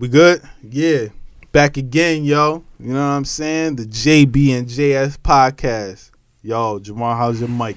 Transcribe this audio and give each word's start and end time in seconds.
We 0.00 0.08
good? 0.08 0.40
Yeah. 0.62 1.08
Back 1.52 1.76
again, 1.76 2.24
yo. 2.24 2.64
You 2.78 2.94
know 2.94 3.06
what 3.06 3.16
I'm 3.16 3.26
saying? 3.26 3.76
The 3.76 3.84
JB 3.84 4.58
and 4.58 4.66
JS 4.66 5.18
podcast. 5.18 6.10
Yo, 6.42 6.80
Jamar, 6.80 7.18
how's 7.18 7.38
your 7.38 7.50
mic? 7.50 7.76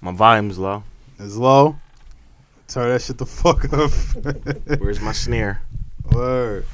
My 0.00 0.10
volume's 0.10 0.58
low. 0.58 0.82
It's 1.16 1.36
low. 1.36 1.76
Turn 2.66 2.88
that 2.88 3.02
shit 3.02 3.18
the 3.18 3.24
fuck 3.24 3.72
up. 3.72 3.92
Where's 4.80 5.00
my 5.00 5.12
snare? 5.12 5.62
Word. 6.10 6.64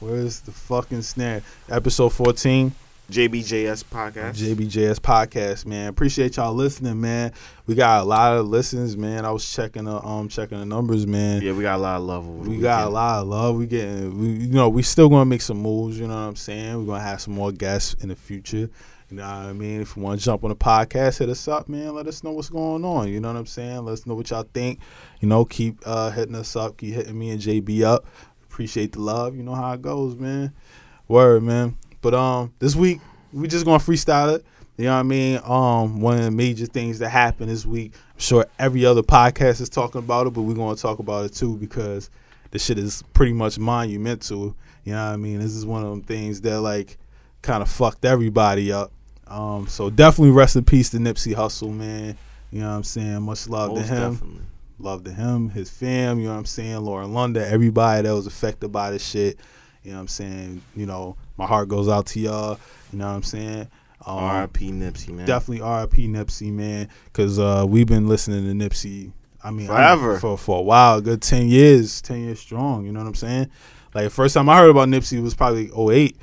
Where's 0.00 0.40
the 0.40 0.52
fucking 0.52 1.00
snare? 1.00 1.40
Episode 1.70 2.10
14. 2.10 2.74
JBJS 3.10 3.84
podcast. 3.84 4.32
JBJS 4.32 4.98
podcast, 4.98 5.66
man. 5.66 5.88
Appreciate 5.88 6.36
y'all 6.36 6.54
listening, 6.54 7.00
man. 7.00 7.32
We 7.66 7.74
got 7.74 8.02
a 8.02 8.04
lot 8.04 8.38
of 8.38 8.46
listens, 8.46 8.96
man. 8.96 9.26
I 9.26 9.30
was 9.30 9.50
checking 9.50 9.84
the 9.84 10.02
um 10.02 10.28
checking 10.28 10.58
the 10.58 10.64
numbers, 10.64 11.06
man. 11.06 11.42
yeah, 11.42 11.52
we 11.52 11.62
got 11.62 11.76
a 11.76 11.82
lot 11.82 11.96
of 11.96 12.02
love. 12.04 12.26
We 12.46 12.58
got 12.58 12.86
a 12.86 12.90
lot 12.90 13.20
of 13.20 13.28
love. 13.28 13.56
We 13.56 13.66
getting, 13.66 14.18
we, 14.18 14.28
you 14.46 14.52
know, 14.52 14.70
we 14.70 14.82
still 14.82 15.10
gonna 15.10 15.26
make 15.26 15.42
some 15.42 15.58
moves. 15.58 15.98
You 15.98 16.06
know 16.06 16.14
what 16.14 16.20
I'm 16.20 16.36
saying? 16.36 16.78
We're 16.78 16.86
gonna 16.94 17.04
have 17.04 17.20
some 17.20 17.34
more 17.34 17.52
guests 17.52 17.94
in 18.02 18.08
the 18.08 18.16
future. 18.16 18.70
You 19.10 19.18
know 19.18 19.22
what 19.22 19.50
I 19.50 19.52
mean? 19.52 19.82
If 19.82 19.96
you 19.96 20.02
want 20.02 20.18
to 20.18 20.24
jump 20.24 20.42
on 20.42 20.50
the 20.50 20.56
podcast, 20.56 21.18
hit 21.18 21.28
us 21.28 21.46
up, 21.46 21.68
man. 21.68 21.94
Let 21.94 22.06
us 22.06 22.24
know 22.24 22.32
what's 22.32 22.48
going 22.48 22.86
on. 22.86 23.08
You 23.08 23.20
know 23.20 23.28
what 23.28 23.38
I'm 23.38 23.46
saying? 23.46 23.84
Let 23.84 23.92
us 23.92 24.06
know 24.06 24.14
what 24.14 24.30
y'all 24.30 24.48
think. 24.54 24.80
You 25.20 25.28
know, 25.28 25.44
keep 25.44 25.78
uh, 25.84 26.10
hitting 26.10 26.34
us 26.34 26.56
up. 26.56 26.78
Keep 26.78 26.94
hitting 26.94 27.18
me 27.18 27.30
and 27.30 27.40
JB 27.40 27.82
up. 27.82 28.06
Appreciate 28.44 28.92
the 28.92 29.00
love. 29.00 29.36
You 29.36 29.42
know 29.42 29.54
how 29.54 29.72
it 29.74 29.82
goes, 29.82 30.16
man. 30.16 30.54
Word, 31.06 31.42
man. 31.42 31.76
But 32.04 32.12
um, 32.12 32.52
this 32.58 32.76
week 32.76 33.00
we 33.32 33.48
just 33.48 33.64
gonna 33.64 33.78
freestyle 33.78 34.36
it. 34.36 34.44
You 34.76 34.84
know 34.84 34.92
what 34.92 35.00
I 35.00 35.02
mean? 35.04 35.40
Um, 35.42 36.02
one 36.02 36.18
of 36.18 36.24
the 36.24 36.30
major 36.30 36.66
things 36.66 36.98
that 36.98 37.08
happened 37.08 37.48
this 37.48 37.64
week. 37.64 37.94
I'm 38.12 38.20
sure 38.20 38.46
every 38.58 38.84
other 38.84 39.02
podcast 39.02 39.62
is 39.62 39.70
talking 39.70 40.00
about 40.00 40.26
it, 40.26 40.34
but 40.34 40.42
we're 40.42 40.52
gonna 40.52 40.76
talk 40.76 40.98
about 40.98 41.24
it 41.24 41.32
too 41.32 41.56
because 41.56 42.10
the 42.50 42.58
shit 42.58 42.78
is 42.78 43.02
pretty 43.14 43.32
much 43.32 43.58
monumental. 43.58 44.54
You 44.84 44.92
know 44.92 45.06
what 45.06 45.14
I 45.14 45.16
mean? 45.16 45.38
This 45.38 45.54
is 45.54 45.64
one 45.64 45.82
of 45.82 45.88
them 45.88 46.02
things 46.02 46.42
that 46.42 46.60
like 46.60 46.98
kind 47.40 47.62
of 47.62 47.70
fucked 47.70 48.04
everybody 48.04 48.70
up. 48.70 48.92
Um, 49.26 49.66
so 49.66 49.88
definitely 49.88 50.32
rest 50.32 50.56
in 50.56 50.64
peace 50.66 50.90
to 50.90 50.98
Nipsey 50.98 51.34
Hussle, 51.34 51.72
man. 51.72 52.18
You 52.50 52.60
know 52.60 52.68
what 52.68 52.76
I'm 52.76 52.84
saying? 52.84 53.22
Much 53.22 53.48
love 53.48 53.70
Most 53.70 53.88
to 53.88 53.94
him. 53.94 54.12
definitely. 54.12 54.42
Love 54.78 55.04
to 55.04 55.10
him, 55.10 55.48
his 55.48 55.70
fam, 55.70 56.18
you 56.18 56.26
know 56.26 56.32
what 56.32 56.40
I'm 56.40 56.44
saying? 56.44 56.76
Lauren 56.82 57.14
London, 57.14 57.44
everybody 57.50 58.02
that 58.02 58.14
was 58.14 58.26
affected 58.26 58.68
by 58.68 58.90
this 58.90 59.08
shit. 59.08 59.38
You 59.82 59.92
know 59.92 59.96
what 59.96 60.02
I'm 60.02 60.08
saying? 60.08 60.62
You 60.76 60.84
know, 60.84 61.16
my 61.36 61.46
heart 61.46 61.68
goes 61.68 61.88
out 61.88 62.06
to 62.06 62.20
y'all. 62.20 62.58
You 62.92 62.98
know 62.98 63.06
what 63.06 63.14
I'm 63.14 63.22
saying? 63.22 63.68
Um, 64.06 64.18
R.I.P. 64.18 64.70
Nipsey, 64.72 65.10
man. 65.10 65.26
Definitely 65.26 65.62
R.I.P. 65.62 66.08
Nipsey, 66.08 66.52
man, 66.52 66.88
because 67.06 67.38
uh, 67.38 67.64
we've 67.66 67.86
been 67.86 68.06
listening 68.06 68.44
to 68.58 68.64
Nipsey. 68.68 69.12
I 69.42 69.50
mean, 69.50 69.66
I- 69.70 69.74
Forever. 69.94 70.18
for 70.18 70.36
for 70.38 70.58
a 70.58 70.62
while, 70.62 70.98
a 70.98 71.02
good 71.02 71.22
ten 71.22 71.48
years, 71.48 72.00
ten 72.02 72.20
years 72.24 72.40
strong. 72.40 72.84
You 72.86 72.92
know 72.92 73.00
what 73.00 73.06
I'm 73.08 73.14
saying? 73.14 73.50
Like 73.94 74.10
first 74.10 74.34
time 74.34 74.48
I 74.48 74.58
heard 74.58 74.70
about 74.70 74.88
Nipsey 74.88 75.22
was 75.22 75.34
probably 75.34 75.70
08. 75.76 76.16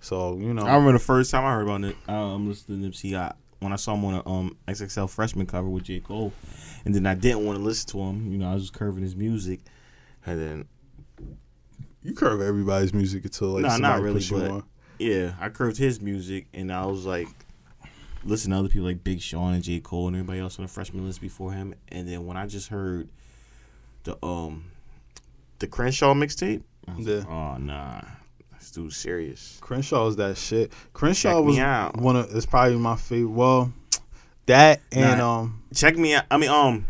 So 0.00 0.36
you 0.38 0.54
know, 0.54 0.62
I 0.62 0.74
remember 0.76 0.92
the 0.92 0.98
first 1.00 1.30
time 1.30 1.44
I 1.44 1.52
heard 1.54 1.62
about 1.68 1.84
it. 1.84 1.96
Um, 2.08 2.48
listening 2.48 2.82
to 2.82 2.88
Nipsey, 2.88 3.16
I, 3.18 3.32
when 3.60 3.72
I 3.72 3.76
saw 3.76 3.94
him 3.94 4.04
on 4.04 4.14
a 4.14 4.28
um 4.28 4.56
XXL 4.68 5.08
freshman 5.10 5.46
cover 5.46 5.68
with 5.68 5.84
J 5.84 6.00
Cole, 6.00 6.32
and 6.84 6.94
then 6.94 7.06
I 7.06 7.14
didn't 7.14 7.44
want 7.44 7.58
to 7.58 7.64
listen 7.64 7.88
to 7.90 8.00
him. 8.00 8.30
You 8.30 8.38
know, 8.38 8.50
I 8.50 8.54
was 8.54 8.64
just 8.64 8.74
curving 8.74 9.02
his 9.02 9.16
music, 9.16 9.60
and 10.24 10.38
then 10.38 10.64
you 12.06 12.14
curve 12.14 12.40
everybody's 12.40 12.94
music 12.94 13.24
until 13.24 13.48
like 13.48 13.62
Nah, 13.62 13.76
not 13.78 14.00
really, 14.00 14.24
but- 14.30 14.50
on. 14.50 14.62
yeah, 14.98 15.34
I 15.40 15.48
curved 15.48 15.76
his 15.76 16.00
music, 16.00 16.46
and 16.54 16.72
I 16.72 16.86
was 16.86 17.04
like, 17.04 17.28
listen 18.24 18.50
to 18.52 18.58
other 18.58 18.68
people 18.68 18.86
like 18.86 19.02
Big 19.04 19.20
Sean 19.20 19.54
and 19.54 19.62
J 19.62 19.80
Cole 19.80 20.06
and 20.08 20.16
everybody 20.16 20.40
else 20.40 20.58
on 20.58 20.64
the 20.64 20.68
freshman 20.70 21.04
list 21.06 21.20
before 21.20 21.52
him, 21.52 21.74
and 21.88 22.08
then 22.08 22.26
when 22.26 22.36
I 22.36 22.46
just 22.46 22.68
heard 22.68 23.08
the 24.04 24.16
um 24.24 24.64
the 25.58 25.66
Crenshaw 25.66 26.14
mixtape, 26.14 26.62
like, 26.86 26.98
Yeah. 27.06 27.24
oh 27.28 27.56
nah, 27.58 28.02
this 28.58 28.70
dude's 28.70 28.96
serious. 28.96 29.58
Crenshaw 29.60 30.06
is 30.08 30.16
that 30.16 30.36
shit. 30.36 30.72
Crenshaw 30.92 31.38
Check 31.38 31.44
was 31.94 32.02
one 32.02 32.16
of. 32.16 32.34
It's 32.36 32.46
probably 32.46 32.76
my 32.76 32.96
favorite. 32.96 33.30
Well, 33.30 33.72
that 34.46 34.80
and 34.92 35.18
Nah. 35.18 35.40
um, 35.40 35.62
Check 35.74 35.96
me 35.96 36.14
out. 36.14 36.24
I 36.30 36.36
mean, 36.36 36.50
um, 36.50 36.86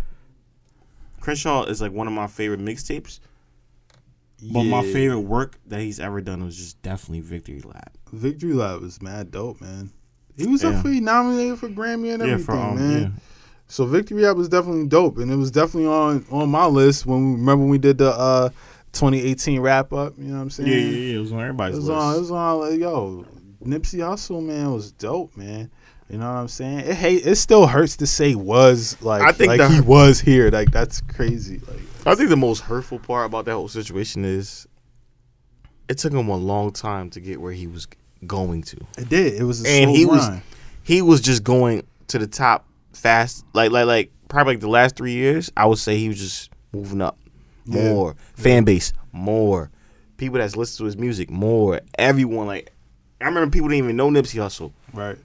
Crenshaw 1.20 1.64
is 1.64 1.80
like 1.80 1.92
one 1.92 2.06
of 2.06 2.12
my 2.12 2.26
favorite 2.26 2.60
mixtapes. 2.60 3.20
But 4.52 4.64
my 4.64 4.82
favorite 4.82 5.20
work 5.20 5.58
that 5.66 5.80
he's 5.80 5.98
ever 5.98 6.20
done 6.20 6.44
was 6.44 6.56
just 6.56 6.80
definitely 6.82 7.20
Victory 7.20 7.60
Lap. 7.60 7.96
Victory 8.12 8.52
Lap 8.52 8.80
was 8.80 9.00
mad 9.00 9.30
dope, 9.30 9.60
man. 9.60 9.90
He 10.36 10.46
was 10.46 10.62
Yeah. 10.62 10.80
for 10.82 10.88
he 10.90 11.00
nominated 11.00 11.58
for 11.58 11.68
Grammy 11.68 12.12
and 12.12 12.22
everything, 12.22 12.54
um, 12.54 12.76
man. 12.76 13.14
So 13.68 13.86
Victory 13.86 14.22
Lap 14.22 14.36
was 14.36 14.48
definitely 14.50 14.86
dope, 14.88 15.16
and 15.18 15.30
it 15.32 15.36
was 15.36 15.50
definitely 15.50 15.88
on 15.88 16.24
on 16.30 16.50
my 16.50 16.66
list 16.66 17.06
when 17.06 17.24
we 17.24 17.32
remember 17.40 17.62
when 17.62 17.70
we 17.70 17.78
did 17.78 17.98
the 17.98 18.10
uh 18.12 18.50
2018 18.92 19.60
wrap 19.60 19.92
up. 19.92 20.14
You 20.18 20.24
know 20.26 20.36
what 20.36 20.42
I'm 20.42 20.50
saying? 20.50 20.68
yeah, 20.70 20.76
yeah, 20.76 20.84
yeah, 20.90 20.96
yeah. 21.12 21.16
It 21.16 21.20
was 21.20 21.32
on 21.32 21.38
It 21.38 21.42
everybody's 21.42 21.76
was 21.76 21.88
list. 21.88 21.98
on. 21.98 22.14
It 22.16 22.20
was 22.20 22.30
on. 22.30 22.60
Like, 22.60 22.78
yo, 22.80 23.24
Nipsey 23.64 23.98
Hussle, 24.00 24.42
man, 24.44 24.72
was 24.72 24.92
dope, 24.92 25.36
man. 25.36 25.70
You 26.10 26.18
know 26.18 26.26
what 26.26 26.38
I'm 26.38 26.48
saying? 26.48 26.80
It 26.80 26.94
hate. 26.94 27.26
It 27.26 27.34
still 27.36 27.66
hurts 27.66 27.96
to 27.96 28.06
say 28.06 28.34
was 28.36 28.96
like. 29.00 29.22
I 29.22 29.32
think 29.32 29.48
like 29.48 29.58
the- 29.60 29.68
he 29.70 29.80
was 29.80 30.20
here. 30.20 30.50
Like 30.50 30.70
that's 30.70 31.00
crazy. 31.00 31.60
Like 31.66 31.80
I 32.06 32.14
think 32.14 32.28
the 32.30 32.36
most 32.36 32.60
hurtful 32.62 32.98
part 32.98 33.26
about 33.26 33.44
that 33.46 33.52
whole 33.52 33.68
situation 33.68 34.24
is 34.24 34.66
it 35.88 35.98
took 35.98 36.12
him 36.12 36.28
a 36.28 36.36
long 36.36 36.72
time 36.72 37.10
to 37.10 37.20
get 37.20 37.40
where 37.40 37.52
he 37.52 37.66
was 37.66 37.86
going 38.26 38.62
to. 38.62 38.76
it 38.98 39.08
did. 39.08 39.34
It 39.34 39.44
was 39.44 39.64
a 39.64 39.68
And 39.68 39.90
he 39.90 40.06
was- 40.06 40.28
He 40.82 41.02
was 41.02 41.20
just 41.20 41.42
going 41.44 41.82
to 42.08 42.18
the 42.18 42.26
top 42.28 42.66
fast, 42.92 43.44
like 43.52 43.70
like 43.72 43.86
like 43.86 44.10
probably 44.28 44.54
like 44.54 44.60
the 44.60 44.68
last 44.68 44.96
three 44.96 45.12
years. 45.12 45.50
I 45.56 45.66
would 45.66 45.78
say 45.78 45.98
he 45.98 46.08
was 46.08 46.18
just 46.18 46.50
moving 46.72 47.02
up 47.02 47.18
Yeah. 47.64 47.92
more 47.92 48.14
fan 48.36 48.64
base, 48.64 48.92
more 49.12 49.70
people 50.16 50.38
that's 50.38 50.56
listened 50.56 50.78
to 50.78 50.84
his 50.84 50.96
music, 50.96 51.28
more 51.30 51.80
everyone. 51.98 52.46
Like 52.46 52.72
I 53.20 53.24
remember 53.24 53.50
people 53.50 53.68
didn't 53.68 53.84
even 53.84 53.96
know 53.96 54.10
Nipsey 54.10 54.36
Hussle. 54.40 54.72
right. 54.94 55.18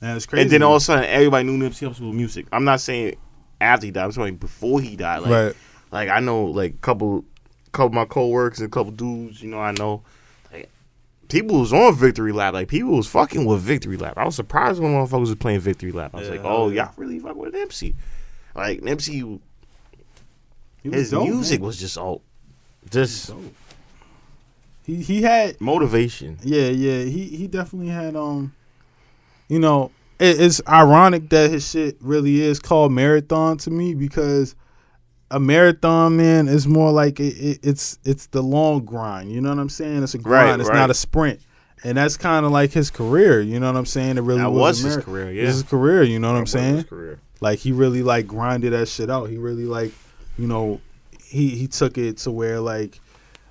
And 0.00 0.16
it's 0.16 0.26
crazy. 0.26 0.42
And 0.42 0.50
then 0.50 0.62
all 0.62 0.74
of 0.76 0.82
a 0.82 0.84
sudden, 0.84 1.04
everybody 1.04 1.44
knew 1.48 1.56
Nipsey 1.66 1.88
Hussle 1.88 2.06
with 2.08 2.14
music. 2.16 2.46
I'm 2.52 2.64
not 2.64 2.80
saying 2.80 3.14
after 3.60 3.86
he 3.86 3.92
died. 3.92 4.04
I'm 4.04 4.12
saying 4.12 4.36
before 4.36 4.80
he 4.80 4.96
died. 4.96 5.22
Like, 5.22 5.30
right. 5.30 5.56
Like 5.94 6.08
I 6.10 6.20
know, 6.20 6.44
like 6.46 6.72
a 6.74 6.78
couple, 6.78 7.24
couple 7.72 7.86
of 7.86 7.92
my 7.94 8.04
coworkers 8.04 8.58
and 8.58 8.66
a 8.66 8.70
couple 8.70 8.92
dudes. 8.92 9.40
You 9.42 9.50
know, 9.50 9.60
I 9.60 9.70
know. 9.72 10.02
Like, 10.52 10.68
people 11.28 11.60
was 11.60 11.72
on 11.72 11.94
Victory 11.94 12.32
Lap. 12.32 12.52
Like 12.52 12.68
people 12.68 12.96
was 12.96 13.06
fucking 13.06 13.44
with 13.46 13.60
Victory 13.62 13.96
Lap. 13.96 14.18
I 14.18 14.24
was 14.24 14.34
surprised 14.34 14.82
when 14.82 14.92
motherfuckers 14.92 15.20
was 15.20 15.34
playing 15.36 15.60
Victory 15.60 15.92
Lap. 15.92 16.10
I 16.14 16.18
was 16.18 16.28
Yeah, 16.28 16.34
like, 16.34 16.44
oh, 16.44 16.68
yeah. 16.68 16.84
y'all 16.86 16.94
really 16.96 17.18
fuck 17.20 17.36
with 17.36 17.54
Nipsey. 17.54 17.94
Like 18.54 18.80
Nipsey, 18.80 19.40
his 20.82 21.10
dope, 21.10 21.28
music 21.28 21.60
man. 21.60 21.66
was 21.66 21.78
just 21.78 21.96
all, 21.96 22.22
just 22.90 23.28
dope. 23.28 23.54
He 24.84 24.96
he 24.96 25.22
had 25.22 25.60
motivation. 25.60 26.38
Yeah, 26.42 26.68
yeah. 26.68 27.04
He 27.04 27.24
he 27.24 27.46
definitely 27.46 27.88
had 27.88 28.16
um 28.16 28.52
you 29.48 29.58
know, 29.58 29.90
it, 30.18 30.40
it's 30.40 30.60
ironic 30.68 31.28
that 31.30 31.50
his 31.50 31.68
shit 31.70 31.96
really 32.00 32.40
is 32.42 32.58
called 32.58 32.92
marathon 32.92 33.56
to 33.58 33.70
me 33.70 33.94
because 33.94 34.54
a 35.34 35.40
marathon 35.40 36.16
man 36.16 36.46
is 36.46 36.66
more 36.66 36.92
like 36.92 37.18
it, 37.18 37.34
it, 37.34 37.60
it's 37.62 37.98
it's 38.04 38.26
the 38.26 38.40
long 38.42 38.84
grind. 38.84 39.32
You 39.32 39.40
know 39.40 39.48
what 39.48 39.58
I'm 39.58 39.68
saying? 39.68 40.02
It's 40.04 40.14
a 40.14 40.18
grind. 40.18 40.50
Right, 40.50 40.60
it's 40.60 40.68
right. 40.68 40.76
not 40.76 40.90
a 40.90 40.94
sprint. 40.94 41.40
And 41.82 41.98
that's 41.98 42.16
kind 42.16 42.46
of 42.46 42.52
like 42.52 42.72
his 42.72 42.88
career. 42.88 43.40
You 43.42 43.58
know 43.60 43.66
what 43.66 43.76
I'm 43.76 43.84
saying? 43.84 44.16
It 44.16 44.22
really 44.22 44.40
That 44.40 44.52
was, 44.52 44.82
was 44.82 44.94
his 44.94 45.04
career. 45.04 45.30
Yeah, 45.32 45.46
his 45.46 45.62
career. 45.64 46.02
You 46.04 46.18
know 46.18 46.28
what 46.28 46.34
That 46.34 46.40
I'm 46.40 46.46
saying? 46.46 46.74
his 46.76 46.84
career. 46.84 47.20
Like 47.40 47.58
he 47.58 47.72
really 47.72 48.02
like 48.02 48.26
grinded 48.26 48.72
that 48.72 48.88
shit 48.88 49.10
out. 49.10 49.28
He 49.28 49.36
really 49.36 49.66
like, 49.66 49.92
you 50.38 50.46
know, 50.46 50.80
he 51.22 51.50
he 51.50 51.66
took 51.66 51.98
it 51.98 52.18
to 52.18 52.30
where 52.30 52.60
like 52.60 53.00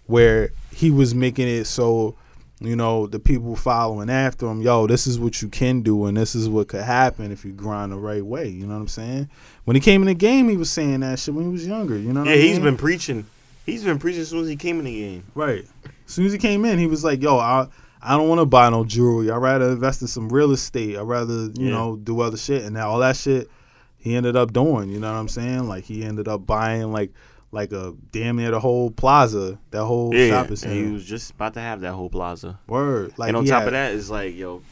where 0.06 0.52
he 0.74 0.90
was 0.90 1.14
making 1.14 1.48
it 1.48 1.66
so, 1.66 2.16
you 2.64 2.76
know, 2.76 3.08
the 3.08 3.20
people 3.20 3.56
following 3.56 4.10
after 4.10 4.48
him, 4.48 4.62
yo, 4.62 4.88
this 4.88 5.06
is 5.08 5.20
what 5.20 5.42
you 5.42 5.50
can 5.50 5.82
do 5.82 6.06
and 6.06 6.16
this 6.18 6.34
is 6.36 6.48
what 6.50 6.68
could 6.70 6.82
happen 6.84 7.32
if 7.32 7.44
you 7.46 7.52
grind 7.52 7.92
the 7.92 7.98
right 7.98 8.26
way. 8.26 8.48
You 8.48 8.66
know 8.66 8.74
what 8.76 8.82
I'm 8.82 8.88
saying? 8.88 9.30
When 9.66 9.76
he 9.76 9.82
came 9.82 10.02
in 10.02 10.08
the 10.08 10.14
game, 10.14 10.50
he 10.50 10.58
was 10.58 10.70
saying 10.72 11.02
that 11.02 11.20
shit 11.20 11.34
when 11.34 11.46
he 11.46 11.52
was 11.52 11.68
younger. 11.68 11.98
You 11.98 12.14
know 12.14 12.22
what 12.22 12.30
Yeah, 12.30 12.36
I 12.36 12.40
he's 12.40 12.56
mean? 12.58 12.64
been 12.64 12.78
preaching. 12.78 13.26
He's 13.66 13.84
been 13.84 14.00
preaching 14.00 14.22
as 14.22 14.30
soon 14.30 14.42
as 14.44 14.48
he 14.50 14.56
came 14.56 14.80
in 14.80 14.86
the 14.86 14.98
game. 15.00 15.24
Right. 15.36 15.66
As 16.06 16.14
soon 16.14 16.26
as 16.26 16.32
he 16.34 16.38
came 16.38 16.66
in, 16.66 16.78
he 16.80 16.88
was 16.88 17.04
like, 17.04 17.22
"Yo, 17.22 17.38
I 17.38 17.68
I 18.02 18.18
don't 18.18 18.28
want 18.28 18.40
to 18.42 18.46
buy 18.46 18.70
no 18.70 18.84
jewelry. 18.84 19.32
I'd 19.32 19.38
rather 19.38 19.70
invest 19.70 20.02
in 20.02 20.10
some 20.10 20.28
real 20.28 20.52
estate. 20.52 20.98
I'd 20.98 21.02
rather 21.04 21.34
you 21.46 21.68
Yeah. 21.68 21.72
know 21.72 21.96
do 21.96 22.20
other 22.20 22.36
shit." 22.38 22.64
And 22.64 22.74
now 22.74 22.90
all 22.90 23.00
that 23.00 23.16
shit 23.16 23.50
he 23.98 24.16
ended 24.18 24.36
up 24.36 24.52
doing. 24.52 24.90
You 24.90 25.00
know 25.00 25.12
what 25.14 25.18
I'm 25.18 25.30
saying? 25.30 25.68
Like 25.70 25.86
he 25.86 26.04
ended 26.04 26.28
up 26.28 26.46
buying 26.46 26.92
like 26.92 27.14
like 27.54 27.72
a 27.72 27.94
damn 28.12 28.38
near 28.38 28.50
the 28.50 28.60
whole 28.60 28.90
plaza, 28.90 29.60
that 29.70 29.86
whole 29.86 30.14
Yeah, 30.14 30.30
shopping 30.30 30.56
center. 30.56 30.74
he 30.74 30.92
was 30.92 31.06
just 31.06 31.32
about 31.32 31.54
to 31.54 31.60
have 31.60 31.82
that 31.82 31.94
whole 31.94 32.10
plaza. 32.10 32.60
Word. 32.68 33.14
Like 33.18 33.28
and 33.30 33.38
on 33.38 33.46
top 33.46 33.60
had- 33.60 33.68
of 33.68 33.74
that, 33.74 33.94
it's 33.94 34.10
like, 34.10 34.36
yo, 34.36 34.64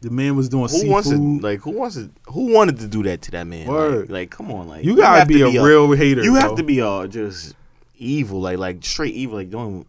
the 0.00 0.10
man 0.10 0.34
was 0.36 0.48
doing 0.48 0.62
who 0.64 0.68
seafood. 0.68 0.90
wants 0.90 1.10
to 1.10 1.38
like 1.40 1.60
who 1.60 1.70
wants 1.72 1.96
to 1.96 2.10
who 2.26 2.52
wanted 2.52 2.78
to 2.80 2.88
do 2.88 3.02
that 3.04 3.22
to 3.22 3.30
that 3.32 3.46
man? 3.46 3.66
Word. 3.68 4.08
Like, 4.08 4.10
like, 4.10 4.30
come 4.30 4.50
on, 4.50 4.68
like 4.68 4.84
you 4.84 4.96
gotta 4.96 5.20
have 5.20 5.28
be 5.28 5.38
to 5.38 5.46
a 5.46 5.62
real 5.62 5.92
hater. 5.92 6.22
You 6.24 6.34
have 6.36 6.56
to 6.56 6.62
be 6.62 6.80
uh 6.80 7.06
just 7.06 7.54
evil, 7.96 8.40
like 8.40 8.58
like 8.58 8.84
straight 8.84 9.14
evil, 9.14 9.36
like 9.36 9.50
doing 9.50 9.84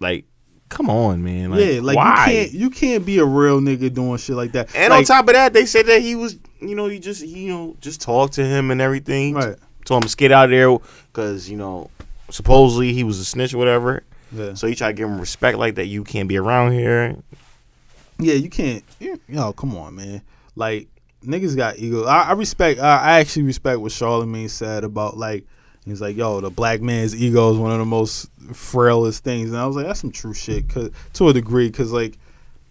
like 0.00 0.26
come 0.68 0.88
on, 0.88 1.24
man. 1.24 1.50
Like, 1.50 1.60
yeah, 1.60 1.80
like 1.80 1.96
why? 1.96 2.10
you 2.26 2.32
can't 2.32 2.52
you 2.52 2.70
can't 2.70 3.06
be 3.06 3.18
a 3.18 3.24
real 3.24 3.60
nigga 3.60 3.92
doing 3.92 4.16
shit 4.18 4.36
like 4.36 4.52
that. 4.52 4.74
and 4.76 4.90
like, 4.90 4.98
on 4.98 5.04
top 5.04 5.26
of 5.28 5.34
that, 5.34 5.52
they 5.54 5.66
said 5.66 5.86
that 5.86 6.02
he 6.02 6.14
was, 6.14 6.38
you 6.60 6.74
know, 6.76 6.86
he 6.86 6.98
just, 6.98 7.22
he, 7.22 7.44
you 7.46 7.52
know, 7.52 7.76
just 7.80 8.00
talked 8.00 8.34
to 8.34 8.44
him 8.44 8.70
and 8.70 8.80
everything. 8.80 9.34
right. 9.34 9.56
Told 9.84 10.04
him 10.04 10.08
to 10.08 10.16
get 10.16 10.32
out 10.32 10.44
of 10.44 10.50
there 10.50 10.76
because 11.12 11.50
you 11.50 11.56
know 11.56 11.90
supposedly 12.30 12.92
he 12.92 13.04
was 13.04 13.18
a 13.18 13.24
snitch 13.24 13.54
or 13.54 13.58
whatever. 13.58 14.04
Yeah. 14.30 14.54
So 14.54 14.66
he 14.66 14.74
tried 14.74 14.88
to 14.88 14.94
give 14.94 15.08
him 15.08 15.20
respect 15.20 15.58
like 15.58 15.74
that. 15.74 15.86
You 15.86 16.04
can't 16.04 16.28
be 16.28 16.38
around 16.38 16.72
here. 16.72 17.16
Yeah, 18.18 18.34
you 18.34 18.48
can't. 18.48 18.84
You, 19.00 19.20
yo, 19.28 19.52
come 19.52 19.76
on, 19.76 19.96
man. 19.96 20.22
Like 20.56 20.88
niggas 21.24 21.56
got 21.56 21.78
ego. 21.78 22.04
I, 22.04 22.22
I 22.22 22.32
respect. 22.32 22.80
I, 22.80 22.98
I 22.98 23.20
actually 23.20 23.44
respect 23.44 23.80
what 23.80 23.92
Charlemagne 23.92 24.48
said 24.48 24.84
about 24.84 25.16
like. 25.16 25.44
He's 25.84 26.00
like, 26.00 26.16
yo, 26.16 26.40
the 26.40 26.48
black 26.48 26.80
man's 26.80 27.12
ego 27.20 27.50
is 27.50 27.58
one 27.58 27.72
of 27.72 27.78
the 27.80 27.84
most 27.84 28.30
frailest 28.52 29.24
things, 29.24 29.50
and 29.50 29.58
I 29.58 29.66
was 29.66 29.74
like, 29.74 29.84
that's 29.84 29.98
some 29.98 30.12
true 30.12 30.32
shit, 30.32 30.68
cause 30.68 30.90
to 31.14 31.28
a 31.28 31.32
degree, 31.32 31.68
cause 31.72 31.90
like, 31.90 32.18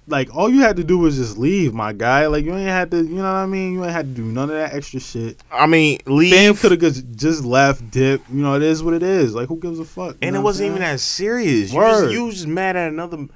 like 0.07 0.36
all 0.36 0.50
you 0.50 0.62
had 0.62 0.77
to 0.77 0.83
do 0.83 0.98
was 0.98 1.18
just 1.18 1.38
leave, 1.38 1.74
my 1.74 1.94
guy. 1.94 2.27
Like 2.27 2.45
you 2.45 2.56
ain't 2.56 2.68
had 2.68 2.92
to, 2.92 2.98
you 2.98 3.15
know 3.15 3.24
what 3.24 3.30
I 3.30 3.45
mean? 3.45 3.74
You 3.74 3.83
ain't 3.83 3.94
had 3.94 4.07
to 4.07 4.21
do 4.21 4.24
none 4.24 4.50
of 4.50 4.56
that 4.56 4.74
extra 4.74 5.00
shit. 5.00 5.42
I 5.51 5.68
mean, 5.68 6.00
Fam 6.00 6.13
leave. 6.15 6.59
could 6.59 6.71
have 6.71 6.80
just, 6.80 7.15
just 7.15 7.45
left, 7.45 7.89
dip. 7.92 8.21
You 8.30 8.42
know, 8.42 8.56
it 8.56 8.63
is 8.63 8.83
what 8.83 8.94
it 8.94 9.03
is. 9.03 9.33
Like 9.36 9.48
who 9.48 9.57
gives 9.57 9.80
a 9.80 9.86
fuck? 9.86 10.18
And 10.21 10.36
it 10.36 10.39
wasn't 10.39 10.69
even 10.69 10.81
that 10.81 11.00
serious. 11.00 11.71
You, 11.71 11.80
just, 11.80 12.12
you 12.12 12.31
just 12.31 12.48
mad 12.48 12.75
at 12.75 12.89
another 12.89 13.27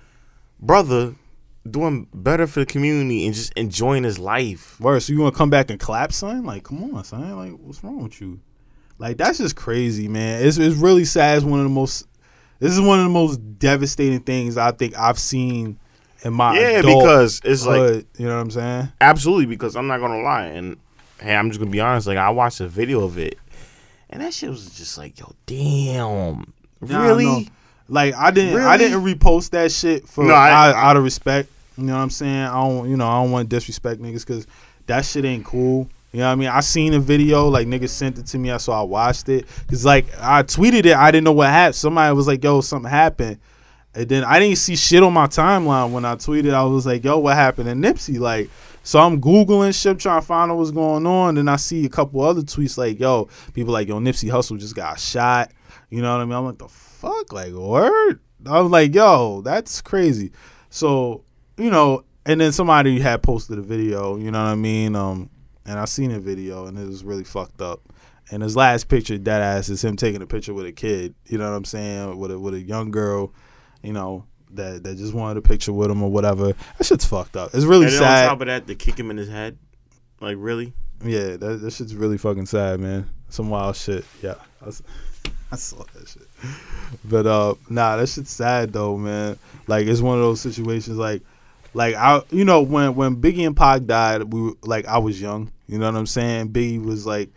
brother 0.60 1.16
doing 1.70 2.08
better 2.14 2.46
for 2.48 2.60
the 2.62 2.66
community 2.66 3.26
and 3.26 3.34
just 3.34 3.54
enjoying 3.54 4.04
his 4.04 4.20
life. 4.20 4.80
Worse, 4.80 5.06
so 5.06 5.14
you 5.14 5.20
want 5.20 5.34
to 5.34 5.38
come 5.38 5.50
back 5.50 5.70
and 5.70 5.80
clap, 5.80 6.14
son? 6.14 6.46
Like, 6.46 6.64
come 6.64 6.96
on, 6.96 7.04
son. 7.04 7.36
Like, 7.36 7.54
what's 7.54 7.84
wrong 7.84 8.04
with 8.04 8.22
you? 8.22 8.40
Like, 8.98 9.18
that's 9.18 9.40
just 9.40 9.56
crazy, 9.56 10.08
man. 10.08 10.46
It's 10.46 10.58
it's 10.58 10.76
really 10.76 11.06
sad. 11.06 11.38
It's 11.38 11.46
one 11.46 11.60
of 11.60 11.66
the 11.66 11.70
most. 11.70 12.08
This 12.60 12.72
is 12.72 12.80
one 12.80 13.00
of 13.00 13.06
the 13.06 13.12
most 13.12 13.38
devastating 13.60 14.22
things 14.22 14.58
I 14.58 14.72
think 14.72 14.98
I've 14.98 15.20
seen 15.20 15.78
in 16.26 16.34
my 16.34 16.60
yeah, 16.60 16.82
because 16.82 17.40
it's 17.46 17.66
like 17.66 18.06
you 18.18 18.26
know 18.28 18.36
what 18.36 18.42
I'm 18.42 18.52
saying? 18.52 18.90
absolutely. 19.00 19.46
Because 19.46 19.76
I'm 19.78 19.88
not 19.88 20.00
gonna 20.02 20.22
lie, 20.22 20.46
and 20.48 20.76
hey, 21.22 21.36
I'm 21.36 21.50
just 21.50 21.60
gonna 21.60 21.72
be 21.72 21.80
honest. 21.80 22.08
Like 22.08 22.18
I 22.18 22.30
watched 22.32 22.60
a 22.60 22.68
video 22.68 23.04
of 23.04 23.18
it, 23.18 23.38
and 24.10 24.22
that 24.22 24.34
shit 24.34 24.50
was 24.50 24.66
just 24.78 24.98
like, 24.98 25.18
yo, 25.20 25.34
damn, 25.46 26.54
Nah, 26.82 27.06
really? 27.08 27.26
no. 27.26 27.42
Like, 27.88 28.16
I 28.16 28.32
didn't 28.32 28.60
I 28.60 28.78
didn't 28.78 29.04
repost 29.04 29.52
that 29.52 29.72
shit 29.72 30.08
for 30.08 30.24
No, 30.26 30.34
I- 30.34 30.70
out, 30.70 30.76
out 30.76 30.98
of 30.98 31.04
respect. 31.04 31.50
You 31.78 31.84
know 31.84 31.94
what 31.96 32.00
I'm 32.00 32.10
saying? 32.10 32.42
I 32.42 32.54
don't, 32.54 32.90
you 32.90 32.96
know, 32.98 33.06
I 33.08 33.22
don't 33.22 33.32
want 33.32 33.50
to 33.50 33.56
disrespect 33.56 34.02
niggas 34.02 34.26
because 34.26 34.48
that 34.88 35.04
shit 35.06 35.26
ain't 35.26 35.46
cool. 35.46 35.90
You 36.14 36.22
know 36.22 36.28
what 36.28 36.32
I 36.32 36.36
mean? 36.36 36.48
I 36.48 36.62
seen 36.62 36.94
a 36.94 37.00
video, 37.00 37.50
like 37.50 37.68
niggas 37.68 37.90
sent 37.90 38.18
it 38.18 38.26
to 38.28 38.38
me, 38.40 38.58
so 38.60 38.72
I 38.72 38.82
watched 38.82 39.28
it. 39.28 39.46
Cause 39.68 39.84
like 39.86 40.06
I 40.20 40.42
tweeted 40.44 40.86
it, 40.86 40.96
I 40.96 41.12
didn't 41.12 41.26
know 41.26 41.34
what 41.34 41.50
happened. 41.50 41.76
Somebody 41.76 42.16
was 42.16 42.26
like, 42.28 42.42
"Yo, 42.44 42.62
something 42.62 42.90
happened," 42.90 43.38
and 43.96 44.10
then 44.10 44.24
I 44.24 44.40
didn't 44.40 44.58
see 44.58 44.76
shit 44.76 45.04
on 45.04 45.14
my 45.14 45.28
timeline 45.28 45.92
when 45.92 46.06
I 46.06 46.16
tweeted. 46.16 46.54
I 46.54 46.64
was 46.64 46.86
like, 46.86 47.04
"Yo, 47.04 47.18
what 47.20 47.36
happened?" 47.36 47.70
And 47.70 47.84
Nipsey, 47.84 48.20
like, 48.20 48.50
so 48.84 49.00
I'm 49.00 49.22
googling 49.22 49.80
shit, 49.80 50.00
trying 50.00 50.22
to 50.22 50.26
find 50.26 50.52
out 50.52 50.58
what's 50.58 50.72
going 50.72 51.08
on. 51.08 51.38
And 51.38 51.50
I 51.50 51.56
see 51.56 51.86
a 51.86 51.90
couple 51.90 52.22
other 52.22 52.42
tweets 52.42 52.78
like, 52.78 53.00
"Yo, 53.00 53.30
people 53.54 53.74
like, 53.74 53.88
yo, 53.88 54.00
Nipsey 54.00 54.30
Hussle 54.30 54.60
just 54.60 54.76
got 54.76 55.00
shot." 55.00 55.52
You 55.90 56.02
know 56.02 56.12
what 56.14 56.22
I 56.22 56.26
mean? 56.26 56.34
I'm 56.34 56.46
like, 56.46 56.58
the 56.58 56.68
fuck, 56.68 57.32
like, 57.32 57.54
word. 57.54 58.20
I 58.46 58.60
was 58.60 58.72
like, 58.72 58.94
yo, 58.94 59.42
that's 59.42 59.82
crazy. 59.82 60.32
So 60.70 61.24
you 61.58 61.70
know, 61.70 62.04
and 62.26 62.42
then 62.42 62.52
somebody 62.52 63.00
had 63.00 63.24
posted 63.24 63.58
a 63.58 63.62
video, 63.62 64.18
you 64.18 64.32
know 64.32 64.44
what 64.44 64.50
I 64.50 64.56
mean? 64.56 64.96
Um, 64.96 65.30
and 65.66 65.80
I 65.80 65.86
seen 65.86 66.12
a 66.12 66.20
video 66.20 66.66
and 66.68 66.78
it 66.78 66.86
was 66.86 67.04
really 67.04 67.24
fucked 67.24 67.62
up. 67.62 67.82
And 68.32 68.42
his 68.42 68.56
last 68.56 68.88
picture, 68.88 69.18
dead 69.18 69.42
ass, 69.42 69.70
is 69.70 69.84
him 69.84 69.96
taking 69.96 70.22
a 70.22 70.28
picture 70.28 70.54
with 70.54 70.66
a 70.66 70.72
kid. 70.72 71.14
You 71.28 71.38
know 71.38 71.50
what 71.50 71.56
I'm 71.56 71.66
saying? 71.66 72.18
With 72.18 72.32
a 72.32 72.40
with 72.40 72.56
a 72.56 72.62
young 72.62 72.90
girl, 72.90 73.34
you 73.86 73.94
know, 73.94 74.26
that 74.52 74.84
that 74.84 74.98
just 74.98 75.14
wanted 75.14 75.38
a 75.38 75.42
picture 75.42 75.74
with 75.74 75.92
him 75.92 76.02
or 76.02 76.10
whatever. 76.10 76.54
That 76.78 76.84
shit's 76.84 77.06
fucked 77.06 77.36
up. 77.36 77.54
It's 77.54 77.66
really 77.66 77.86
and 77.86 77.94
sad. 77.94 78.24
on 78.26 78.30
top 78.30 78.42
of 78.42 78.48
that, 78.48 78.68
to 78.68 78.76
kick 78.76 79.00
him 79.00 79.12
in 79.12 79.18
his 79.18 79.30
head, 79.30 79.58
like 80.20 80.38
really? 80.40 80.74
Yeah, 81.04 81.38
that, 81.38 81.62
that 81.62 81.74
shit's 81.74 81.96
really 81.96 82.18
fucking 82.18 82.46
sad, 82.46 82.80
man. 82.80 83.10
Some 83.30 83.50
wild 83.50 83.76
shit. 83.76 84.06
Yeah, 84.22 84.36
I 85.52 85.56
saw 85.56 85.84
that 85.94 86.08
shit. 86.08 86.28
But 87.04 87.28
uh, 87.28 87.56
nah, 87.70 87.98
that 87.98 88.08
shit's 88.08 88.32
sad 88.32 88.74
though, 88.74 88.98
man. 88.98 89.38
Like 89.68 89.88
it's 89.88 90.02
one 90.02 90.18
of 90.18 90.24
those 90.24 90.42
situations, 90.42 90.98
like, 90.98 91.22
like 91.74 91.96
I, 91.96 92.22
you 92.32 92.46
know, 92.46 92.62
when 92.62 92.96
when 92.96 93.18
Biggie 93.18 93.46
and 93.46 93.56
Pac 93.56 93.86
died, 93.86 94.34
we 94.34 94.42
were, 94.42 94.54
like 94.64 94.86
I 94.86 94.98
was 94.98 95.22
young. 95.22 95.52
You 95.68 95.80
know 95.80 95.92
what 95.92 95.98
I'm 95.98 96.06
saying? 96.06 96.50
Biggie 96.50 96.84
was 96.84 97.06
like, 97.06 97.30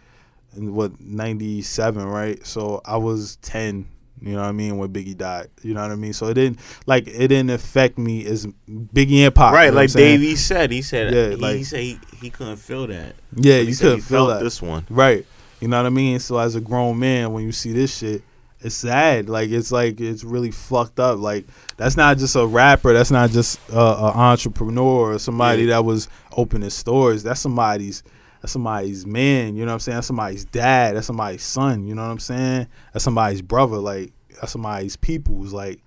in 0.56 0.75
what 0.75 1.00
'97, 1.00 2.05
right? 2.05 2.45
So 2.47 2.81
I 2.85 2.97
was 2.97 3.37
ten. 3.37 3.89
You 4.20 4.32
know 4.35 4.43
what 4.43 4.49
I 4.49 4.53
mean 4.53 4.76
when 4.79 4.93
Biggie 4.93 5.17
died. 5.17 5.49
You 5.62 5.75
know 5.75 5.82
what 5.82 5.91
I 5.91 5.97
mean. 5.97 6.12
So 6.12 6.26
it 6.29 6.35
didn't 6.35 6.59
like 6.87 7.06
it 7.06 7.29
didn't 7.29 7.50
affect 7.50 7.99
me 7.99 8.25
as 8.26 8.47
Biggie 8.69 9.25
and 9.26 9.37
you 9.37 9.43
right, 9.43 9.69
know 9.70 9.76
like? 9.76 9.93
Davey 9.93 10.37
said. 10.37 10.70
He 10.70 10.82
said 10.82 11.12
Yeah, 11.15 11.29
he, 11.31 11.37
like- 11.37 11.56
he 11.56 11.65
said 11.65 11.81
he, 11.81 11.99
he 12.20 12.31
couldn't 12.31 12.56
feel 12.56 12.87
that. 12.88 13.15
Yeah, 13.37 13.59
you 13.59 13.76
couldn't 13.76 14.00
feel 14.03 14.26
that. 14.26 14.43
this 14.43 14.61
one. 14.62 14.87
Right. 14.91 15.26
You 15.61 15.69
know 15.69 15.76
what 15.79 15.87
I 15.87 15.91
mean? 15.91 16.19
So 16.20 16.38
as 16.38 16.55
a 16.55 16.61
grown 16.61 16.99
man, 16.99 17.32
when 17.32 17.44
you 17.44 17.53
see 17.53 17.73
this 17.73 17.97
shit, 17.99 18.23
it's 18.61 18.75
sad. 18.75 19.29
Like 19.29 19.50
it's 19.50 19.70
like 19.73 20.00
it's 20.00 20.25
really 20.25 20.50
fucked 20.50 20.99
up. 21.00 21.19
Like 21.19 21.47
that's 21.76 21.97
not 21.97 22.19
just 22.19 22.35
a 22.37 22.47
rapper. 22.47 22.93
That's 22.93 23.11
not 23.11 23.31
just 23.31 23.59
a, 23.71 23.79
a 23.79 24.12
entrepreneur 24.14 25.12
or 25.14 25.19
somebody 25.19 25.62
Yeah. 25.62 25.75
that 25.75 25.85
was 25.85 26.09
opening 26.37 26.71
stores. 26.71 27.23
That's 27.23 27.41
somebody's. 27.41 28.03
That's 28.40 28.52
somebody's 28.52 29.06
man. 29.06 29.56
You 29.56 29.64
know 29.64 29.73
what 29.73 29.75
I'm 29.75 29.81
saying? 29.81 29.96
That's 29.96 30.06
somebody's 30.06 30.44
dad. 30.44 30.96
That's 30.96 31.06
somebody's 31.06 31.43
son. 31.43 31.87
You 31.87 31.94
know 31.94 32.02
what 32.02 32.11
I'm 32.11 32.19
saying? 32.19 32.69
That's 32.93 33.05
somebody's 33.05 33.43
brother. 33.43 33.79
Like 33.79 34.12
that's 34.40 34.52
somebody's 34.52 34.96
people's. 34.96 35.52
Like 35.52 35.81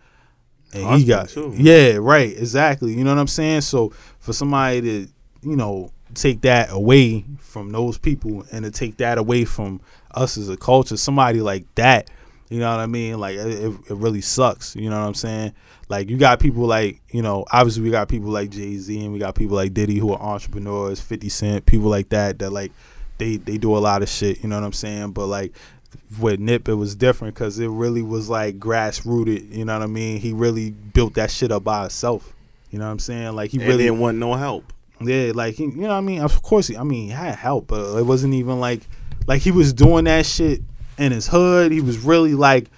and 0.73 0.99
he 0.99 1.05
got 1.05 1.29
too. 1.29 1.53
yeah 1.55 1.97
right 1.99 2.35
exactly. 2.37 2.93
You 2.93 3.03
know 3.03 3.11
what 3.11 3.19
I'm 3.19 3.27
saying? 3.27 3.61
So 3.61 3.91
for 4.19 4.33
somebody 4.33 4.81
to 4.81 5.07
you 5.43 5.55
know 5.55 5.91
take 6.13 6.41
that 6.41 6.71
away 6.71 7.25
from 7.39 7.71
those 7.71 7.97
people 7.97 8.45
and 8.51 8.65
to 8.65 8.71
take 8.71 8.97
that 8.97 9.17
away 9.17 9.45
from 9.45 9.79
us 10.13 10.37
as 10.37 10.49
a 10.49 10.57
culture 10.57 10.97
somebody 10.97 11.39
like 11.39 11.63
that 11.75 12.09
you 12.51 12.59
know 12.59 12.69
what 12.69 12.81
i 12.81 12.85
mean? 12.85 13.17
Like 13.19 13.37
it, 13.37 13.73
it 13.89 13.95
really 13.95 14.21
sucks. 14.21 14.75
You 14.75 14.89
know 14.89 14.99
what 14.99 15.07
i'm 15.07 15.13
saying? 15.15 15.53
Like 15.89 16.09
you 16.09 16.17
got 16.17 16.39
people 16.39 16.65
like 16.67 17.01
you 17.09 17.21
know 17.21 17.45
obviously 17.51 17.81
we 17.83 17.89
got 17.91 18.09
people 18.09 18.29
like 18.29 18.49
jay-z 18.51 19.03
and 19.03 19.13
we 19.13 19.19
got 19.19 19.35
people 19.35 19.55
like 19.55 19.73
diddy 19.73 19.97
who 19.97 20.13
are 20.13 20.21
entrepreneurs 20.21 20.99
50 21.01 21.29
cent 21.29 21.65
people 21.65 21.89
like 21.89 22.09
that 22.09 22.39
that 22.39 22.51
like 22.51 22.71
they 23.17 23.37
they 23.37 23.57
do 23.57 23.75
a 23.75 23.79
lot 23.79 24.01
of 24.03 24.09
shit. 24.09 24.43
You 24.43 24.49
know 24.49 24.57
what 24.59 24.65
i'm 24.65 24.73
saying? 24.73 25.11
But 25.13 25.27
like 25.27 25.53
with 26.19 26.39
nip 26.39 26.67
it 26.69 26.75
was 26.75 26.95
different 26.95 27.33
because 27.35 27.57
it 27.59 27.67
really 27.67 28.01
was 28.01 28.29
like 28.29 28.59
grass 28.59 29.05
rooted 29.05 29.53
you 29.53 29.65
know 29.65 29.73
what 29.73 29.83
i 29.83 29.87
mean? 29.87 30.19
He 30.19 30.33
really 30.33 30.71
built 30.71 31.13
that 31.15 31.31
shit 31.31 31.51
up 31.51 31.63
by 31.63 31.81
himself. 31.81 32.33
You 32.69 32.79
know 32.79 32.85
what 32.85 32.91
i'm 32.91 32.99
saying? 32.99 33.33
Like 33.33 33.51
he 33.51 33.57
And 33.59 33.67
really 33.67 33.83
didn't 33.85 33.99
want 33.99 34.17
no 34.17 34.33
help. 34.35 34.71
yeah, 35.01 35.31
like 35.35 35.55
he, 35.55 35.63
you 35.65 35.71
know, 35.71 35.87
what 35.89 35.95
I 35.95 36.01
mean, 36.01 36.21
of 36.21 36.41
course, 36.41 36.67
he, 36.67 36.77
I 36.77 36.83
mean, 36.83 37.05
he 37.07 37.09
had 37.11 37.35
help, 37.35 37.67
but 37.67 37.97
it 37.97 38.05
wasn't 38.05 38.33
even 38.35 38.59
like, 38.59 38.87
like 39.27 39.41
he 39.41 39.51
was 39.51 39.73
doing 39.73 40.05
that 40.05 40.25
shit 40.25 40.61
in 41.01 41.11
his 41.11 41.27
hood. 41.27 41.71
He 41.71 41.81
was 41.81 41.97
really 41.99 42.35
like, 42.35 42.69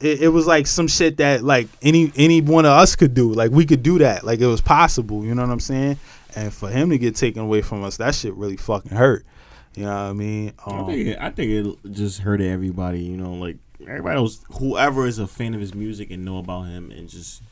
it, 0.00 0.22
it 0.22 0.28
was 0.28 0.46
like 0.46 0.66
some 0.66 0.88
shit 0.88 1.16
that 1.18 1.42
like 1.42 1.68
any 1.82 2.12
any 2.16 2.40
one 2.40 2.64
of 2.64 2.72
us 2.72 2.96
could 2.96 3.14
do. 3.14 3.32
Like 3.32 3.50
we 3.50 3.66
could 3.66 3.82
do 3.82 3.98
that. 3.98 4.24
Like 4.24 4.40
it 4.40 4.46
was 4.46 4.60
possible. 4.60 5.24
You 5.24 5.34
know 5.34 5.42
what 5.42 5.50
I'm 5.50 5.60
saying? 5.60 5.98
And 6.36 6.52
for 6.52 6.68
him 6.70 6.90
to 6.90 6.98
get 6.98 7.16
taken 7.16 7.42
away 7.42 7.60
from 7.62 7.82
us, 7.84 7.96
that 7.98 8.14
shit 8.14 8.34
really 8.34 8.56
fucking 8.56 8.92
hurt. 8.96 9.26
You 9.74 9.84
know 9.84 9.90
what 9.90 10.10
I 10.10 10.12
mean? 10.12 10.52
I 10.66 10.70
Um, 10.78 10.86
think 10.86 11.06
it, 11.08 11.18
I 11.20 11.30
think 11.30 11.50
it 11.84 11.92
just 11.92 12.20
hurted 12.20 12.46
everybody. 12.50 13.00
You 13.00 13.16
know, 13.16 13.34
like 13.34 13.56
everybody 13.86 14.20
was 14.20 14.44
whoever 14.58 15.06
is 15.06 15.18
a 15.18 15.26
fan 15.26 15.54
of 15.54 15.60
his 15.60 15.74
music 15.74 16.10
and 16.10 16.24
know 16.24 16.38
about 16.38 16.62
him, 16.62 16.90
and 16.90 17.08
just 17.08 17.42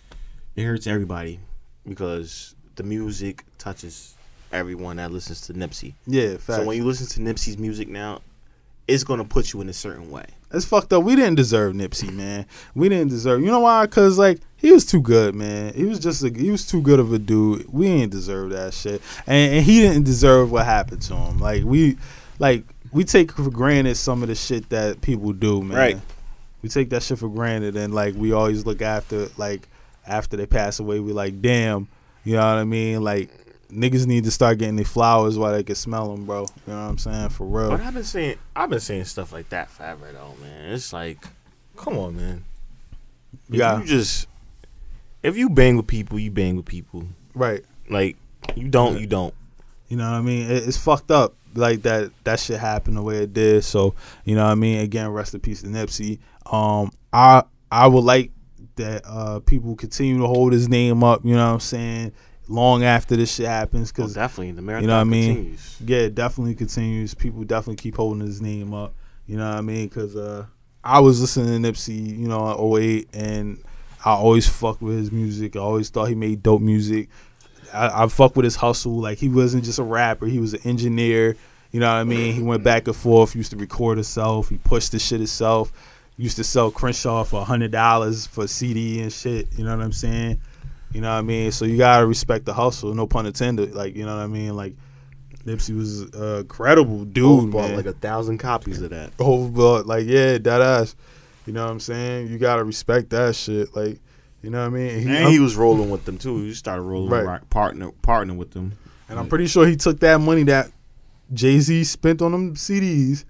it 0.56 0.64
hurts 0.64 0.86
everybody 0.86 1.38
because 1.86 2.54
the 2.76 2.82
music 2.82 3.44
touches 3.58 4.14
everyone 4.52 4.96
that 4.96 5.10
listens 5.12 5.40
to 5.42 5.52
Nipsey. 5.54 5.94
yeah, 6.06 6.32
facts. 6.38 6.46
So 6.46 6.64
when 6.64 6.76
you 6.76 6.84
listen 6.84 7.06
to 7.08 7.20
Nipsey's 7.32 7.58
music 7.58 7.88
now, 7.88 8.20
it's 8.88 9.04
gonna 9.04 9.24
put 9.24 9.52
you 9.52 9.60
in 9.60 9.68
a 9.68 9.72
certain 9.72 10.10
way. 10.10 10.24
It's 10.50 10.64
fucked 10.64 10.94
up. 10.94 11.04
We 11.04 11.14
didn't 11.14 11.34
deserve 11.34 11.74
Nipsey, 11.74 12.10
man. 12.10 12.46
We 12.74 12.88
didn't 12.88 13.10
deserve. 13.10 13.42
You 13.42 13.48
know 13.48 13.60
why? 13.60 13.86
Cause 13.86 14.18
like 14.18 14.40
he 14.56 14.72
was 14.72 14.86
too 14.86 15.02
good, 15.02 15.34
man. 15.34 15.74
He 15.74 15.84
was 15.84 16.00
just 16.00 16.24
a, 16.24 16.30
he 16.30 16.50
was 16.50 16.66
too 16.66 16.80
good 16.80 16.98
of 16.98 17.12
a 17.12 17.18
dude. 17.18 17.70
We 17.70 17.86
didn't 17.86 18.12
deserve 18.12 18.50
that 18.50 18.72
shit, 18.72 19.02
and, 19.26 19.56
and 19.56 19.64
he 19.64 19.82
didn't 19.82 20.04
deserve 20.04 20.50
what 20.50 20.64
happened 20.64 21.02
to 21.02 21.14
him. 21.14 21.38
Like 21.38 21.64
we, 21.64 21.98
like 22.38 22.64
we 22.90 23.04
take 23.04 23.32
for 23.32 23.50
granted 23.50 23.96
some 23.96 24.22
of 24.22 24.28
the 24.28 24.34
shit 24.34 24.70
that 24.70 25.02
people 25.02 25.32
do, 25.34 25.62
man. 25.62 25.76
Right. 25.76 25.98
We 26.62 26.70
take 26.70 26.90
that 26.90 27.02
shit 27.02 27.18
for 27.18 27.28
granted, 27.28 27.76
and 27.76 27.94
like 27.94 28.14
we 28.14 28.32
always 28.32 28.64
look 28.64 28.80
after 28.80 29.28
like 29.36 29.68
after 30.06 30.38
they 30.38 30.46
pass 30.46 30.80
away, 30.80 30.98
we 30.98 31.12
like 31.12 31.42
damn. 31.42 31.88
You 32.24 32.34
know 32.34 32.40
what 32.40 32.58
I 32.58 32.64
mean? 32.64 33.02
Like 33.04 33.30
niggas 33.70 34.06
need 34.06 34.24
to 34.24 34.30
start 34.30 34.58
getting 34.58 34.76
their 34.76 34.84
flowers 34.84 35.38
while 35.38 35.52
they 35.52 35.62
can 35.62 35.74
smell 35.74 36.14
them, 36.14 36.24
bro. 36.24 36.42
You 36.66 36.72
know 36.72 36.82
what 36.84 36.88
I'm 36.90 36.98
saying? 36.98 37.28
For 37.30 37.46
real. 37.46 37.70
But 37.70 37.80
I've 37.80 37.94
been 37.94 38.04
saying 38.04 38.38
I've 38.56 38.70
been 38.70 38.80
saying 38.80 39.04
stuff 39.04 39.32
like 39.32 39.48
that 39.50 39.70
forever 39.70 40.10
though, 40.12 40.34
man. 40.42 40.72
It's 40.72 40.92
like, 40.92 41.18
come 41.76 41.98
on, 41.98 42.16
man. 42.16 42.44
If 43.50 43.54
Yeah. 43.56 43.80
you 43.80 43.86
just 43.86 44.26
if 45.22 45.36
you 45.36 45.50
bang 45.50 45.76
with 45.76 45.86
people, 45.86 46.18
you 46.18 46.30
bang 46.30 46.56
with 46.56 46.66
people. 46.66 47.04
Right. 47.34 47.64
Like 47.90 48.16
you 48.56 48.68
don't, 48.68 48.94
Yeah. 48.94 49.00
you 49.00 49.06
don't. 49.06 49.34
You 49.88 49.96
know 49.96 50.10
what 50.10 50.18
I 50.18 50.22
mean? 50.22 50.50
It, 50.50 50.66
it's 50.68 50.76
fucked 50.76 51.10
up 51.10 51.34
like 51.54 51.82
that 51.82 52.10
that 52.24 52.38
shit 52.40 52.58
happened 52.60 52.96
the 52.96 53.02
way 53.02 53.22
it 53.22 53.32
did. 53.32 53.64
So, 53.64 53.94
you 54.24 54.34
know 54.34 54.44
what 54.44 54.52
I 54.52 54.54
mean? 54.54 54.80
Again, 54.80 55.08
rest 55.08 55.34
in 55.34 55.40
peace 55.40 55.62
to 55.62 55.68
Nipsey. 55.68 56.18
Um 56.50 56.90
I 57.12 57.42
I 57.70 57.86
would 57.86 58.04
like 58.04 58.30
that 58.76 59.02
uh 59.06 59.40
people 59.40 59.74
continue 59.76 60.18
to 60.18 60.26
hold 60.26 60.52
his 60.52 60.68
name 60.68 61.02
up, 61.02 61.24
you 61.24 61.34
know 61.34 61.46
what 61.46 61.54
I'm 61.54 61.60
saying, 61.60 62.12
long 62.48 62.82
after 62.82 63.14
this 63.16 63.34
shit 63.34 63.46
happens 63.46 63.92
Well, 63.96 64.06
cuz 64.06 64.14
definitely 64.14 64.52
the 64.52 64.62
marathon 64.62 64.82
you 64.82 64.88
know 64.88 64.94
what 64.96 65.00
I 65.00 65.04
mean? 65.04 65.34
continues. 65.34 65.76
yeah, 65.84 65.98
it 65.98 66.14
definitely 66.14 66.54
continues. 66.54 67.14
People 67.14 67.44
definitely 67.44 67.76
keep 67.76 67.96
holding 67.96 68.26
his 68.26 68.40
name 68.40 68.72
up, 68.74 68.94
you 69.26 69.36
know 69.36 69.48
what 69.48 69.58
I 69.58 69.60
mean? 69.62 69.88
Cuz 69.88 70.16
uh 70.16 70.46
I 70.84 71.00
was 71.00 71.20
listening 71.20 71.60
to 71.62 71.68
Nipsey, 71.72 72.18
you 72.18 72.28
know, 72.28 72.76
in 72.76 72.82
08, 72.82 73.08
and 73.12 73.58
I 74.04 74.12
always 74.12 74.48
fucked 74.48 74.80
with 74.80 74.96
his 74.96 75.10
music. 75.12 75.56
I 75.56 75.58
always 75.58 75.88
thought 75.90 76.06
he 76.06 76.14
made 76.14 76.42
dope 76.42 76.62
music. 76.62 77.08
I, 77.74 78.04
I 78.04 78.06
fuck 78.06 78.36
with 78.36 78.44
his 78.44 78.56
hustle. 78.56 78.92
Like 79.00 79.18
he 79.18 79.28
wasn't 79.28 79.64
just 79.64 79.78
a 79.78 79.82
rapper; 79.82 80.26
he 80.26 80.38
was 80.38 80.54
an 80.54 80.60
engineer. 80.64 81.36
You 81.72 81.80
know 81.80 81.88
what 81.88 81.98
I 81.98 82.04
mean? 82.04 82.32
He 82.34 82.42
went 82.42 82.62
back 82.64 82.86
and 82.86 82.96
forth. 82.96 83.34
Used 83.36 83.50
to 83.50 83.56
record 83.58 83.98
himself. 83.98 84.48
He 84.48 84.56
pushed 84.56 84.92
the 84.92 84.98
shit 84.98 85.18
himself. 85.18 85.70
Used 86.16 86.36
to 86.36 86.44
sell 86.44 86.70
Crenshaw 86.70 87.24
for 87.24 87.44
hundred 87.44 87.72
dollars 87.72 88.26
for 88.26 88.44
a 88.44 88.48
CD 88.48 89.02
and 89.02 89.12
shit. 89.12 89.48
You 89.58 89.64
know 89.64 89.76
what 89.76 89.84
I'm 89.84 89.92
saying? 89.92 90.40
You 90.92 91.00
know 91.02 91.12
what 91.12 91.18
I 91.18 91.22
mean? 91.22 91.52
So 91.52 91.64
you 91.64 91.76
gotta 91.76 92.06
respect 92.06 92.44
the 92.46 92.54
hustle. 92.54 92.94
No 92.94 93.06
pun 93.06 93.26
intended. 93.26 93.74
Like 93.74 93.94
you 93.94 94.04
know 94.06 94.16
what 94.16 94.22
I 94.22 94.26
mean? 94.26 94.56
Like 94.56 94.74
Nipsey 95.44 95.76
was 95.76 96.02
a 96.14 96.44
credible 96.44 97.04
dude, 97.04 97.50
bought 97.52 97.70
like 97.72 97.86
a 97.86 97.92
thousand 97.92 98.38
copies 98.38 98.80
of 98.82 98.90
that. 98.90 99.16
but 99.16 99.86
like 99.86 100.06
yeah, 100.06 100.38
that 100.38 100.60
ass. 100.60 100.96
You 101.46 101.52
know 101.52 101.64
what 101.64 101.70
I'm 101.72 101.80
saying? 101.80 102.28
You 102.28 102.38
gotta 102.38 102.64
respect 102.64 103.10
that 103.10 103.34
shit. 103.34 103.74
Like, 103.74 104.00
you 104.42 104.50
know 104.50 104.60
what 104.60 104.66
I 104.66 104.70
mean? 104.70 105.00
He- 105.00 105.16
And 105.16 105.28
he 105.28 105.38
was 105.40 105.56
rolling 105.56 105.88
with 105.90 106.04
them 106.04 106.18
too. 106.18 106.42
He 106.42 106.52
started 106.54 106.82
rolling, 106.82 107.10
Right. 107.10 107.24
right. 107.24 107.50
partner, 107.50 107.90
partner 108.02 108.34
with 108.34 108.50
them. 108.50 108.72
and 109.08 109.18
I'm 109.18 109.28
pretty 109.28 109.46
sure 109.46 109.66
he 109.66 109.74
took 109.76 110.00
that 110.00 110.20
money 110.20 110.42
that 110.44 110.70
Jay 111.32 111.58
Z 111.60 111.84
spent 111.84 112.20
on 112.20 112.32
them 112.32 112.54
CDs 112.54 113.24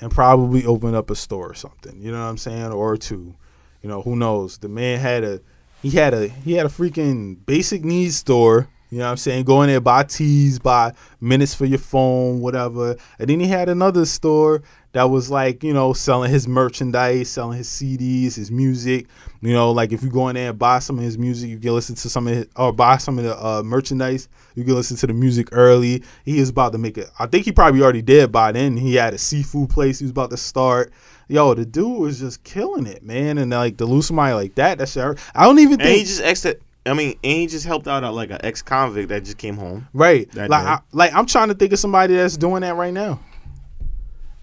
and 0.00 0.10
probably 0.10 0.64
opened 0.66 0.96
up 0.96 1.10
a 1.10 1.14
store 1.14 1.50
or 1.50 1.54
something. 1.54 2.00
You 2.02 2.10
know 2.10 2.18
what 2.20 2.28
I'm 2.30 2.38
saying? 2.38 2.72
Or 2.72 2.96
two. 2.96 3.34
You 3.82 3.88
know, 3.88 4.02
who 4.02 4.16
knows? 4.16 4.58
The 4.58 4.68
man 4.68 4.98
had 4.98 5.22
a 5.22 5.40
he 5.82 5.90
had 5.90 6.14
a 6.14 6.28
he 6.28 6.54
had 6.54 6.66
a 6.66 6.68
freaking 6.68 7.44
basic 7.46 7.84
needs 7.84 8.16
store. 8.16 8.68
You 8.90 8.98
know 8.98 9.04
what 9.04 9.10
I'm 9.12 9.16
saying? 9.18 9.44
Go 9.44 9.62
in 9.62 9.68
there, 9.68 9.80
buy 9.80 10.02
teas, 10.02 10.58
buy 10.58 10.94
minutes 11.20 11.54
for 11.54 11.64
your 11.64 11.78
phone, 11.78 12.40
whatever. 12.40 12.96
And 13.20 13.30
then 13.30 13.38
he 13.38 13.46
had 13.46 13.68
another 13.68 14.04
store 14.04 14.62
that 14.92 15.04
was 15.04 15.30
like, 15.30 15.62
you 15.62 15.72
know, 15.72 15.92
selling 15.92 16.28
his 16.30 16.48
merchandise, 16.48 17.28
selling 17.30 17.58
his 17.58 17.68
CDs, 17.68 18.34
his 18.34 18.50
music. 18.50 19.06
You 19.40 19.52
know, 19.52 19.70
like 19.70 19.92
if 19.92 20.02
you 20.02 20.10
go 20.10 20.28
in 20.28 20.34
there 20.34 20.50
and 20.50 20.58
buy 20.58 20.80
some 20.80 20.98
of 20.98 21.04
his 21.04 21.16
music, 21.16 21.50
you 21.50 21.58
can 21.60 21.72
listen 21.72 21.94
to 21.94 22.10
some 22.10 22.26
of 22.26 22.34
his, 22.34 22.46
or 22.56 22.72
buy 22.72 22.96
some 22.96 23.16
of 23.18 23.24
the 23.24 23.36
uh, 23.40 23.62
merchandise. 23.62 24.28
You 24.56 24.64
can 24.64 24.74
listen 24.74 24.96
to 24.96 25.06
the 25.06 25.14
music 25.14 25.50
early. 25.52 26.02
He 26.24 26.38
is 26.40 26.48
about 26.48 26.72
to 26.72 26.78
make 26.78 26.98
it. 26.98 27.08
I 27.16 27.26
think 27.26 27.44
he 27.44 27.52
probably 27.52 27.82
already 27.82 28.02
did 28.02 28.32
by 28.32 28.50
then. 28.50 28.76
He 28.76 28.96
had 28.96 29.14
a 29.14 29.18
seafood 29.18 29.70
place 29.70 30.00
he 30.00 30.04
was 30.04 30.10
about 30.10 30.30
to 30.30 30.36
start. 30.36 30.92
Yo, 31.30 31.54
the 31.54 31.64
dude 31.64 32.00
was 32.00 32.18
just 32.18 32.42
killing 32.42 32.86
it, 32.86 33.04
man. 33.04 33.38
And 33.38 33.52
like 33.52 33.76
to 33.76 33.86
lose 33.86 34.08
somebody 34.08 34.34
like 34.34 34.56
that, 34.56 34.78
that's. 34.78 34.96
I 34.96 35.14
don't 35.44 35.60
even 35.60 35.80
And 35.80 35.88
he 35.88 36.00
just 36.00 36.20
exited. 36.20 36.60
I 36.84 36.92
mean, 36.92 37.18
and 37.22 37.32
he 37.32 37.46
just 37.46 37.66
helped 37.66 37.86
out 37.86 38.02
uh, 38.02 38.10
like 38.10 38.30
an 38.30 38.40
ex 38.42 38.62
convict 38.62 39.10
that 39.10 39.22
just 39.22 39.38
came 39.38 39.56
home. 39.56 39.86
right. 39.92 40.28
Like. 40.34 40.50
I, 40.50 40.80
like 40.90 41.14
I'm 41.14 41.26
trying 41.26 41.46
to 41.48 41.54
think 41.54 41.72
of 41.72 41.78
somebody 41.78 42.16
that's 42.16 42.36
doing 42.36 42.62
that 42.62 42.74
right 42.74 42.92
now. 42.92 43.20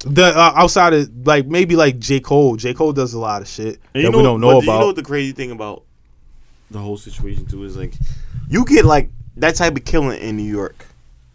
The 0.06 0.27
uh, 0.27 0.53
outside 0.56 0.94
of 0.94 1.27
like 1.27 1.46
maybe 1.46 1.75
like 1.75 2.00
J 2.00 2.22
Cole. 2.22 2.56
J 2.56 2.74
Cole 2.74 2.94
does 2.94 3.13
a 3.13 3.20
lot 3.20 3.41
of 3.41 3.50
shit 3.50 3.82
And 3.94 4.06
that 4.06 4.12
we 4.12 4.24
don't 4.24 4.39
know 4.39 4.53
but 4.53 4.63
about. 4.63 4.74
You 4.74 4.79
know 4.79 4.88
what 4.88 4.96
the 4.96 5.03
crazy 5.03 5.34
thing 5.34 5.51
about 5.51 5.84
the 6.72 6.79
whole 6.79 6.96
situation 6.96 7.46
too 7.48 7.65
is 7.65 7.75
like, 7.75 7.96
you 8.48 8.63
get 8.63 8.86
like 8.86 9.10
that 9.36 9.56
type 9.56 9.75
of 9.75 9.84
killing 9.84 10.22
in 10.22 10.38
New 10.38 10.50
York 10.50 10.86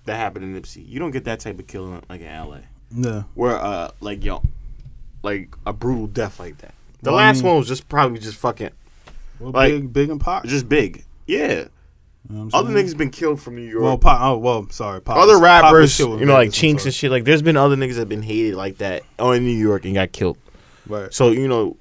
that 0.06 0.16
happened 0.16 0.46
in 0.46 0.58
Nipsey. 0.58 0.88
You 0.88 0.98
don't 0.98 1.10
get 1.10 1.24
that 1.24 1.40
type 1.40 1.58
of 1.58 1.66
killing 1.66 2.02
like 2.08 2.22
in 2.22 2.28
LA, 2.28 2.58
yeah. 2.90 3.24
where 3.34 3.56
uh 3.56 3.90
like 4.00 4.24
yo, 4.24 4.42
like 5.22 5.54
a 5.66 5.72
brutal 5.72 6.06
death 6.06 6.38
like 6.40 6.58
that. 6.58 6.74
The 7.02 7.10
Well, 7.10 7.18
I 7.18 7.26
last 7.26 7.38
mean- 7.42 7.46
one 7.48 7.58
was 7.58 7.68
just 7.68 7.88
probably 7.88 8.18
just 8.18 8.36
fucking 8.36 8.70
Well, 9.40 9.52
Like- 9.52 9.72
big, 9.72 9.92
big 9.92 10.10
and 10.10 10.20
pop. 10.20 10.44
just 10.46 10.68
big. 10.68 11.04
Yeah, 11.26 11.64
You 12.30 12.36
know 12.36 12.48
other 12.52 12.70
niggas 12.72 12.96
been 12.96 13.10
killed 13.10 13.40
from 13.40 13.56
New 13.56 13.62
York. 13.62 13.82
Well, 13.82 13.98
pop. 13.98 14.20
Oh, 14.20 14.38
well, 14.38 14.68
sorry. 14.70 15.00
Pop 15.00 15.16
other 15.16 15.38
rappers, 15.38 15.98
you 15.98 16.24
know, 16.24 16.34
like 16.34 16.50
Chinx 16.50 16.84
and 16.84 16.94
shit. 16.94 17.10
Like, 17.10 17.24
there's 17.24 17.42
been 17.42 17.56
other 17.56 17.74
niggas 17.76 17.94
that 17.96 18.08
been 18.08 18.22
hated 18.22 18.54
like 18.54 18.78
that 18.78 19.02
on 19.18 19.36
in 19.36 19.44
New 19.44 19.56
York 19.56 19.84
and 19.84 19.94
got 19.94 20.12
killed. 20.12 20.36
Right. 20.88 21.12
So 21.12 21.30
you 21.30 21.48
know, 21.48 21.76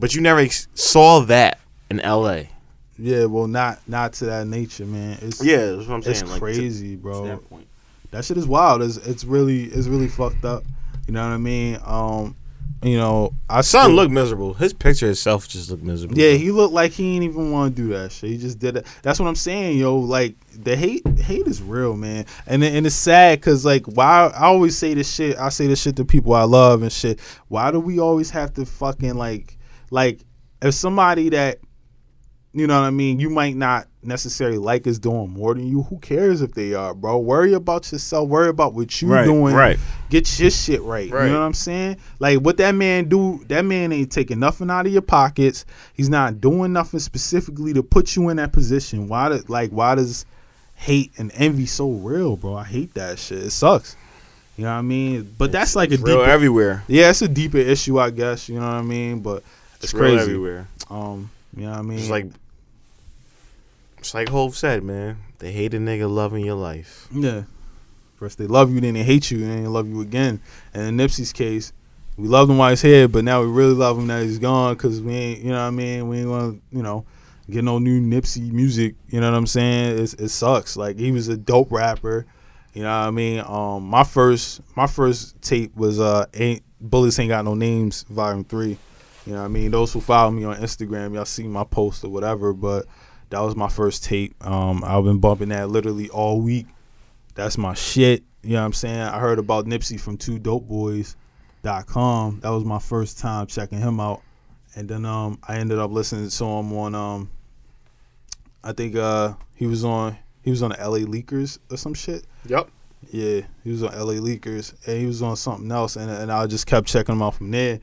but 0.00 0.14
you 0.14 0.20
never 0.20 0.40
ex- 0.40 0.66
saw 0.74 1.20
that 1.20 1.58
in 1.90 2.00
L.A. 2.00 2.50
Yeah. 2.98 3.26
Well, 3.26 3.46
not 3.46 3.80
not 3.88 4.12
to 4.14 4.24
that 4.26 4.46
nature, 4.46 4.86
man. 4.86 5.18
It's 5.22 5.44
Yeah, 5.44 5.72
that's 5.72 5.86
what 5.88 5.94
I'm 5.96 6.02
saying. 6.02 6.16
It's 6.16 6.30
like, 6.30 6.40
crazy, 6.40 6.96
to 6.96 7.02
bro. 7.02 7.26
that 7.26 7.48
point. 7.48 7.66
that 8.10 8.24
shit 8.24 8.36
is 8.38 8.46
wild. 8.46 8.82
It's 8.82 8.96
it's 8.98 9.24
really 9.24 9.64
it's 9.64 9.86
really 9.86 10.08
fucked 10.08 10.44
up. 10.44 10.64
You 11.06 11.12
know 11.12 11.22
what 11.22 11.34
I 11.34 11.38
mean? 11.38 11.78
Um, 11.84 12.36
you 12.82 12.96
know, 12.96 13.34
I 13.48 13.62
Son 13.62 13.92
looked 13.92 14.12
miserable. 14.12 14.54
His 14.54 14.72
picture 14.72 15.10
itself 15.10 15.48
just 15.48 15.70
looked 15.70 15.82
miserable. 15.82 16.18
Yeah, 16.18 16.32
he 16.32 16.50
looked 16.50 16.74
like 16.74 16.92
he 16.92 17.14
didn't 17.14 17.30
even 17.30 17.50
want 17.50 17.74
to 17.74 17.82
do 17.82 17.88
that 17.88 18.12
shit. 18.12 18.30
He 18.30 18.38
just 18.38 18.58
did 18.58 18.76
it. 18.76 18.86
That's 19.02 19.18
what 19.18 19.26
I'm 19.26 19.34
saying, 19.34 19.78
yo. 19.78 19.96
Like 19.96 20.36
the 20.50 20.76
hate, 20.76 21.06
hate 21.18 21.46
is 21.46 21.62
real, 21.62 21.96
man. 21.96 22.26
And 22.46 22.62
and 22.62 22.86
it's 22.86 22.94
sad 22.94 23.40
because 23.40 23.64
like 23.64 23.86
why 23.86 24.30
I 24.34 24.46
always 24.46 24.76
say 24.76 24.94
this 24.94 25.12
shit. 25.12 25.38
I 25.38 25.48
say 25.48 25.66
this 25.66 25.80
shit 25.80 25.96
to 25.96 26.04
people 26.04 26.34
I 26.34 26.42
love 26.42 26.82
and 26.82 26.92
shit. 26.92 27.18
Why 27.48 27.70
do 27.70 27.80
we 27.80 27.98
always 27.98 28.30
have 28.30 28.52
to 28.54 28.66
fucking 28.66 29.14
like 29.14 29.58
like 29.90 30.20
if 30.60 30.74
somebody 30.74 31.30
that 31.30 31.58
you 32.52 32.66
know 32.66 32.80
what 32.80 32.86
I 32.86 32.90
mean, 32.90 33.20
you 33.20 33.30
might 33.30 33.56
not 33.56 33.86
necessarily 34.06 34.58
like 34.58 34.86
is 34.86 34.98
doing 34.98 35.30
more 35.30 35.54
than 35.54 35.66
you. 35.66 35.82
Who 35.82 35.98
cares 35.98 36.40
if 36.42 36.52
they 36.54 36.74
are, 36.74 36.94
bro? 36.94 37.18
Worry 37.18 37.52
about 37.52 37.90
yourself. 37.92 38.28
Worry 38.28 38.48
about 38.48 38.74
what 38.74 39.00
you 39.02 39.08
Right, 39.08 39.24
doing. 39.24 39.54
right. 39.54 39.78
Get 40.10 40.38
your 40.38 40.50
shit 40.50 40.82
right. 40.82 41.10
Right. 41.10 41.26
You 41.26 41.32
know 41.32 41.40
what 41.40 41.46
I'm 41.46 41.54
saying? 41.54 41.96
Like 42.18 42.38
what 42.40 42.56
that 42.58 42.74
man 42.74 43.08
do, 43.08 43.44
that 43.48 43.64
man 43.64 43.92
ain't 43.92 44.12
taking 44.12 44.38
nothing 44.38 44.70
out 44.70 44.86
of 44.86 44.92
your 44.92 45.02
pockets. 45.02 45.64
He's 45.94 46.08
not 46.08 46.40
doing 46.40 46.72
nothing 46.72 47.00
specifically 47.00 47.72
to 47.74 47.82
put 47.82 48.16
you 48.16 48.28
in 48.28 48.36
that 48.38 48.52
position. 48.52 49.08
Why 49.08 49.28
does 49.30 49.48
like 49.48 49.70
why 49.70 49.94
does 49.96 50.24
hate 50.74 51.12
and 51.18 51.30
envy 51.34 51.66
so 51.66 51.90
real, 51.90 52.36
bro? 52.36 52.54
I 52.54 52.64
hate 52.64 52.94
that 52.94 53.18
shit. 53.18 53.38
It 53.38 53.50
sucks. 53.50 53.96
You 54.56 54.64
know 54.64 54.70
what 54.72 54.78
I 54.78 54.82
mean? 54.82 55.34
But 55.36 55.52
that's 55.52 55.76
like 55.76 55.90
a 55.90 55.94
It's 55.94 56.02
real 56.02 56.22
everywhere. 56.22 56.82
yeah, 56.88 57.10
it's 57.10 57.20
a 57.20 57.28
deeper 57.28 57.58
issue, 57.58 57.98
I 58.00 58.08
guess. 58.10 58.48
You 58.48 58.54
know 58.60 58.66
what 58.66 58.74
I 58.76 58.82
mean? 58.82 59.20
But 59.20 59.42
it's, 59.76 59.84
It's 59.84 59.94
real 59.94 60.14
crazy. 60.14 60.22
everywhere. 60.22 60.68
Um, 60.88 61.30
you 61.54 61.64
know 61.64 61.70
what 61.72 61.78
I 61.78 61.82
mean? 61.82 61.98
It's 61.98 62.08
like, 62.08 62.26
like 64.14 64.28
Hove 64.28 64.56
said, 64.56 64.82
man. 64.82 65.18
They 65.38 65.52
hate 65.52 65.74
a 65.74 65.78
nigga 65.78 66.12
loving 66.12 66.44
your 66.44 66.56
life. 66.56 67.08
Yeah. 67.12 67.42
First 68.16 68.38
they 68.38 68.46
love 68.46 68.72
you, 68.72 68.80
then 68.80 68.94
they 68.94 69.02
hate 69.02 69.30
you, 69.30 69.44
and 69.44 69.64
they 69.64 69.68
love 69.68 69.88
you 69.88 70.00
again. 70.00 70.40
And 70.72 70.82
in 70.88 70.96
Nipsey's 70.96 71.32
case, 71.32 71.72
we 72.16 72.28
loved 72.28 72.50
him 72.50 72.56
while 72.56 72.70
he's 72.70 72.80
here, 72.80 73.08
but 73.08 73.24
now 73.24 73.42
we 73.42 73.48
really 73.48 73.74
love 73.74 73.98
him 73.98 74.06
that 74.06 74.22
he's 74.22 74.38
gone 74.38 74.74
because 74.74 75.02
we 75.02 75.12
ain't, 75.12 75.40
you 75.40 75.50
know 75.50 75.60
what 75.60 75.66
I 75.66 75.70
mean? 75.70 76.08
We 76.08 76.18
ain't 76.18 76.28
gonna, 76.28 76.58
you 76.70 76.82
know, 76.82 77.04
get 77.50 77.62
no 77.62 77.78
new 77.78 78.00
Nipsey 78.00 78.50
music. 78.50 78.94
You 79.08 79.20
know 79.20 79.30
what 79.30 79.36
I'm 79.36 79.46
saying? 79.46 79.98
It's, 79.98 80.14
it 80.14 80.28
sucks. 80.30 80.76
Like 80.76 80.98
he 80.98 81.12
was 81.12 81.28
a 81.28 81.36
dope 81.36 81.70
rapper. 81.70 82.26
You 82.72 82.82
know 82.82 82.88
what 82.88 83.06
I 83.06 83.10
mean? 83.10 83.40
Um, 83.46 83.84
my 83.84 84.04
first, 84.04 84.62
my 84.76 84.86
first 84.86 85.40
tape 85.42 85.74
was 85.76 86.00
uh, 86.00 86.26
ain't 86.34 86.62
Bullets 86.80 87.18
Ain't 87.18 87.30
Got 87.30 87.44
No 87.44 87.54
Names, 87.54 88.04
Volume 88.08 88.44
Three. 88.44 88.78
You 89.26 89.32
know 89.32 89.40
what 89.40 89.46
I 89.46 89.48
mean? 89.48 89.70
Those 89.70 89.92
who 89.92 90.00
follow 90.00 90.30
me 90.30 90.44
on 90.44 90.56
Instagram, 90.56 91.14
y'all 91.14 91.24
see 91.24 91.48
my 91.48 91.64
post 91.64 92.04
or 92.04 92.08
whatever, 92.08 92.52
but 92.52 92.86
that 93.30 93.40
was 93.40 93.56
my 93.56 93.68
first 93.68 94.04
tape. 94.04 94.36
Um, 94.46 94.84
I've 94.84 95.02
been 95.04 95.18
bumping 95.18 95.48
that 95.50 95.68
literally 95.68 96.08
all 96.10 96.40
week. 96.40 96.66
That's 97.34 97.58
my 97.58 97.74
shit. 97.74 98.22
You 98.42 98.52
know 98.52 98.60
what 98.60 98.66
I'm 98.66 98.72
saying? 98.72 99.00
I 99.00 99.18
heard 99.18 99.40
about 99.40 99.66
Nipsey 99.66 100.00
from 100.00 100.16
2dopeboyz.com. 100.18 102.40
That 102.40 102.50
was 102.50 102.64
my 102.64 102.78
first 102.78 103.18
time 103.18 103.46
checking 103.46 103.80
him 103.80 103.98
out. 104.00 104.22
And 104.74 104.88
then 104.88 105.04
um 105.04 105.38
I 105.46 105.56
ended 105.56 105.78
up 105.78 105.90
listening 105.90 106.28
to 106.28 106.44
him 106.44 106.72
on 106.72 106.94
um 106.94 107.30
I 108.62 108.72
think 108.72 108.94
uh 108.94 109.34
he 109.54 109.66
was 109.66 109.84
on 109.84 110.16
he 110.42 110.50
was 110.50 110.62
on 110.62 110.70
the 110.70 110.76
LA 110.76 110.98
Leakers 110.98 111.58
or 111.70 111.76
some 111.76 111.94
shit. 111.94 112.24
Yep. 112.46 112.70
Yeah, 113.10 113.40
he 113.64 113.70
was 113.70 113.82
on 113.82 113.92
LA 113.92 114.14
Leakers 114.14 114.74
and 114.86 115.00
he 115.00 115.06
was 115.06 115.22
on 115.22 115.36
something 115.36 115.70
else 115.72 115.96
and 115.96 116.10
and 116.10 116.30
I 116.30 116.46
just 116.46 116.66
kept 116.66 116.86
checking 116.86 117.16
him 117.16 117.22
out 117.22 117.34
from 117.34 117.50
there. 117.50 117.80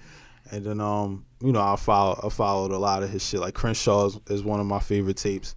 And 0.53 0.63
then 0.63 0.79
um, 0.79 1.25
you 1.41 1.51
know, 1.51 1.61
I 1.61 1.75
follow 1.75 2.19
I 2.23 2.29
followed 2.29 2.71
a 2.71 2.77
lot 2.77 3.01
of 3.01 3.09
his 3.09 3.25
shit. 3.27 3.39
Like 3.39 3.55
Crenshaw 3.55 4.05
is, 4.05 4.19
is 4.29 4.43
one 4.43 4.59
of 4.59 4.67
my 4.67 4.79
favorite 4.79 5.17
tapes. 5.17 5.55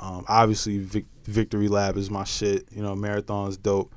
Um, 0.00 0.24
obviously 0.26 0.78
Vic, 0.78 1.04
Victory 1.24 1.68
Lap 1.68 1.96
is 1.96 2.10
my 2.10 2.24
shit. 2.24 2.66
You 2.72 2.82
know, 2.82 2.96
Marathon's 2.96 3.58
dope. 3.58 3.92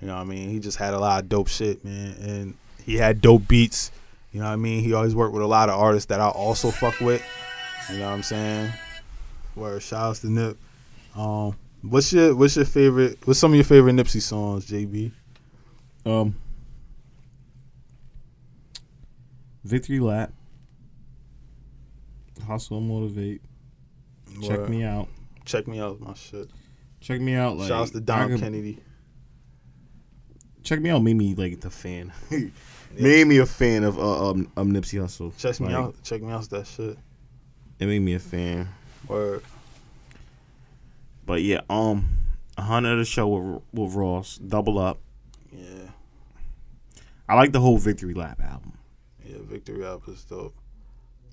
You 0.00 0.08
know 0.08 0.16
what 0.16 0.22
I 0.22 0.24
mean? 0.24 0.48
He 0.48 0.58
just 0.58 0.78
had 0.78 0.92
a 0.92 0.98
lot 0.98 1.22
of 1.22 1.28
dope 1.28 1.46
shit, 1.46 1.84
man. 1.84 2.16
And 2.20 2.54
he 2.84 2.96
had 2.96 3.20
dope 3.20 3.46
beats. 3.46 3.92
You 4.32 4.40
know 4.40 4.46
what 4.46 4.54
I 4.54 4.56
mean? 4.56 4.82
He 4.82 4.92
always 4.92 5.14
worked 5.14 5.34
with 5.34 5.44
a 5.44 5.46
lot 5.46 5.68
of 5.68 5.78
artists 5.78 6.06
that 6.06 6.18
I 6.18 6.28
also 6.28 6.72
fuck 6.72 6.98
with. 6.98 7.22
You 7.88 7.98
know 7.98 8.06
what 8.06 8.14
I'm 8.14 8.22
saying? 8.24 8.72
Where 9.54 9.78
shout 9.78 10.02
outs 10.02 10.20
to 10.20 10.30
Nip. 10.30 10.58
Um, 11.14 11.56
what's 11.82 12.12
your 12.12 12.34
what's 12.34 12.56
your 12.56 12.64
favorite 12.64 13.18
what's 13.24 13.38
some 13.38 13.52
of 13.52 13.54
your 13.54 13.64
favorite 13.64 13.92
Nipsey 13.92 14.20
songs, 14.20 14.66
JB? 14.66 15.12
Um. 16.04 16.34
Victory 19.64 20.00
lap. 20.00 20.32
Hustle 22.46 22.80
motivate. 22.80 23.42
Check 24.42 24.68
me 24.68 24.84
out. 24.84 25.08
Check 25.44 25.68
me 25.68 25.80
out, 25.80 26.00
my 26.00 26.14
shit. 26.14 26.48
Check 27.00 27.20
me 27.20 27.34
out. 27.34 27.56
Like 27.56 27.68
Shout 27.68 27.82
outs 27.82 27.90
to 27.92 28.00
Don 28.00 28.30
could- 28.30 28.40
Kennedy. 28.40 28.78
Check 30.62 30.80
me 30.80 30.90
out. 30.90 31.02
Made 31.02 31.14
me 31.14 31.34
like 31.34 31.60
the 31.60 31.70
fan. 31.70 32.12
made 32.98 33.26
me 33.26 33.38
a 33.38 33.46
fan 33.46 33.82
of 33.82 33.98
uh, 33.98 34.30
um, 34.30 34.50
um 34.56 34.72
Nipsey 34.72 35.00
Hussle. 35.00 35.36
Check 35.36 35.58
me 35.60 35.72
out. 35.72 35.96
Check 36.04 36.22
me 36.22 36.30
out. 36.30 36.48
That 36.50 36.66
shit. 36.66 36.96
It 37.80 37.86
made 37.86 37.98
me 37.98 38.14
a 38.14 38.20
fan. 38.20 38.68
Word. 39.08 39.42
But 41.26 41.42
yeah, 41.42 41.62
um, 41.68 42.08
a 42.56 42.62
hundred 42.62 42.92
of 42.92 42.98
the 42.98 43.04
show 43.04 43.26
with, 43.28 43.62
with 43.72 43.94
Ross, 43.94 44.38
double 44.38 44.78
up. 44.78 45.00
Yeah. 45.50 45.88
I 47.28 47.34
like 47.34 47.52
the 47.52 47.60
whole 47.60 47.78
Victory 47.78 48.14
Lap 48.14 48.40
album. 48.40 48.74
Yeah. 49.32 49.38
Yeah, 49.38 49.42
Victory 49.50 49.84
Lap 49.84 50.00
is 50.08 50.24
dope. 50.24 50.54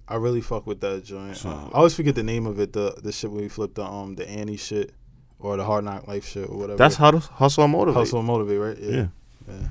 I 0.07 0.15
really 0.15 0.41
fuck 0.41 0.65
with 0.65 0.79
that 0.81 1.03
joint. 1.05 1.37
So- 1.37 1.49
Uh, 1.49 1.69
I 1.73 1.77
always 1.77 1.93
forget 1.95 2.15
the 2.15 2.23
name 2.23 2.45
of 2.47 2.59
it. 2.59 2.73
The 2.73 2.95
the 3.03 3.11
shit 3.11 3.29
when 3.31 3.41
we 3.41 3.49
flipped 3.49 3.75
the 3.75 3.83
um 3.83 4.15
the 4.15 4.27
Annie 4.29 4.57
shit 4.57 4.91
or 5.39 5.55
the 5.57 5.63
Hard 5.63 5.83
Knock 5.85 6.07
Life 6.07 6.27
shit 6.27 6.49
or 6.49 6.57
whatever. 6.57 6.77
That's 6.77 6.95
hustle, 6.95 7.19
hustle 7.19 7.63
and 7.65 7.73
motivate. 7.73 7.97
Hustle 7.99 8.19
and 8.19 8.27
Motivate, 8.27 8.59
right? 8.59 8.77
Yeah. 8.79 9.07
yeah. 9.47 9.67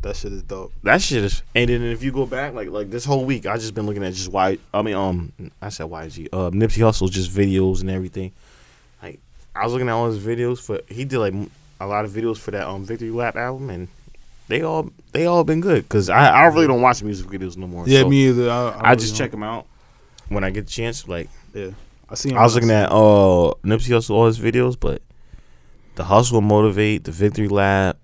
That 0.00 0.16
shit 0.16 0.32
is 0.32 0.42
dope. 0.42 0.72
That 0.84 1.02
shit 1.02 1.24
is. 1.24 1.42
And 1.54 1.68
then 1.68 1.82
if 1.82 2.02
you 2.02 2.12
go 2.12 2.24
back, 2.24 2.54
like 2.54 2.70
like 2.70 2.88
this 2.90 3.04
whole 3.04 3.24
week, 3.24 3.46
I 3.46 3.56
just 3.56 3.74
been 3.74 3.84
looking 3.84 4.04
at 4.04 4.14
just 4.14 4.30
why. 4.30 4.58
I 4.72 4.80
mean, 4.82 4.94
um, 4.94 5.32
I 5.60 5.68
said 5.70 5.86
YG. 5.86 6.28
Uh, 6.32 6.50
Nipsey 6.50 6.78
Hussle 6.82 7.10
just 7.10 7.30
videos 7.30 7.80
and 7.80 7.90
everything. 7.90 8.32
Like 9.02 9.18
I 9.54 9.64
was 9.64 9.72
looking 9.72 9.88
at 9.88 9.92
all 9.92 10.06
his 10.10 10.18
videos 10.24 10.60
for. 10.60 10.80
He 10.88 11.04
did 11.04 11.18
like 11.18 11.34
a 11.80 11.86
lot 11.86 12.04
of 12.04 12.10
videos 12.12 12.38
for 12.38 12.52
that 12.52 12.66
um 12.66 12.84
Victory 12.84 13.10
Lap 13.10 13.36
album, 13.36 13.68
and 13.70 13.88
they 14.48 14.62
all 14.62 14.90
they 15.12 15.26
all 15.26 15.44
been 15.44 15.60
good. 15.60 15.88
Cause 15.88 16.08
I 16.08 16.28
I 16.28 16.46
really 16.46 16.66
don't 16.66 16.82
watch 16.82 17.02
music 17.02 17.26
videos 17.28 17.56
no 17.56 17.66
more. 17.66 17.86
Yeah, 17.88 18.02
so 18.02 18.08
me 18.08 18.28
either. 18.28 18.50
I, 18.50 18.90
I 18.90 18.94
just 18.94 19.16
check 19.16 19.30
them 19.30 19.42
out 19.42 19.66
when 20.28 20.44
I 20.44 20.50
get 20.50 20.66
the 20.66 20.72
chance. 20.72 21.06
Like 21.06 21.28
Yeah, 21.54 21.70
I 22.08 22.14
see. 22.14 22.34
I 22.34 22.42
was 22.42 22.54
looking 22.54 22.70
at 22.70 22.90
uh 22.90 23.54
Nipsey 23.64 23.90
Hussle 23.94 24.10
all 24.10 24.26
his 24.26 24.38
videos, 24.38 24.78
but 24.78 25.02
the 25.94 26.04
hustle 26.04 26.40
motivate, 26.40 27.04
the 27.04 27.12
victory 27.12 27.48
lap, 27.48 27.98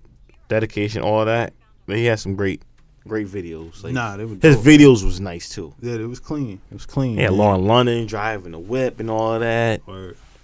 dedication, 0.49 1.01
all 1.01 1.25
that. 1.25 1.53
But 1.85 1.97
He 1.97 2.05
had 2.05 2.19
some 2.19 2.35
great, 2.35 2.61
great 3.07 3.27
videos. 3.27 3.83
Like 3.83 3.93
Nah, 3.93 4.17
they 4.17 4.25
were 4.25 4.35
his 4.41 4.55
dope. 4.57 4.65
videos 4.65 5.03
was 5.05 5.19
nice 5.19 5.49
too. 5.49 5.73
Yeah, 5.81 5.93
it 5.93 6.07
was 6.07 6.19
clean. 6.19 6.59
It 6.71 6.73
was 6.73 6.85
clean. 6.85 7.17
Yeah. 7.17 7.29
Lauren 7.29 7.65
London 7.65 8.05
driving 8.07 8.51
the 8.51 8.59
whip 8.59 8.99
and 8.99 9.09
all 9.09 9.39
that. 9.39 9.81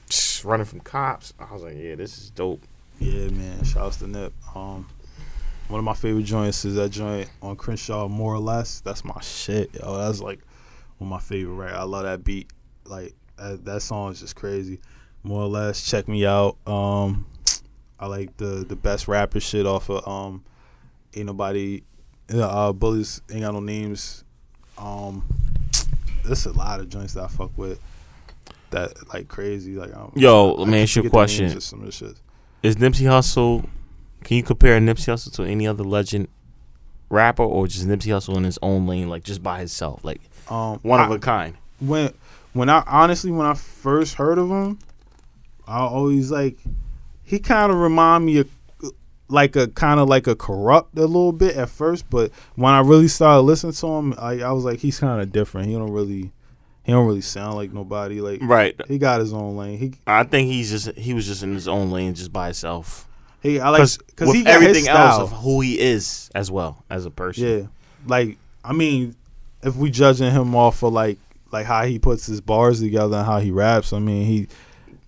Psh, 0.09 0.43
running 0.45 0.65
from 0.65 0.79
cops. 0.81 1.33
I 1.39 1.53
was 1.53 1.63
like, 1.63 1.75
yeah, 1.77 1.95
this 1.95 2.17
is 2.17 2.29
dope. 2.31 2.61
Yeah, 2.99 3.29
man. 3.29 3.63
Shouts 3.63 3.97
to 3.97 4.07
Nip. 4.07 4.33
Um, 4.55 4.87
one 5.71 5.79
of 5.79 5.85
my 5.85 5.93
favorite 5.93 6.23
joints 6.23 6.65
is 6.65 6.75
that 6.75 6.89
joint 6.89 7.29
on 7.41 7.55
Crenshaw, 7.55 8.09
more 8.09 8.33
or 8.33 8.39
less. 8.39 8.81
That's 8.81 9.05
my 9.05 9.19
shit, 9.21 9.73
yo. 9.73 9.97
That's 9.97 10.19
like 10.19 10.41
one 10.97 11.07
of 11.07 11.11
my 11.11 11.19
favorite. 11.19 11.53
Right, 11.53 11.73
I 11.73 11.83
love 11.83 12.03
that 12.03 12.25
beat. 12.25 12.51
Like 12.85 13.15
that, 13.37 13.63
that 13.63 13.81
song 13.81 14.11
is 14.11 14.19
just 14.19 14.35
crazy. 14.35 14.79
More 15.23 15.43
or 15.43 15.47
less, 15.47 15.89
check 15.89 16.09
me 16.09 16.25
out. 16.25 16.57
Um, 16.67 17.25
I 17.99 18.07
like 18.07 18.35
the 18.35 18.65
the 18.67 18.75
best 18.75 19.07
rapper 19.07 19.39
shit 19.39 19.65
off 19.65 19.89
of 19.89 20.05
um, 20.05 20.43
ain't 21.15 21.27
nobody. 21.27 21.83
Uh, 22.33 22.73
bullets 22.73 23.21
ain't 23.31 23.41
got 23.41 23.53
no 23.53 23.61
names. 23.61 24.25
Um, 24.77 25.23
there's 26.25 26.45
a 26.45 26.51
lot 26.53 26.81
of 26.81 26.89
joints 26.89 27.13
that 27.13 27.23
I 27.23 27.27
fuck 27.27 27.57
with. 27.57 27.79
That 28.71 29.07
like 29.13 29.29
crazy. 29.29 29.75
Like 29.75 29.95
um, 29.95 30.11
Yo, 30.15 30.53
I 30.53 30.59
let 30.59 30.67
me 30.67 30.81
ask 30.81 30.97
you 30.97 31.03
a 31.03 31.05
forget 31.05 31.11
the 31.11 31.17
names 31.17 31.37
question. 31.37 31.57
of 31.57 31.63
Some 31.63 31.79
of 31.79 31.85
the 31.85 31.91
shit. 31.93 32.15
Is 32.61 32.75
Nipsey 32.75 33.05
Hussle? 33.05 33.65
Can 34.23 34.37
you 34.37 34.43
compare 34.43 34.79
Nipsey 34.79 35.07
Hussle 35.13 35.33
to 35.33 35.43
any 35.43 35.67
other 35.67 35.83
legend 35.83 36.27
rapper, 37.09 37.43
or 37.43 37.67
just 37.67 37.85
Nipsey 37.87 38.07
Hussle 38.11 38.37
in 38.37 38.43
his 38.43 38.59
own 38.61 38.87
lane, 38.87 39.09
like 39.09 39.23
just 39.23 39.43
by 39.43 39.59
himself, 39.59 40.03
like 40.03 40.21
Um, 40.49 40.79
one 40.83 40.99
I- 40.99 41.05
of 41.05 41.11
a 41.11 41.19
kind? 41.19 41.55
when 41.79 42.13
when 42.53 42.69
I 42.69 42.83
honestly 42.87 43.31
when 43.31 43.45
I 43.47 43.53
first 43.53 44.15
heard 44.15 44.37
of 44.37 44.49
him, 44.49 44.79
I 45.67 45.79
always 45.79 46.31
like 46.31 46.57
he 47.23 47.39
kind 47.39 47.71
of 47.71 47.77
remind 47.77 48.25
me 48.25 48.39
of 48.39 48.47
like 49.29 49.55
a 49.55 49.67
kind 49.67 49.99
of 49.99 50.09
like 50.09 50.27
a 50.27 50.35
Kurupt 50.35 50.87
a 50.97 51.01
little 51.05 51.31
bit 51.31 51.55
at 51.55 51.69
first, 51.69 52.09
but 52.09 52.31
when 52.55 52.73
I 52.73 52.79
really 52.81 53.07
started 53.07 53.41
listening 53.43 53.71
to 53.73 53.87
him, 53.87 54.13
I, 54.17 54.41
I 54.41 54.51
was 54.51 54.65
like 54.65 54.79
he's 54.79 54.99
kind 54.99 55.21
of 55.21 55.31
different. 55.31 55.67
He 55.67 55.73
don't 55.73 55.91
really 55.91 56.31
he 56.83 56.91
don't 56.91 57.05
really 57.07 57.21
sound 57.21 57.55
like 57.55 57.71
nobody. 57.71 58.19
Like 58.21 58.39
Right. 58.43 58.75
he 58.87 58.97
got 58.97 59.19
his 59.21 59.31
own 59.33 59.55
lane. 59.55 59.77
He 59.77 59.93
I 60.05 60.23
think 60.23 60.47
he's 60.49 60.69
just 60.69 60.97
he 60.97 61.13
was 61.13 61.25
just 61.25 61.43
in 61.43 61.53
his 61.53 61.67
own 61.67 61.91
lane, 61.91 62.13
just 62.13 62.33
by 62.33 62.45
himself. 62.47 63.07
He 63.41 63.59
I 63.59 63.69
like 63.69 63.87
Because 64.07 64.33
he 64.33 64.43
got 64.43 64.53
everything 64.53 64.75
his 64.75 64.87
else 64.87 65.19
of 65.19 65.31
who 65.31 65.61
he 65.61 65.79
is 65.79 66.29
as 66.35 66.51
well 66.51 66.83
as 66.89 67.05
a 67.05 67.11
person. 67.11 67.43
Yeah, 67.47 67.67
like 68.07 68.37
I 68.63 68.73
mean, 68.73 69.15
if 69.63 69.75
we 69.75 69.89
judging 69.89 70.31
him 70.31 70.55
off 70.55 70.83
of 70.83 70.93
like 70.93 71.17
like 71.51 71.65
how 71.65 71.83
he 71.85 71.99
puts 71.99 72.25
his 72.25 72.41
bars 72.41 72.79
together 72.79 73.17
and 73.17 73.25
how 73.25 73.39
he 73.39 73.51
raps, 73.51 73.93
I 73.93 73.99
mean 73.99 74.25
he 74.25 74.47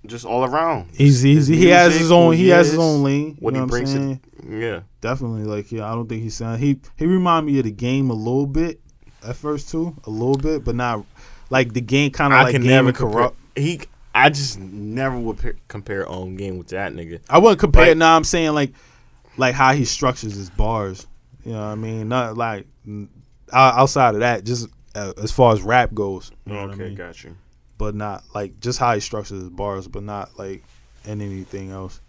just 0.05 0.25
all 0.25 0.43
around. 0.43 0.89
He's, 0.93 1.21
he's 1.21 1.47
His 1.47 1.57
he 1.59 1.67
has 1.67 1.95
his 1.95 2.11
own 2.11 2.33
he, 2.33 2.43
he 2.43 2.49
has 2.49 2.67
his 2.71 2.79
own 2.79 3.03
lane. 3.03 3.37
what 3.39 3.53
you 3.53 3.59
know 3.61 3.65
he 3.67 3.71
what 3.71 3.79
I'm 3.79 3.85
brings 3.85 3.93
it. 3.93 4.19
Yeah, 4.49 4.81
Definitely, 4.99 5.43
like 5.43 5.71
yeah, 5.71 5.89
I 5.89 5.93
don't 5.95 6.07
think 6.07 6.23
he's 6.23 6.35
sound 6.35 6.59
he 6.59 6.79
he 6.97 7.05
remind 7.05 7.45
me 7.45 7.57
of 7.59 7.65
the 7.65 7.71
game 7.71 8.09
a 8.09 8.13
little 8.13 8.47
bit 8.47 8.81
at 9.25 9.35
first 9.35 9.69
too, 9.69 9.95
a 10.05 10.09
little 10.09 10.35
bit, 10.35 10.65
but 10.65 10.75
not 10.75 11.05
like 11.49 11.73
the 11.73 11.81
game 11.81 12.11
kind 12.11 12.33
of 12.33 12.39
I 12.39 12.43
like 12.43 12.53
can 12.53 12.61
game 12.61 12.71
never 12.71 12.87
and 12.89 12.97
compare. 12.97 13.29
Kurupt. 13.29 13.33
He, 13.55 13.81
I 14.15 14.29
just 14.29 14.59
never 14.59 15.17
would 15.17 15.39
pe- 15.39 15.53
compare 15.67 16.07
own 16.07 16.35
game 16.35 16.57
with 16.57 16.67
that 16.67 16.93
nigga. 16.93 17.19
I 17.29 17.39
wouldn't 17.39 17.59
compare. 17.59 17.87
Like- 17.87 17.97
now 17.97 18.15
I'm 18.15 18.23
saying 18.23 18.53
like 18.53 18.73
like 19.37 19.55
how 19.55 19.73
he 19.73 19.85
structures 19.85 20.35
his 20.35 20.49
bars. 20.49 21.07
You 21.43 21.53
know 21.53 21.59
what 21.59 21.65
I 21.71 21.75
mean? 21.75 22.07
Not 22.07 22.37
like 22.37 22.67
outside 23.51 24.13
of 24.15 24.21
that, 24.21 24.43
just 24.43 24.67
uh, 24.95 25.13
as 25.21 25.31
far 25.31 25.53
as 25.53 25.61
rap 25.61 25.93
goes. 25.93 26.31
You 26.45 26.53
know 26.53 26.61
what 26.67 26.71
I 26.71 26.75
mean? 26.75 26.95
got 26.95 27.23
you. 27.23 27.35
but 27.77 27.95
not 27.95 28.23
like 28.33 28.59
just 28.59 28.79
how 28.79 28.93
he 28.93 28.99
structures 28.99 29.41
his 29.41 29.49
bars, 29.49 29.87
but 29.87 30.03
not 30.03 30.37
like 30.37 30.63
in 31.05 31.21
anything 31.21 31.71
else. 31.71 31.99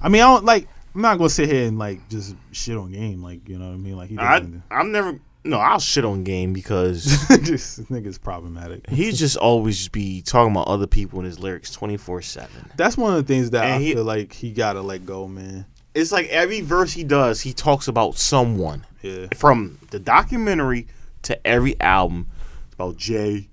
I 0.00 0.08
mean, 0.08 0.22
I 0.22 0.26
don't 0.26 0.44
like. 0.44 0.66
I'm 0.94 1.02
not 1.02 1.18
gonna 1.18 1.28
sit 1.30 1.48
here 1.48 1.66
and 1.68 1.78
like 1.78 2.08
just 2.08 2.34
shit 2.52 2.76
on 2.76 2.90
game, 2.90 3.22
like 3.22 3.48
you 3.48 3.58
know 3.58 3.66
what 3.66 3.74
I 3.74 3.76
mean. 3.76 3.96
Like 3.96 4.08
he 4.08 4.18
I. 4.18 4.40
I'm 4.70 4.92
never. 4.92 5.18
No, 5.42 5.58
I'll 5.58 5.78
shit 5.80 6.04
on 6.04 6.22
game 6.24 6.52
because 6.52 7.04
this 7.28 7.78
nigga's 7.90 8.18
problematic. 8.18 8.88
he 8.90 9.10
just 9.12 9.36
always 9.38 9.88
be 9.88 10.20
talking 10.22 10.52
about 10.52 10.66
other 10.68 10.86
people 10.86 11.18
in 11.20 11.24
his 11.24 11.38
lyrics 11.38 11.70
24 11.72 12.20
seven. 12.22 12.70
That's 12.76 12.96
one 12.98 13.14
of 13.14 13.26
the 13.26 13.32
things 13.32 13.50
that 13.50 13.64
And 13.64 13.74
I 13.74 13.78
he- 13.78 13.94
feel 13.94 14.04
like 14.04 14.32
he 14.34 14.52
gotta 14.52 14.82
let 14.82 15.06
go, 15.06 15.26
man. 15.26 15.66
It's 15.94 16.12
like 16.12 16.28
every 16.28 16.60
verse 16.60 16.92
he 16.92 17.02
does, 17.04 17.40
he 17.40 17.52
talks 17.52 17.88
about 17.88 18.16
someone. 18.16 18.86
Yeah, 19.02 19.26
from 19.34 19.78
the 19.90 19.98
documentary 19.98 20.86
to 21.22 21.46
every 21.46 21.80
album 21.80 22.26
it's 22.66 22.74
about 22.74 22.96
Jay, 22.98 23.48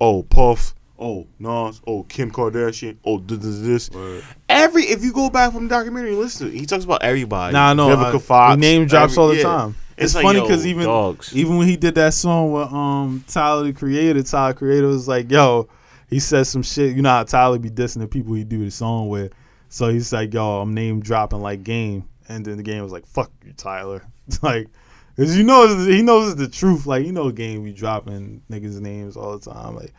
oh 0.00 0.24
Puff, 0.24 0.74
oh 0.98 1.28
Nas, 1.38 1.80
oh 1.86 2.02
Kim 2.02 2.30
Kardashian, 2.32 2.96
oh 3.04 3.18
this, 3.18 3.38
this. 3.60 3.90
Word. 3.90 4.24
Every 4.48 4.82
if 4.86 5.04
you 5.04 5.12
go 5.12 5.30
back 5.30 5.52
from 5.52 5.68
the 5.68 5.74
documentary 5.74 6.14
listen, 6.16 6.50
to 6.50 6.54
it, 6.54 6.58
he 6.58 6.66
talks 6.66 6.84
about 6.84 7.02
everybody. 7.04 7.52
Nah, 7.52 7.70
I 7.70 7.74
know. 7.74 7.88
Vivica 7.88 8.16
I- 8.16 8.18
Fox, 8.18 8.60
name 8.60 8.86
drops 8.86 9.12
every- 9.12 9.22
all 9.22 9.28
the 9.28 9.36
yeah. 9.36 9.42
time. 9.44 9.76
It's, 9.98 10.14
like, 10.14 10.22
funny 10.24 10.40
because 10.40 10.66
even 10.66 10.84
dogs. 10.84 11.34
even 11.36 11.56
when 11.58 11.66
he 11.68 11.76
did 11.76 11.94
that 11.96 12.14
song 12.14 12.52
with 12.52 12.72
um 12.72 13.24
Tyler 13.28 13.64
the 13.64 13.72
Creator, 13.72 14.22
Tyler 14.22 14.52
the 14.52 14.58
Creator 14.58 14.86
was 14.86 15.08
like, 15.08 15.30
"Yo," 15.30 15.68
he 16.08 16.18
said 16.20 16.46
some 16.46 16.62
shit. 16.62 16.94
You 16.96 17.02
know 17.02 17.10
how 17.10 17.24
Tyler 17.24 17.58
be 17.58 17.70
dissing 17.70 17.98
the 17.98 18.08
people 18.08 18.34
he 18.34 18.44
do 18.44 18.64
the 18.64 18.70
song 18.70 19.08
with. 19.08 19.32
So 19.68 19.88
he's 19.88 20.12
like, 20.12 20.32
"Yo, 20.32 20.60
I'm 20.60 20.72
name 20.74 21.00
dropping 21.00 21.40
like 21.40 21.62
game," 21.64 22.08
and 22.28 22.44
then 22.44 22.56
the 22.56 22.62
game 22.62 22.82
was 22.82 22.92
like, 22.92 23.06
"Fuck 23.06 23.30
you, 23.44 23.52
Tyler." 23.52 24.02
It's 24.26 24.42
like, 24.42 24.68
cause 25.16 25.36
you 25.36 25.44
know 25.44 25.66
he 25.84 26.02
knows 26.02 26.32
it's 26.32 26.40
the 26.40 26.48
truth. 26.48 26.86
Like 26.86 27.04
you 27.04 27.12
know, 27.12 27.30
game 27.30 27.64
be 27.64 27.72
dropping 27.72 28.42
niggas' 28.50 28.80
names 28.80 29.16
all 29.16 29.36
the 29.38 29.50
time. 29.50 29.74
Like, 29.74 29.92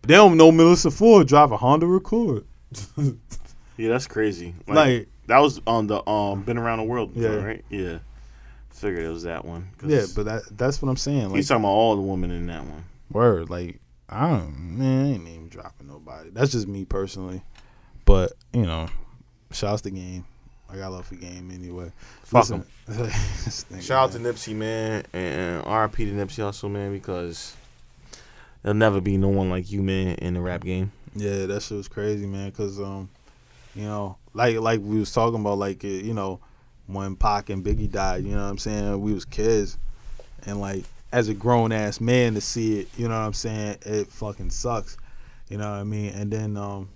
but 0.00 0.08
they 0.08 0.14
don't 0.14 0.36
know 0.36 0.50
Melyssa 0.52 0.92
Ford 0.92 1.26
drive 1.28 1.50
a 1.52 1.56
Honda 1.56 1.86
Accord. 1.86 2.44
Yeah, 3.76 3.88
that's 3.88 4.06
crazy. 4.06 4.54
Like, 4.66 4.76
Like, 4.76 5.08
that 5.28 5.38
was 5.38 5.60
on 5.66 5.86
the 5.86 6.06
um 6.08 6.42
been 6.42 6.58
around 6.58 6.78
the 6.78 6.84
world, 6.84 7.14
before, 7.14 7.30
Yeah. 7.32 7.42
right? 7.44 7.64
Yeah, 7.70 7.98
figured 8.80 9.04
it 9.04 9.08
was 9.10 9.24
that 9.24 9.44
one. 9.44 9.68
yeah, 9.84 10.06
but 10.16 10.24
that 10.24 10.42
that's 10.56 10.80
what 10.80 10.88
I'm 10.88 10.96
saying. 10.96 11.28
Like, 11.28 11.36
he's 11.36 11.48
talking 11.48 11.64
about 11.64 11.72
all 11.72 11.96
the 11.96 12.02
women 12.02 12.30
in 12.30 12.46
that 12.46 12.64
one. 12.64 12.84
Word, 13.10 13.50
like 13.50 13.80
I 14.08 14.28
don't, 14.30 14.78
man, 14.78 15.06
I 15.06 15.08
ain't 15.10 15.28
even 15.28 15.48
dropping 15.48 15.88
nobody. 15.88 16.30
That's 16.30 16.52
just 16.52 16.66
me 16.66 16.84
personally. 16.84 17.42
But 18.04 18.32
you 18.52 18.66
know, 18.66 18.88
shouts 19.52 19.82
to 19.82 19.90
game. 19.90 20.24
I 20.72 20.76
got 20.76 20.92
love 20.92 21.06
for 21.06 21.16
game 21.16 21.50
anyway. 21.52 21.92
Fuck 22.22 22.50
Listen, 22.50 22.64
this 22.86 23.64
nigga, 23.64 23.82
Shout 23.82 24.04
out 24.04 24.12
to. 24.12 24.18
Nipsey, 24.18 24.54
man, 24.54 25.04
and 25.12 25.56
RIP 25.58 25.96
to 25.96 26.12
Nipsey 26.12 26.44
also 26.44 26.68
man, 26.68 26.92
because 26.92 27.56
there'll 28.62 28.76
never 28.76 29.00
be 29.00 29.16
no 29.16 29.28
one 29.28 29.50
like 29.50 29.70
you, 29.70 29.82
man, 29.82 30.14
in 30.16 30.34
the 30.34 30.40
rap 30.40 30.62
game. 30.62 30.92
Yeah, 31.14 31.46
that 31.46 31.62
shit 31.62 31.76
was 31.76 31.88
crazy, 31.88 32.26
man. 32.26 32.52
Cause 32.52 32.78
um, 32.78 33.08
you 33.74 33.84
know, 33.84 34.16
like 34.32 34.56
like 34.58 34.80
we 34.80 34.98
was 34.98 35.12
talking 35.12 35.40
about, 35.40 35.58
like 35.58 35.82
you 35.82 36.14
know, 36.14 36.40
when 36.92 37.16
Pac 37.16 37.50
and 37.50 37.64
Biggie 37.64 37.90
died. 37.90 38.24
You 38.24 38.34
know 38.34 38.42
what 38.42 38.50
I'm 38.50 38.58
saying? 38.58 39.00
We 39.00 39.12
was 39.12 39.24
kids, 39.24 39.78
and 40.46 40.60
like 40.60 40.84
as 41.12 41.28
a 41.28 41.34
grown 41.34 41.72
ass 41.72 42.00
man 42.00 42.34
to 42.34 42.40
see 42.40 42.80
it, 42.80 42.88
you 42.96 43.08
know 43.08 43.18
what 43.18 43.26
I'm 43.26 43.32
saying? 43.32 43.78
It 43.82 44.08
fucking 44.08 44.50
sucks. 44.50 44.96
You 45.48 45.58
know 45.58 45.70
what 45.70 45.78
I 45.78 45.84
mean? 45.84 46.12
And 46.14 46.30
then 46.30 46.56
um, 46.56 46.88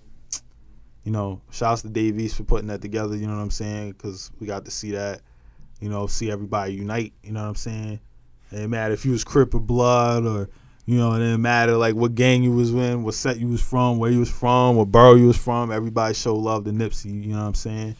you 1.03 1.11
know, 1.11 1.41
shouts 1.51 1.81
to 1.83 1.89
Dave 1.89 2.19
East 2.19 2.37
for 2.37 2.43
putting 2.43 2.67
that 2.67 2.81
together. 2.81 3.15
You 3.15 3.27
know 3.27 3.35
what 3.35 3.41
I'm 3.41 3.51
saying? 3.51 3.91
Because 3.91 4.31
we 4.39 4.47
got 4.47 4.65
to 4.65 4.71
see 4.71 4.91
that. 4.91 5.21
You 5.79 5.89
know, 5.89 6.07
see 6.07 6.31
everybody 6.31 6.73
unite. 6.73 7.13
You 7.21 7.33
know 7.33 7.41
what 7.41 7.49
I'm 7.49 7.55
saying? 7.55 7.99
It 8.51 8.55
didn't 8.55 8.69
matter 8.69 8.93
if 8.93 9.05
you 9.05 9.11
was 9.11 9.23
Crip 9.23 9.53
or 9.53 9.59
Blood 9.59 10.25
or 10.25 10.49
you 10.85 10.97
know, 10.97 11.13
it 11.13 11.19
didn't 11.19 11.41
matter 11.41 11.77
like 11.77 11.95
what 11.95 12.13
gang 12.13 12.43
you 12.43 12.51
was 12.51 12.71
in, 12.71 13.03
what 13.03 13.15
set 13.15 13.39
you 13.39 13.47
was 13.47 13.61
from, 13.61 13.97
where 13.97 14.11
you 14.11 14.19
was 14.19 14.29
from, 14.29 14.75
what 14.75 14.91
borough 14.91 15.15
you 15.15 15.27
was 15.27 15.37
from. 15.37 15.71
Everybody 15.71 16.13
showed 16.13 16.37
love 16.37 16.63
to 16.65 16.71
Nipsey. 16.71 17.23
You 17.23 17.33
know 17.33 17.39
what 17.39 17.47
I'm 17.47 17.53
saying? 17.55 17.95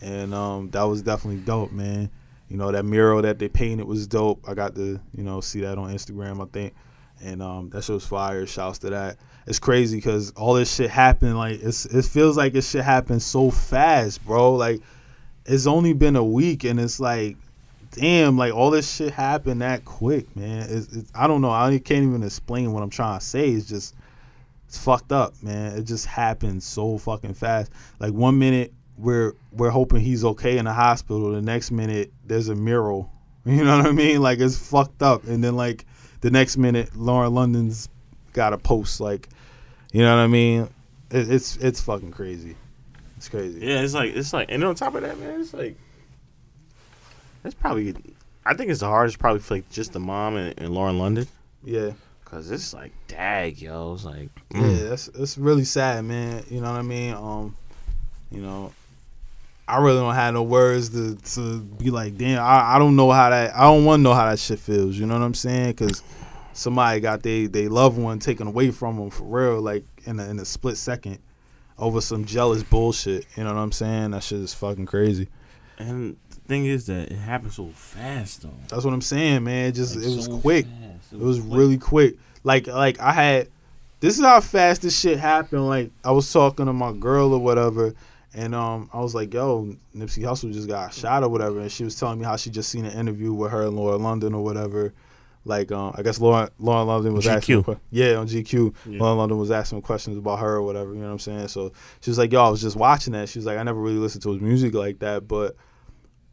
And 0.00 0.32
um, 0.32 0.70
that 0.70 0.82
was 0.82 1.02
definitely 1.02 1.40
dope, 1.40 1.72
man. 1.72 2.10
You 2.48 2.56
know 2.56 2.72
that 2.72 2.84
mural 2.84 3.22
that 3.22 3.38
they 3.38 3.48
painted 3.48 3.86
was 3.86 4.06
dope. 4.06 4.48
I 4.48 4.54
got 4.54 4.74
to 4.76 5.00
you 5.14 5.22
know 5.22 5.40
see 5.40 5.60
that 5.60 5.76
on 5.76 5.92
Instagram, 5.92 6.42
I 6.42 6.48
think, 6.50 6.74
and 7.22 7.42
um, 7.42 7.70
that 7.70 7.84
shit 7.84 7.94
was 7.94 8.06
fire. 8.06 8.46
Shouts 8.46 8.78
to 8.80 8.90
that. 8.90 9.18
It's 9.46 9.58
crazy 9.58 9.96
because 9.98 10.30
all 10.32 10.54
this 10.54 10.74
shit 10.74 10.90
happened 10.90 11.36
like 11.36 11.60
it's 11.62 11.84
it 11.86 12.04
feels 12.04 12.36
like 12.36 12.52
this 12.52 12.70
shit 12.70 12.84
happened 12.84 13.22
so 13.22 13.50
fast, 13.50 14.24
bro. 14.24 14.54
Like 14.54 14.80
it's 15.44 15.66
only 15.66 15.92
been 15.92 16.16
a 16.16 16.24
week 16.24 16.64
and 16.64 16.80
it's 16.80 17.00
like 17.00 17.36
damn, 17.90 18.36
like 18.36 18.54
all 18.54 18.70
this 18.70 18.94
shit 18.96 19.12
happened 19.12 19.62
that 19.62 19.84
quick, 19.84 20.34
man. 20.36 20.66
It's, 20.70 20.94
it's, 20.94 21.10
I 21.14 21.26
don't 21.26 21.40
know. 21.40 21.50
I 21.50 21.70
can't 21.78 22.04
even 22.04 22.22
explain 22.22 22.72
what 22.72 22.82
I'm 22.82 22.90
trying 22.90 23.18
to 23.18 23.24
say. 23.24 23.50
It's 23.50 23.66
just 23.66 23.94
it's 24.66 24.78
fucked 24.78 25.12
up, 25.12 25.34
man. 25.42 25.78
It 25.78 25.82
just 25.84 26.06
happened 26.06 26.62
so 26.62 26.98
fucking 26.98 27.34
fast. 27.34 27.72
Like 27.98 28.12
one 28.12 28.38
minute 28.38 28.72
we're 28.98 29.32
we're 29.52 29.70
hoping 29.70 30.00
he's 30.00 30.24
okay 30.24 30.58
in 30.58 30.64
the 30.66 30.72
hospital. 30.72 31.32
The 31.32 31.40
next 31.42 31.70
minute 31.70 32.12
there's 32.26 32.48
a 32.48 32.54
mural. 32.54 33.10
You 33.44 33.64
know 33.64 33.78
what 33.78 33.86
I 33.86 33.92
mean? 33.92 34.20
Like 34.20 34.40
it's 34.40 34.58
fucked 34.58 35.00
up. 35.02 35.24
And 35.24 35.42
then 35.42 35.56
like 35.56 35.86
the 36.20 36.30
next 36.30 36.58
minute 36.58 36.94
Lauren 36.94 37.32
London's 37.32 37.88
got 38.34 38.52
a 38.52 38.58
post. 38.58 39.00
Like, 39.00 39.28
you 39.90 40.02
know 40.02 40.14
what 40.14 40.22
I 40.22 40.26
mean? 40.26 40.68
It, 41.10 41.30
it's 41.30 41.56
it's 41.56 41.80
fucking 41.80 42.10
crazy. 42.10 42.56
It's 43.16 43.28
crazy. 43.30 43.60
Yeah, 43.64 43.80
it's 43.80 43.94
like 43.94 44.14
it's 44.14 44.34
like, 44.34 44.50
and 44.50 44.62
on 44.64 44.74
top 44.74 44.94
of 44.96 45.02
that, 45.02 45.18
man, 45.18 45.40
it's 45.40 45.54
like 45.54 45.78
it's 47.44 47.54
probably. 47.54 47.94
I 48.44 48.54
think 48.54 48.70
it's 48.70 48.80
the 48.80 48.86
hardest, 48.86 49.18
probably 49.18 49.40
for 49.40 49.54
like 49.54 49.70
just 49.70 49.92
the 49.92 50.00
mom 50.00 50.36
and, 50.36 50.54
and 50.58 50.70
Lauren 50.74 50.98
London, 50.98 51.26
Yeah. 51.62 51.92
cause 52.24 52.50
it's 52.50 52.72
like, 52.72 52.92
dag, 53.06 53.60
yo, 53.60 53.92
it's 53.94 54.04
like, 54.04 54.28
Yeah, 54.54 54.60
mm. 54.60 54.88
that's 54.88 55.06
that's 55.06 55.36
really 55.38 55.64
sad, 55.64 56.04
man. 56.04 56.44
You 56.50 56.60
know 56.60 56.70
what 56.70 56.78
I 56.78 56.82
mean? 56.82 57.14
Um, 57.14 57.56
you 58.30 58.40
know, 58.40 58.72
I 59.68 59.78
really 59.78 59.98
don't 59.98 60.14
have 60.14 60.34
no 60.34 60.42
words 60.42 60.90
to 60.90 61.16
to 61.34 61.60
be 61.60 61.90
like, 61.90 62.16
damn. 62.16 62.42
I, 62.42 62.76
I 62.76 62.78
don't 62.78 62.96
know 62.96 63.10
how 63.10 63.30
that. 63.30 63.54
I 63.54 63.62
don't 63.62 63.84
want 63.84 64.00
to 64.00 64.02
know 64.04 64.14
how 64.14 64.28
that 64.30 64.38
shit 64.38 64.58
feels. 64.58 64.96
You 64.96 65.06
know 65.06 65.14
what 65.14 65.22
I'm 65.24 65.34
saying? 65.34 65.70
Because 65.70 66.02
somebody 66.52 67.00
got 67.00 67.22
they 67.22 67.46
they 67.46 67.68
loved 67.68 67.98
one 67.98 68.18
taken 68.18 68.46
away 68.46 68.70
from 68.70 68.96
them 68.96 69.10
for 69.10 69.24
real, 69.24 69.60
like 69.60 69.84
in 70.04 70.18
a, 70.18 70.28
in 70.28 70.38
a 70.38 70.44
split 70.44 70.76
second, 70.76 71.18
over 71.78 72.00
some 72.00 72.24
jealous 72.24 72.62
bullshit. 72.62 73.26
You 73.36 73.44
know 73.44 73.54
what 73.54 73.60
I'm 73.60 73.72
saying? 73.72 74.12
That 74.12 74.22
shit 74.22 74.40
is 74.40 74.54
fucking 74.54 74.86
crazy. 74.86 75.28
and 75.78 76.16
the 76.30 76.36
thing 76.54 76.64
is 76.66 76.86
that 76.86 77.12
it 77.12 77.16
happened 77.16 77.52
so 77.52 77.68
fast 77.74 78.42
though. 78.42 78.50
That's 78.68 78.84
what 78.84 78.94
I'm 78.94 79.02
saying, 79.02 79.44
man. 79.44 79.66
It 79.66 79.72
just 79.72 79.96
Like, 79.96 80.04
it 80.06 80.16
was 80.16 80.24
so 80.24 80.38
quick. 80.38 80.66
It 81.12 81.18
was 81.18 81.40
quick. 81.40 81.52
really 81.52 81.78
quick. 81.78 82.14
Like 82.42 82.66
like 82.66 82.98
I 83.00 83.12
had 83.12 83.48
this 84.00 84.18
is 84.18 84.24
how 84.24 84.40
fast 84.40 84.82
this 84.82 84.98
shit 84.98 85.18
happened. 85.18 85.66
Like 85.68 85.90
I 86.04 86.12
was 86.12 86.32
talking 86.32 86.66
to 86.66 86.72
my 86.72 86.92
girl 86.92 87.32
or 87.34 87.38
whatever, 87.40 87.94
and 88.38 88.54
um 88.54 88.88
I 88.92 89.00
was 89.00 89.14
like, 89.14 89.34
"Yo, 89.34 89.74
Nipsey 89.94 90.22
Hussle 90.22 90.52
just 90.52 90.68
got 90.68 90.94
shot 90.94 91.22
or 91.22 91.28
whatever," 91.28 91.60
and 91.60 91.70
she 91.70 91.84
was 91.84 91.98
telling 91.98 92.18
me 92.18 92.24
how 92.24 92.36
she 92.36 92.50
just 92.50 92.68
seen 92.70 92.84
an 92.84 92.92
interview 92.92 93.32
with 93.32 93.50
her 93.50 93.62
and 93.62 93.76
Lauren 93.76 94.02
London 94.02 94.32
or 94.34 94.42
whatever. 94.42 94.94
Like 95.44 95.72
um 95.72 95.94
I 95.96 96.02
guess 96.02 96.20
Laura 96.20 96.50
Lauren 96.58 96.86
London 96.86 97.14
was 97.14 97.24
GQ. 97.26 97.30
asking 97.36 97.64
que- 97.64 97.80
yeah 97.90 98.14
on 98.14 98.28
GQ. 98.28 98.74
Yeah. 98.86 99.00
Lauren 99.00 99.18
London 99.18 99.38
was 99.38 99.50
asking 99.50 99.82
questions 99.82 100.16
about 100.16 100.38
her 100.38 100.56
or 100.56 100.62
whatever. 100.62 100.94
You 100.94 101.00
know 101.00 101.06
what 101.06 101.12
I'm 101.12 101.18
saying? 101.18 101.48
So 101.48 101.72
she 102.00 102.10
was 102.10 102.18
like, 102.18 102.32
"Yo, 102.32 102.42
I 102.42 102.48
was 102.48 102.62
just 102.62 102.76
watching 102.76 103.12
that." 103.14 103.28
She 103.28 103.38
was 103.38 103.46
like, 103.46 103.58
"I 103.58 103.62
never 103.62 103.80
really 103.80 103.98
listened 103.98 104.22
to 104.22 104.32
his 104.32 104.40
music 104.40 104.74
like 104.74 105.00
that, 105.00 105.26
but 105.28 105.56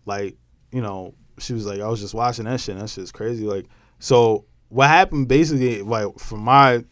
like 0.06 0.38
you 0.72 0.82
know." 0.82 1.13
She 1.38 1.52
was 1.52 1.65
like, 1.65 1.82
"I 1.82 1.88
was 1.89 2.00
just 2.00 2.13
watching 2.13 2.46
that 2.46 2.62
shit. 2.62 2.76
And 2.76 2.82
that 2.82 2.89
shit's 2.89 3.12
crazy." 3.12 3.46
Like 3.46 3.65
so 4.00 4.46
what 4.70 4.88
happened 4.88 5.28
basically 5.28 5.82
like 5.82 6.18
from 6.20 6.39
my 6.39 6.84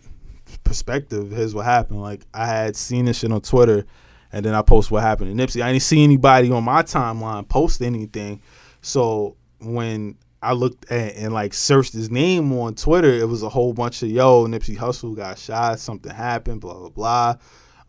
perspective 0.63 1.32
here's 1.32 1.54
what 1.56 1.65
happened 1.65 2.02
like 2.02 2.26
i 2.34 2.45
had 2.45 2.76
seen 2.76 3.06
this 3.06 3.19
shit 3.19 3.32
on 3.32 3.41
twitter 3.41 3.86
and 4.33 4.43
then 4.43 4.53
i 4.53 4.61
post 4.61 4.91
what 4.91 5.01
happened 5.01 5.35
to 5.35 5.43
nipsey 5.43 5.61
i 5.61 5.71
didn't 5.71 5.83
see 5.83 6.03
anybody 6.03 6.51
on 6.51 6.63
my 6.63 6.83
timeline 6.83 7.47
post 7.47 7.81
anything 7.81 8.41
so 8.81 9.37
when 9.61 10.17
i 10.41 10.51
looked 10.51 10.91
at 10.91 11.15
and 11.15 11.33
like 11.33 11.53
searched 11.53 11.93
his 11.93 12.11
name 12.11 12.51
on 12.51 12.75
twitter 12.75 13.13
it 13.13 13.29
was 13.29 13.43
a 13.43 13.49
whole 13.49 13.71
bunch 13.71 14.03
of 14.03 14.09
yo 14.09 14.45
nipsey 14.45 14.77
Hussle 14.77 15.15
got 15.15 15.39
shot 15.39 15.79
something 15.79 16.11
happened 16.11 16.59
blah 16.59 16.73
blah 16.73 16.89
blah 16.89 17.35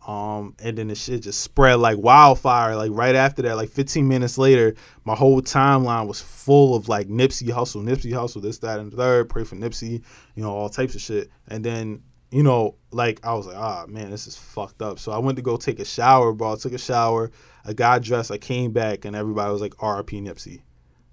um, 0.07 0.55
and 0.59 0.77
then 0.77 0.89
the 0.89 0.95
shit 0.95 1.23
just 1.23 1.41
spread 1.41 1.75
like 1.79 1.97
wildfire. 1.97 2.75
Like 2.75 2.91
right 2.93 3.15
after 3.15 3.41
that, 3.41 3.55
like 3.55 3.69
15 3.69 4.07
minutes 4.07 4.37
later, 4.37 4.75
my 5.03 5.15
whole 5.15 5.41
timeline 5.41 6.07
was 6.07 6.21
full 6.21 6.75
of 6.75 6.87
like 6.87 7.07
Nipsey 7.07 7.47
Hussle, 7.47 7.83
Nipsey 7.83 8.11
Hussle, 8.11 8.41
this, 8.41 8.59
that, 8.59 8.79
and 8.79 8.91
the 8.91 8.97
third. 8.97 9.29
Pray 9.29 9.43
for 9.43 9.55
Nipsey, 9.55 10.03
you 10.35 10.43
know, 10.43 10.51
all 10.51 10.69
types 10.69 10.93
of 10.93 11.01
shit. 11.01 11.31
And 11.47 11.63
then, 11.63 12.03
you 12.31 12.43
know, 12.43 12.75
like 12.91 13.25
I 13.25 13.33
was 13.33 13.47
like, 13.47 13.57
ah, 13.57 13.85
man, 13.87 14.11
this 14.11 14.27
is 14.27 14.35
fucked 14.35 14.81
up. 14.81 14.99
So 14.99 15.11
I 15.11 15.17
went 15.17 15.35
to 15.37 15.41
go 15.41 15.57
take 15.57 15.79
a 15.79 15.85
shower, 15.85 16.33
bro. 16.33 16.53
I 16.53 16.55
took 16.55 16.73
a 16.73 16.77
shower. 16.77 17.31
I 17.65 17.73
got 17.73 18.01
dressed. 18.01 18.31
I 18.31 18.37
came 18.37 18.71
back, 18.71 19.05
and 19.05 19.15
everybody 19.15 19.51
was 19.51 19.61
like, 19.61 19.73
R.I.P. 19.79 20.21
Nipsey. 20.21 20.61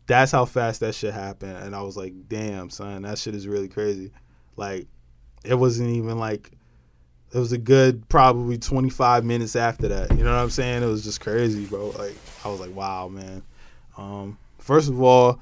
That's 0.06 0.32
how 0.32 0.44
fast 0.44 0.80
that 0.80 0.94
shit 0.94 1.14
happened. 1.14 1.56
And 1.56 1.74
I 1.74 1.82
was 1.82 1.96
like, 1.96 2.12
damn, 2.28 2.70
son, 2.70 3.02
that 3.02 3.18
shit 3.18 3.34
is 3.34 3.46
really 3.46 3.68
crazy. 3.68 4.10
Like, 4.56 4.88
it 5.44 5.54
wasn't 5.54 5.90
even 5.90 6.18
like 6.18 6.52
it 7.34 7.38
was 7.38 7.52
a 7.52 7.58
good 7.58 8.08
probably 8.08 8.58
25 8.58 9.24
minutes 9.24 9.56
after 9.56 9.88
that. 9.88 10.10
You 10.10 10.24
know 10.24 10.34
what 10.34 10.42
I'm 10.42 10.50
saying? 10.50 10.82
It 10.82 10.86
was 10.86 11.02
just 11.02 11.20
crazy, 11.20 11.64
bro. 11.64 11.90
Like 11.90 12.14
I 12.44 12.48
was 12.48 12.60
like, 12.60 12.74
wow, 12.74 13.08
man. 13.08 13.42
Um, 13.96 14.38
first 14.58 14.88
of 14.88 15.00
all, 15.00 15.40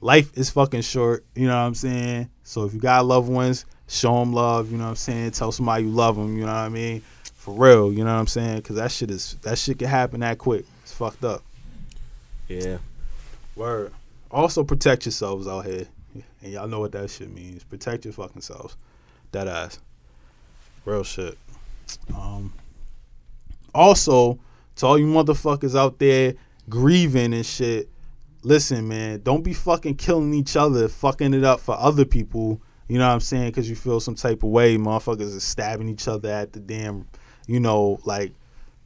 life 0.00 0.30
is 0.34 0.50
fucking 0.50 0.82
short. 0.82 1.24
You 1.34 1.48
know 1.48 1.54
what 1.54 1.66
I'm 1.66 1.74
saying? 1.74 2.30
So 2.44 2.64
if 2.64 2.74
you 2.74 2.80
got 2.80 3.04
loved 3.06 3.28
ones, 3.28 3.66
show 3.88 4.18
them 4.20 4.32
love. 4.32 4.70
You 4.70 4.78
know 4.78 4.84
what 4.84 4.90
I'm 4.90 4.96
saying? 4.96 5.32
Tell 5.32 5.52
somebody 5.52 5.84
you 5.84 5.90
love 5.90 6.16
them. 6.16 6.36
You 6.36 6.42
know 6.42 6.52
what 6.52 6.56
I 6.56 6.68
mean? 6.68 7.02
For 7.34 7.54
real. 7.54 7.92
You 7.92 8.04
know 8.04 8.12
what 8.12 8.20
I'm 8.20 8.26
saying? 8.26 8.56
Because 8.56 8.76
that 8.76 8.90
shit 8.90 9.10
is 9.10 9.36
that 9.42 9.58
shit 9.58 9.78
can 9.78 9.88
happen 9.88 10.20
that 10.20 10.38
quick. 10.38 10.64
It's 10.82 10.92
fucked 10.92 11.24
up. 11.24 11.42
Yeah. 12.48 12.78
Word. 13.56 13.92
Also 14.30 14.64
protect 14.64 15.06
yourselves 15.06 15.46
out 15.46 15.66
here. 15.66 15.86
And 16.42 16.52
y'all 16.52 16.68
know 16.68 16.80
what 16.80 16.92
that 16.92 17.10
shit 17.10 17.32
means. 17.32 17.64
Protect 17.64 18.04
your 18.04 18.14
fucking 18.14 18.42
selves. 18.42 18.76
That 19.32 19.48
ass. 19.48 19.78
Real 20.84 21.04
shit. 21.04 21.38
Um 22.14 22.52
also, 23.74 24.38
to 24.76 24.86
all 24.86 24.98
you 24.98 25.06
motherfuckers 25.06 25.76
out 25.78 25.98
there 25.98 26.34
grieving 26.68 27.32
and 27.32 27.46
shit, 27.46 27.88
listen, 28.42 28.86
man, 28.88 29.20
don't 29.22 29.42
be 29.42 29.54
fucking 29.54 29.96
killing 29.96 30.34
each 30.34 30.56
other, 30.56 30.88
fucking 30.88 31.34
it 31.34 31.44
up 31.44 31.60
for 31.60 31.76
other 31.78 32.04
people. 32.04 32.60
You 32.92 32.98
know 32.98 33.08
what 33.08 33.14
I'm 33.14 33.20
saying? 33.20 33.46
Because 33.46 33.70
you 33.70 33.74
feel 33.74 34.00
some 34.00 34.16
type 34.16 34.42
of 34.42 34.50
way. 34.50 34.76
Motherfuckers 34.76 35.34
are 35.34 35.40
stabbing 35.40 35.88
each 35.88 36.06
other 36.06 36.28
at 36.28 36.52
the 36.52 36.60
damn, 36.60 37.08
you 37.46 37.58
know, 37.58 37.98
like 38.04 38.34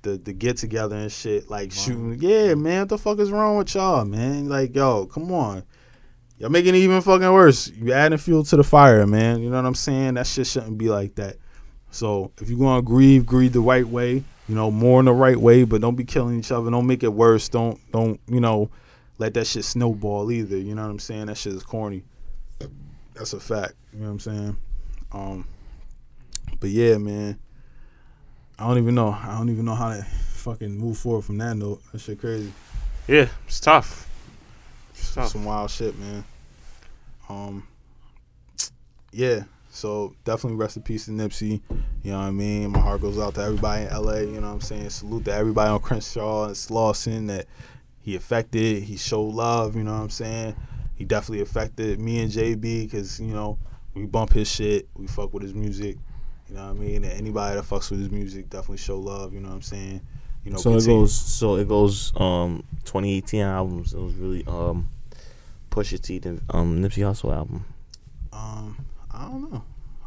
the 0.03 0.17
the 0.17 0.33
get 0.33 0.59
together 0.59 0.95
and 0.95 1.11
shit, 1.11 1.51
like 1.51 1.73
shooting. 1.73 2.17
Yeah, 2.21 2.55
man, 2.55 2.83
what 2.83 2.89
the 2.91 2.99
fuck 2.99 3.19
is 3.19 3.33
wrong 3.33 3.57
with 3.57 3.75
y'all, 3.75 4.05
man? 4.05 4.49
Like, 4.49 4.77
yo, 4.77 5.07
come 5.07 5.33
on. 5.33 5.65
Y'all 6.39 6.51
making 6.51 6.77
it 6.77 6.79
even 6.79 7.01
fucking 7.01 7.33
worse. 7.33 7.67
You 7.67 7.93
adding 7.95 8.17
fuel 8.17 8.45
to 8.45 8.57
the 8.57 8.63
fire, 8.63 9.05
man. 9.09 9.43
You 9.43 9.51
know 9.51 9.57
what 9.57 9.67
I'm 9.67 9.75
saying? 9.75 10.15
That 10.15 10.29
shit 10.29 10.47
shouldn't 10.47 10.79
be 10.79 10.89
like 10.89 11.17
that. 11.17 11.39
So 11.91 12.31
if 12.41 12.49
you're 12.49 12.61
gonna 12.61 12.83
grieve, 12.83 13.27
grieve 13.27 13.55
the 13.55 13.61
right 13.61 13.89
way. 13.89 14.23
You 14.49 14.55
know, 14.55 14.71
more 14.71 15.01
in 15.01 15.07
the 15.07 15.13
right 15.15 15.37
way, 15.37 15.65
but 15.65 15.81
don't 15.81 15.97
be 15.97 16.05
killing 16.05 16.39
each 16.39 16.53
other. 16.53 16.71
Don't 16.71 16.87
make 16.87 17.03
it 17.03 17.13
worse. 17.13 17.49
Don't 17.49 17.81
don't 17.91 18.21
you 18.29 18.39
know, 18.39 18.71
let 19.19 19.35
that 19.35 19.49
shit 19.49 19.65
snowball 19.65 20.31
either. 20.31 20.59
You 20.59 20.77
know 20.77 20.83
what 20.83 20.93
I'm 20.93 21.01
saying? 21.01 21.27
That 21.27 21.39
shit 21.39 21.55
is 21.55 21.65
corny. 21.65 22.05
That's 23.17 23.33
a 23.33 23.41
fact. 23.41 23.75
You 23.93 24.01
know 24.01 24.07
what 24.07 24.13
I'm 24.13 24.21
saying? 24.21 24.57
Um, 25.13 25.49
but 26.61 26.71
yeah, 26.71 26.99
man. 26.99 27.39
I 28.59 28.67
don't 28.67 28.79
even 28.79 28.95
know. 28.95 29.11
I 29.11 29.37
don't 29.37 29.51
even 29.51 29.67
know 29.67 29.75
how 29.75 29.91
to 29.91 30.03
fucking 30.03 30.79
move 30.79 30.97
forward 30.97 31.23
from 31.23 31.39
that 31.39 31.57
note. 31.57 31.83
That 31.93 32.01
shit 32.01 32.19
crazy. 32.19 32.53
Yeah, 33.07 33.29
it's 33.47 33.61
tough. 33.61 34.09
It's 34.95 35.15
tough. 35.15 35.29
Some 35.29 35.45
wild 35.45 35.71
shit, 35.71 35.99
man. 35.99 36.25
Um, 37.29 37.69
yeah. 39.13 39.45
So 39.71 40.15
definitely 40.25 40.57
rest 40.57 40.79
in 40.79 40.83
peace 40.83 41.05
to 41.05 41.11
Nipsey. 41.11 41.61
You 42.03 42.13
know 42.13 42.19
what 42.19 42.25
I 42.25 42.31
mean? 42.31 42.71
My 42.71 42.79
heart 42.79 43.03
goes 43.03 43.19
out 43.19 43.35
to 43.35 43.43
everybody 43.43 43.85
in 43.85 43.91
LA. 43.93 44.15
You 44.21 44.41
know 44.41 44.49
what 44.49 44.55
I'm 44.55 44.61
saying? 44.63 44.89
Salute 44.89 45.27
to 45.27 45.35
everybody 45.35 45.69
on 45.69 45.81
Crenshaw 45.81 46.47
and 46.47 46.55
Slauson 46.55 47.27
that 47.27 47.45
he 48.01 48.17
affected. 48.17 48.85
He 48.85 48.97
showed 48.97 49.35
love. 49.35 49.77
You 49.77 49.85
know 49.85 49.93
what 49.93 50.01
I'm 50.01 50.11
saying? 50.11 50.57
He 50.97 51.05
definitely 51.05 51.43
affected 51.43 52.01
me 52.01 52.21
and 52.21 52.31
JB 52.31 52.85
because 52.85 53.21
you 53.21 53.33
know 53.33 53.59
we 53.95 54.07
bump 54.07 54.33
his 54.33 54.51
shit. 54.51 54.89
We 54.97 55.07
fuck 55.07 55.33
with 55.33 55.43
his 55.43 55.55
music. 55.55 55.97
You 56.49 56.55
know 56.55 56.67
what 56.67 56.77
I 56.77 56.81
mean? 56.81 57.05
And 57.05 57.13
anybody 57.13 57.57
that 57.57 57.65
fucks 57.65 57.91
with 57.91 58.01
his 58.01 58.11
music 58.11 58.49
definitely 58.51 58.79
show 58.79 58.99
love. 58.99 59.33
You 59.33 59.41
know 59.41 59.49
what 59.49 59.57
I'm 59.57 59.63
saying? 59.63 60.01
You 60.45 60.53
know. 60.53 60.59
so 60.59 60.77
it 60.77 60.87
goes. 60.87 61.15
So 61.15 61.57
it 61.57 61.69
goes. 61.69 62.13
Um, 62.17 62.65
2018 62.85 63.43
albums. 63.43 63.95
It 63.95 64.01
was 64.01 64.15
really 64.15 64.45
um, 64.47 64.89
Pusha 65.71 66.01
T 66.01 66.21
and 66.25 66.41
um 66.51 66.83
Nipsey 66.83 67.03
Hussle 67.03 67.35
album. 67.35 67.65
Um, 68.33 68.77
I 69.11 69.25
don't 69.25 69.53
know. 69.53 69.63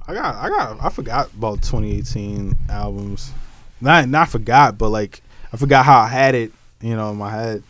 I 0.07 0.13
got, 0.13 0.35
I 0.35 0.49
got, 0.49 0.83
I 0.83 0.89
forgot 0.89 1.31
about 1.33 1.61
2018 1.61 2.55
albums. 2.67 3.31
Not, 3.79 4.09
not 4.09 4.29
forgot, 4.29 4.77
but 4.77 4.89
like 4.89 5.21
I 5.53 5.57
forgot 5.57 5.85
how 5.85 5.99
I 5.99 6.07
had 6.07 6.33
it, 6.33 6.51
you 6.81 6.95
know, 6.95 7.11
in 7.11 7.17
my 7.17 7.31
head. 7.31 7.63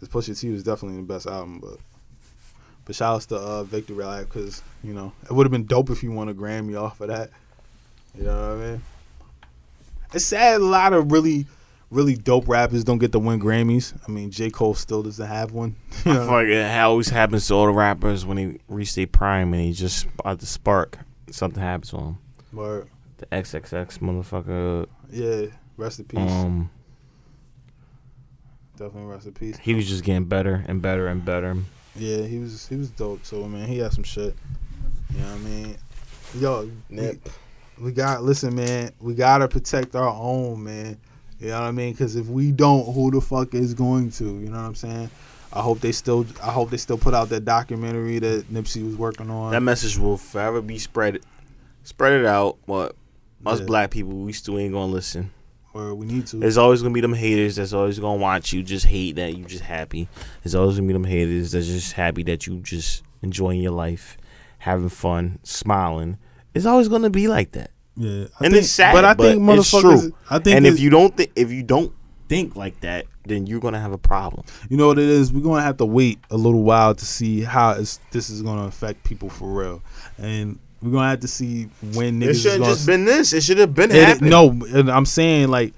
This 0.00 0.08
Pusha 0.08 0.38
T 0.38 0.50
was 0.50 0.62
definitely 0.62 0.98
the 0.98 1.02
best 1.02 1.26
album, 1.26 1.60
but 1.60 1.78
but 2.88 2.96
shout 2.96 3.14
outs 3.16 3.26
to 3.26 3.36
uh, 3.36 3.64
Victory 3.64 4.02
Lap 4.02 4.24
because 4.24 4.62
you 4.82 4.94
know 4.94 5.12
it 5.24 5.30
would 5.32 5.44
have 5.44 5.52
been 5.52 5.66
dope 5.66 5.90
if 5.90 6.00
he 6.00 6.08
won 6.08 6.28
a 6.30 6.34
Grammy 6.34 6.80
off 6.80 7.00
of 7.02 7.08
that. 7.08 7.28
You 8.16 8.24
know 8.24 8.56
what 8.56 8.64
I 8.64 8.70
mean? 8.70 8.82
It's 10.14 10.24
sad 10.24 10.62
a 10.62 10.64
lot 10.64 10.94
of 10.94 11.12
really, 11.12 11.44
really 11.90 12.16
dope 12.16 12.48
rappers 12.48 12.84
don't 12.84 12.96
get 12.96 13.12
to 13.12 13.18
win 13.18 13.38
Grammys. 13.40 13.92
I 14.08 14.10
mean, 14.10 14.30
J 14.30 14.48
Cole 14.48 14.74
still 14.74 15.02
doesn't 15.02 15.26
have 15.26 15.52
one. 15.52 15.76
You 16.06 16.12
I 16.12 16.14
feel 16.14 16.26
like 16.26 16.46
it 16.46 16.78
always 16.80 17.10
happens 17.10 17.46
to 17.48 17.54
all 17.54 17.66
the 17.66 17.72
rappers 17.72 18.24
when 18.24 18.36
they 18.38 18.58
reach 18.68 18.94
their 18.94 19.06
prime 19.06 19.52
and 19.52 19.62
he 19.62 19.74
just 19.74 20.06
about 20.18 20.40
to 20.40 20.46
spark. 20.46 20.98
Something 21.30 21.62
happens 21.62 21.90
to 21.90 21.98
him. 21.98 22.18
Word. 22.54 22.88
The 23.18 23.26
XXX 23.26 23.98
motherfucker. 23.98 24.86
Yeah, 25.10 25.48
rest 25.76 25.98
in 25.98 26.06
peace. 26.06 26.20
Um, 26.20 26.70
Definitely 28.78 29.10
rest 29.10 29.26
in 29.26 29.34
peace. 29.34 29.58
he 29.58 29.74
was 29.74 29.86
just 29.86 30.04
getting 30.04 30.24
better 30.24 30.64
and 30.66 30.80
better 30.80 31.06
and 31.08 31.22
better. 31.22 31.54
Yeah, 31.98 32.22
he 32.26 32.38
was 32.38 32.66
he 32.68 32.76
was 32.76 32.90
dope 32.90 33.22
too, 33.24 33.46
man. 33.48 33.66
He 33.68 33.78
had 33.78 33.92
some 33.92 34.04
shit. 34.04 34.34
You 35.12 35.20
know 35.20 35.26
what 35.26 35.34
I 35.34 35.38
mean? 35.38 35.76
Yo, 36.38 36.70
Nip. 36.90 37.28
We, 37.78 37.84
we 37.86 37.92
got 37.92 38.22
listen, 38.22 38.54
man. 38.54 38.92
We 39.00 39.14
gotta 39.14 39.48
protect 39.48 39.94
our 39.94 40.08
own, 40.08 40.64
man. 40.64 40.98
You 41.40 41.48
know 41.48 41.60
what 41.60 41.68
I 41.68 41.70
mean? 41.72 41.92
Because 41.92 42.16
if 42.16 42.26
we 42.26 42.50
don't, 42.50 42.92
who 42.92 43.10
the 43.10 43.20
fuck 43.20 43.54
is 43.54 43.72
going 43.74 44.10
to? 44.12 44.24
You 44.24 44.48
know 44.50 44.56
what 44.58 44.64
I'm 44.66 44.74
saying? 44.74 45.10
I 45.52 45.60
hope 45.60 45.80
they 45.80 45.92
still. 45.92 46.26
I 46.42 46.50
hope 46.50 46.70
they 46.70 46.76
still 46.76 46.98
put 46.98 47.14
out 47.14 47.28
that 47.30 47.44
documentary 47.44 48.18
that 48.18 48.52
Nipsey 48.52 48.84
was 48.84 48.96
working 48.96 49.30
on. 49.30 49.52
That 49.52 49.62
message 49.62 49.96
will 49.96 50.16
forever 50.18 50.60
be 50.60 50.78
spread. 50.78 51.20
Spread 51.84 52.12
it 52.20 52.26
out. 52.26 52.58
But 52.66 52.94
us 53.46 53.60
Yeah. 53.60 53.66
black 53.66 53.90
people, 53.90 54.12
we 54.12 54.32
still 54.32 54.58
ain't 54.58 54.72
gonna 54.74 54.92
listen. 54.92 55.30
Or 55.78 55.94
we 55.94 56.06
need 56.06 56.26
to. 56.28 56.36
There's 56.36 56.58
always 56.58 56.82
gonna 56.82 56.94
be 56.94 57.00
them 57.00 57.14
haters 57.14 57.56
that's 57.56 57.72
always 57.72 57.98
gonna 57.98 58.20
watch 58.20 58.52
you 58.52 58.62
just 58.62 58.86
hate 58.86 59.16
that 59.16 59.36
you 59.36 59.44
just 59.44 59.62
happy. 59.62 60.08
There's 60.42 60.54
always 60.54 60.76
gonna 60.76 60.88
be 60.88 60.92
them 60.92 61.04
haters 61.04 61.52
that's 61.52 61.66
just 61.66 61.92
happy 61.92 62.22
that 62.24 62.46
you 62.46 62.58
just 62.60 63.02
enjoying 63.22 63.60
your 63.60 63.72
life, 63.72 64.16
having 64.58 64.88
fun, 64.88 65.38
smiling. 65.42 66.18
It's 66.54 66.66
always 66.66 66.88
gonna 66.88 67.10
be 67.10 67.28
like 67.28 67.52
that. 67.52 67.70
yeah, 67.96 68.26
I 68.40 68.46
and 68.46 68.54
it's 68.54 68.70
sad, 68.70 68.92
but 68.92 69.04
I 69.04 69.14
think 69.14 69.44
but 69.46 69.58
it's 69.58 69.72
motherfuckers. 69.72 70.00
true. 70.00 70.14
I 70.28 70.38
think 70.38 70.56
and 70.56 70.66
if 70.66 70.80
you 70.80 70.90
don't 70.90 71.16
think 71.16 71.32
if 71.36 71.52
you 71.52 71.62
don't 71.62 71.92
think 72.28 72.56
like 72.56 72.80
that, 72.80 73.06
then 73.24 73.46
you're 73.46 73.60
gonna 73.60 73.80
have 73.80 73.92
a 73.92 73.98
problem. 73.98 74.44
You 74.68 74.76
know 74.76 74.88
what 74.88 74.98
it 74.98 75.08
is? 75.08 75.32
We're 75.32 75.42
gonna 75.42 75.62
have 75.62 75.76
to 75.78 75.86
wait 75.86 76.18
a 76.30 76.36
little 76.36 76.62
while 76.62 76.94
to 76.94 77.04
see 77.04 77.42
how 77.42 77.74
this 77.74 78.00
is 78.12 78.42
gonna 78.42 78.66
affect 78.66 79.04
people 79.04 79.28
for 79.30 79.46
real, 79.48 79.82
and 80.18 80.58
we're 80.82 80.92
gonna 80.92 81.08
have 81.10 81.20
to 81.20 81.28
see 81.28 81.68
when 81.94 82.20
niggas. 82.20 82.22
It 82.22 82.28
is 82.30 82.42
should 82.42 82.52
have 82.52 82.60
gonna 82.60 82.72
just 82.72 82.86
been 82.86 83.04
this. 83.04 83.32
It 83.32 83.42
should 83.42 83.58
have 83.58 83.74
been 83.74 83.90
It- 83.90 84.04
happening. 84.04 84.30
no, 84.30 84.50
and 84.50 84.90
I'm 84.90 85.06
saying 85.06 85.48
like, 85.48 85.72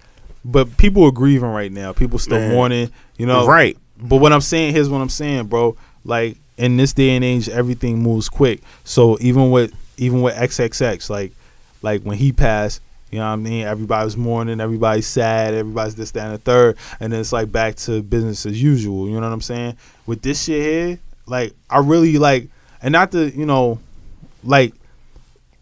but 0.44 0.76
people 0.76 1.04
are 1.04 1.10
grieving 1.12 1.48
right 1.50 1.72
now. 1.72 1.92
People 1.92 2.18
still 2.18 2.38
Man. 2.38 2.52
mourning. 2.54 2.90
You 3.18 3.26
know, 3.26 3.46
right? 3.46 3.76
But 4.02 4.16
what 4.16 4.32
I'm 4.32 4.40
saying, 4.40 4.72
here's 4.74 4.88
what 4.88 5.00
I'm 5.00 5.08
saying, 5.10 5.44
bro. 5.46 5.76
Like 6.04 6.36
in 6.56 6.76
this 6.76 6.92
day 6.92 7.10
and 7.10 7.24
age, 7.24 7.48
everything 7.48 8.02
moves 8.02 8.28
quick. 8.28 8.60
So 8.84 9.18
even 9.20 9.50
with 9.50 9.72
even 9.98 10.22
with 10.22 10.34
XXX, 10.34 11.10
like 11.10 11.32
like 11.82 12.02
when 12.02 12.16
he 12.16 12.32
passed, 12.32 12.80
you 13.10 13.18
know 13.18 13.26
what 13.26 13.32
I 13.32 13.36
mean? 13.36 13.66
Everybody's 13.66 14.16
mourning, 14.16 14.60
everybody's 14.60 15.06
sad, 15.06 15.52
everybody's 15.54 15.94
this, 15.96 16.10
that, 16.12 16.24
and 16.26 16.34
the 16.34 16.38
third, 16.38 16.76
and 17.00 17.12
then 17.12 17.20
it's 17.20 17.32
like 17.32 17.50
back 17.52 17.74
to 17.76 18.02
business 18.02 18.46
as 18.46 18.62
usual. 18.62 19.06
You 19.08 19.14
know 19.14 19.26
what 19.26 19.32
I'm 19.32 19.40
saying? 19.42 19.76
With 20.06 20.22
this 20.22 20.44
shit 20.44 20.62
here, 20.62 20.98
like 21.26 21.52
I 21.68 21.78
really 21.80 22.16
like, 22.18 22.48
and 22.82 22.92
not 22.92 23.12
to 23.12 23.30
you 23.36 23.44
know, 23.46 23.78
like 24.42 24.72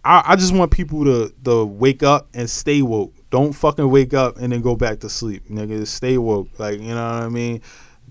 I, 0.05 0.23
I 0.27 0.37
just 0.37 0.55
want 0.55 0.71
people 0.71 1.05
to 1.05 1.33
to 1.45 1.65
wake 1.65 2.03
up 2.03 2.29
and 2.35 2.49
stay 2.49 2.83
woke. 2.83 3.15
Don't 3.31 3.53
fucking 3.53 3.91
wake 3.91 4.15
up 4.15 4.39
and 4.39 4.53
then 4.53 4.63
go 4.63 4.75
back 4.75 5.01
to 5.01 5.09
sleep, 5.09 5.49
nigga. 5.49 5.87
Stay 5.87 6.19
woke. 6.19 6.49
Like 6.59 6.81
you 6.81 6.89
know 6.89 6.95
what 6.95 7.23
I 7.25 7.29
mean. 7.29 7.61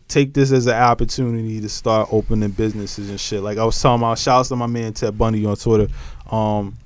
Take 0.07 0.33
this 0.33 0.53
as 0.53 0.67
an 0.67 0.75
opportunity 0.75 1.59
to 1.59 1.67
start 1.67 2.07
opening 2.13 2.51
businesses 2.51 3.09
and 3.09 3.19
shit. 3.19 3.41
Like 3.41 3.57
I 3.57 3.65
was 3.65 3.81
talking 3.81 4.01
about, 4.01 4.17
shouts 4.17 4.47
to 4.49 4.55
my 4.55 4.67
man 4.67 4.93
Ted 4.93 5.17
Bundy 5.17 5.45
on 5.45 5.57
Twitter. 5.57 5.91
Um, 6.31 6.77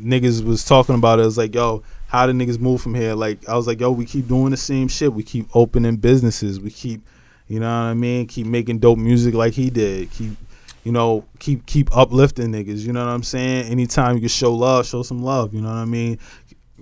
niggas 0.00 0.42
was 0.42 0.64
talking 0.64 0.94
about 0.94 1.18
it. 1.18 1.22
It 1.22 1.26
was 1.26 1.36
like, 1.36 1.54
yo, 1.54 1.82
how 2.06 2.26
do 2.26 2.32
niggas 2.32 2.58
move 2.58 2.80
from 2.80 2.94
here? 2.94 3.14
Like 3.14 3.46
I 3.48 3.56
was 3.56 3.66
like, 3.66 3.80
yo, 3.80 3.90
we 3.90 4.06
keep 4.06 4.28
doing 4.28 4.50
the 4.50 4.56
same 4.56 4.88
shit. 4.88 5.12
We 5.12 5.22
keep 5.22 5.48
opening 5.54 5.96
businesses. 5.96 6.60
We 6.60 6.70
keep, 6.70 7.02
you 7.48 7.60
know 7.60 7.66
what 7.66 7.90
I 7.90 7.94
mean? 7.94 8.26
Keep 8.26 8.46
making 8.46 8.78
dope 8.78 8.98
music 8.98 9.34
like 9.34 9.52
he 9.52 9.68
did. 9.68 10.10
Keep, 10.10 10.36
you 10.84 10.92
know, 10.92 11.24
keep 11.38 11.66
keep 11.66 11.94
uplifting 11.96 12.52
niggas. 12.52 12.86
You 12.86 12.92
know 12.92 13.04
what 13.04 13.12
I'm 13.12 13.22
saying? 13.22 13.70
Anytime 13.70 14.14
you 14.14 14.20
can 14.20 14.28
show 14.28 14.54
love, 14.54 14.86
show 14.86 15.02
some 15.02 15.22
love. 15.22 15.52
You 15.54 15.60
know 15.60 15.68
what 15.68 15.78
I 15.78 15.86
mean? 15.86 16.18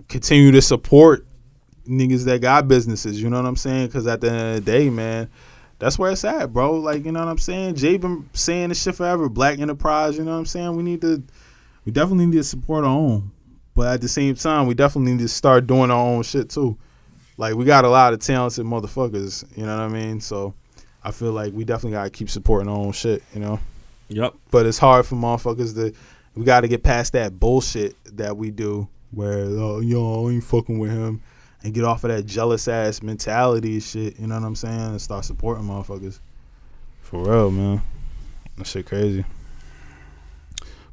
Continue 0.09 0.51
to 0.53 0.61
support 0.61 1.27
niggas 1.89 2.25
that 2.27 2.41
got 2.41 2.69
businesses. 2.69 3.23
You 3.23 3.31
know 3.31 3.37
what 3.37 3.47
I'm 3.47 3.57
saying? 3.57 3.87
Because 3.87 4.07
at 4.07 4.21
the 4.21 4.31
end 4.31 4.59
of 4.59 4.65
the 4.65 4.71
day, 4.71 4.91
man. 4.91 5.31
That's 5.79 5.99
where 5.99 6.13
it's 6.13 6.23
at, 6.23 6.53
bro. 6.53 6.75
Like, 6.75 7.05
you 7.05 7.11
know 7.11 7.19
what 7.19 7.29
I'm 7.29 7.39
saying? 7.39 7.75
Jay 7.75 7.97
been 7.97 8.31
saying 8.35 8.69
this 8.69 8.81
shit 8.81 8.95
forever. 8.95 9.29
Black 9.29 9.59
enterprise, 9.59 10.17
you 10.17 10.23
know 10.23 10.31
what 10.31 10.39
I'm 10.39 10.47
saying? 10.47 10.77
We 10.77 10.85
need 10.85 11.01
to 11.01 11.25
we 11.85 11.91
definitely 11.91 12.27
need 12.27 12.37
to 12.37 12.45
support 12.45 12.85
our 12.85 12.91
own. 12.91 13.33
But 13.75 13.93
at 13.95 14.01
the 14.01 14.09
same 14.09 14.35
time, 14.35 14.67
we 14.67 14.75
definitely 14.75 15.13
need 15.13 15.23
to 15.23 15.29
start 15.29 15.67
doing 15.67 15.91
our 15.91 16.07
own 16.07 16.23
shit 16.23 16.51
too. 16.51 16.79
Like 17.37 17.55
we 17.55 17.65
got 17.65 17.85
a 17.85 17.89
lot 17.89 18.13
of 18.13 18.21
talented 18.21 18.65
motherfuckers, 18.65 19.45
you 19.57 19.65
know 19.65 19.77
what 19.77 19.83
I 19.83 19.89
mean? 19.89 20.21
So 20.21 20.55
I 21.03 21.11
feel 21.11 21.33
like 21.33 21.53
we 21.53 21.65
definitely 21.65 21.93
gotta 21.93 22.11
keep 22.11 22.31
supporting 22.31 22.69
our 22.69 22.77
own 22.77 22.93
shit, 22.93 23.23
you 23.35 23.41
know. 23.41 23.59
Yep. 24.15 24.35
But 24.51 24.67
it's 24.67 24.79
hard 24.79 25.07
for 25.07 25.17
motherfuckers 25.17 25.75
to 25.75 25.93
we 26.35 26.45
gotta 26.45 26.69
get 26.69 26.83
past 26.83 27.13
that 27.13 27.39
bullshit 27.39 27.97
that 28.17 28.37
we 28.37 28.51
do 28.51 28.89
where 29.11 29.45
oh 29.45 29.81
yo, 29.81 30.27
I 30.27 30.33
ain't 30.33 30.45
fucking 30.45 30.79
with 30.79 30.91
him 30.91 31.23
and 31.63 31.73
get 31.73 31.85
off 31.85 32.05
of 32.05 32.11
that 32.11 32.27
jealous 32.27 32.67
ass 32.69 33.03
mentality 33.03 33.79
shit, 33.81 34.19
you 34.19 34.27
know 34.27 34.35
what 34.35 34.47
I'm 34.47 34.57
saying? 34.57 34.81
And 34.81 35.01
start 35.01 35.25
supporting 35.25 35.65
motherfuckers. 35.65 36.19
For 37.03 37.23
real, 37.25 37.51
man. 37.51 37.83
That 38.57 38.67
shit 38.67 38.87
crazy. 38.87 39.25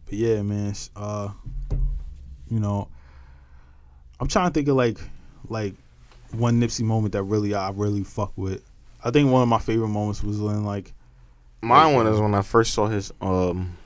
But 0.05 0.13
yeah, 0.13 0.41
man. 0.41 0.73
Uh, 0.95 1.29
you 2.49 2.59
know, 2.59 2.87
I'm 4.19 4.27
trying 4.27 4.49
to 4.49 4.53
think 4.53 4.67
of 4.67 4.75
like, 4.75 4.99
like 5.47 5.73
one 6.31 6.59
Nipsey 6.59 6.83
moment 6.83 7.13
that 7.13 7.23
really 7.23 7.55
I 7.55 7.71
really 7.71 8.03
fuck 8.03 8.33
with. 8.35 8.63
I 9.03 9.11
think 9.11 9.31
one 9.31 9.41
of 9.41 9.47
my 9.47 9.59
favorite 9.59 9.87
moments 9.87 10.23
was 10.23 10.39
when 10.39 10.63
like, 10.65 10.93
My 11.61 11.93
one 11.93 12.07
is 12.07 12.19
when 12.19 12.33
I 12.33 12.41
first 12.41 12.73
saw 12.73 12.87
his 12.87 13.11
um 13.21 13.77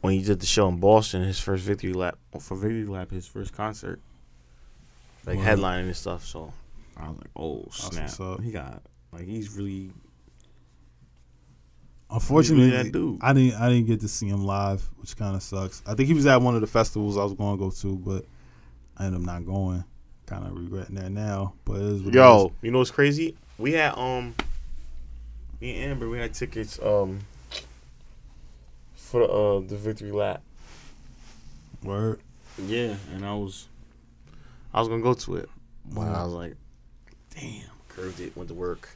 when 0.00 0.14
he 0.14 0.22
did 0.22 0.40
the 0.40 0.46
show 0.46 0.68
in 0.68 0.78
Boston, 0.78 1.22
his 1.22 1.40
first 1.40 1.64
victory 1.64 1.92
lap 1.92 2.18
for 2.40 2.56
victory 2.56 2.84
lap, 2.86 3.10
his 3.10 3.26
first 3.26 3.52
concert, 3.52 4.00
like 5.26 5.38
Wow. 5.38 5.44
headlining 5.44 5.86
and 5.86 5.96
stuff. 5.96 6.24
So 6.24 6.52
I 6.96 7.08
was 7.08 7.18
like, 7.18 7.30
oh 7.36 7.66
snap, 7.72 8.04
what's 8.04 8.20
up. 8.20 8.40
he 8.42 8.52
got 8.52 8.82
like 9.12 9.24
he's 9.24 9.50
really 9.56 9.90
unfortunately, 12.10 12.70
that 12.70 12.92
dude. 12.92 13.18
I 13.20 13.32
didn't 13.32 13.60
I 13.60 13.68
didn't 13.68 13.86
get 13.86 14.00
to 14.00 14.08
see 14.08 14.28
him 14.28 14.44
live, 14.44 14.88
which 14.98 15.16
kind 15.16 15.34
of 15.34 15.42
sucks. 15.42 15.82
I 15.86 15.94
think 15.94 16.06
he 16.08 16.14
was 16.14 16.26
at 16.26 16.40
one 16.40 16.54
of 16.54 16.60
the 16.60 16.66
festivals 16.66 17.16
I 17.18 17.24
was 17.24 17.34
going 17.34 17.56
to 17.58 17.64
go 17.64 17.70
to, 17.70 17.96
but 17.96 18.24
I 18.96 19.06
ended 19.06 19.20
up 19.22 19.26
not 19.26 19.44
going. 19.44 19.84
Kind 20.26 20.44
of 20.44 20.56
regretting 20.58 20.96
that 20.96 21.10
now, 21.12 21.54
but 21.64 21.76
it 21.76 21.82
is 21.82 22.02
what 22.02 22.12
yo. 22.14 22.46
is. 22.46 22.52
You 22.62 22.70
know 22.72 22.78
what's 22.78 22.90
crazy? 22.90 23.36
We 23.58 23.72
had 23.72 23.94
um 23.96 24.34
me 25.60 25.76
and 25.76 25.92
Amber, 25.92 26.08
we 26.08 26.18
had 26.18 26.34
tickets 26.34 26.78
um 26.82 27.20
for 28.94 29.20
the 29.20 29.32
uh 29.32 29.60
the 29.60 29.76
victory 29.76 30.12
lap. 30.12 30.42
Word. 31.82 32.20
Yeah, 32.58 32.96
and 33.14 33.24
I 33.24 33.34
was 33.34 33.68
I 34.72 34.80
was 34.80 34.88
gonna 34.88 35.02
go 35.02 35.14
to 35.14 35.36
it, 35.36 35.48
but 35.86 36.02
I 36.08 36.24
was 36.24 36.32
like, 36.32 36.56
damn, 37.34 37.62
curved 37.88 38.20
it, 38.20 38.36
went 38.36 38.48
to 38.48 38.54
work. 38.54 38.88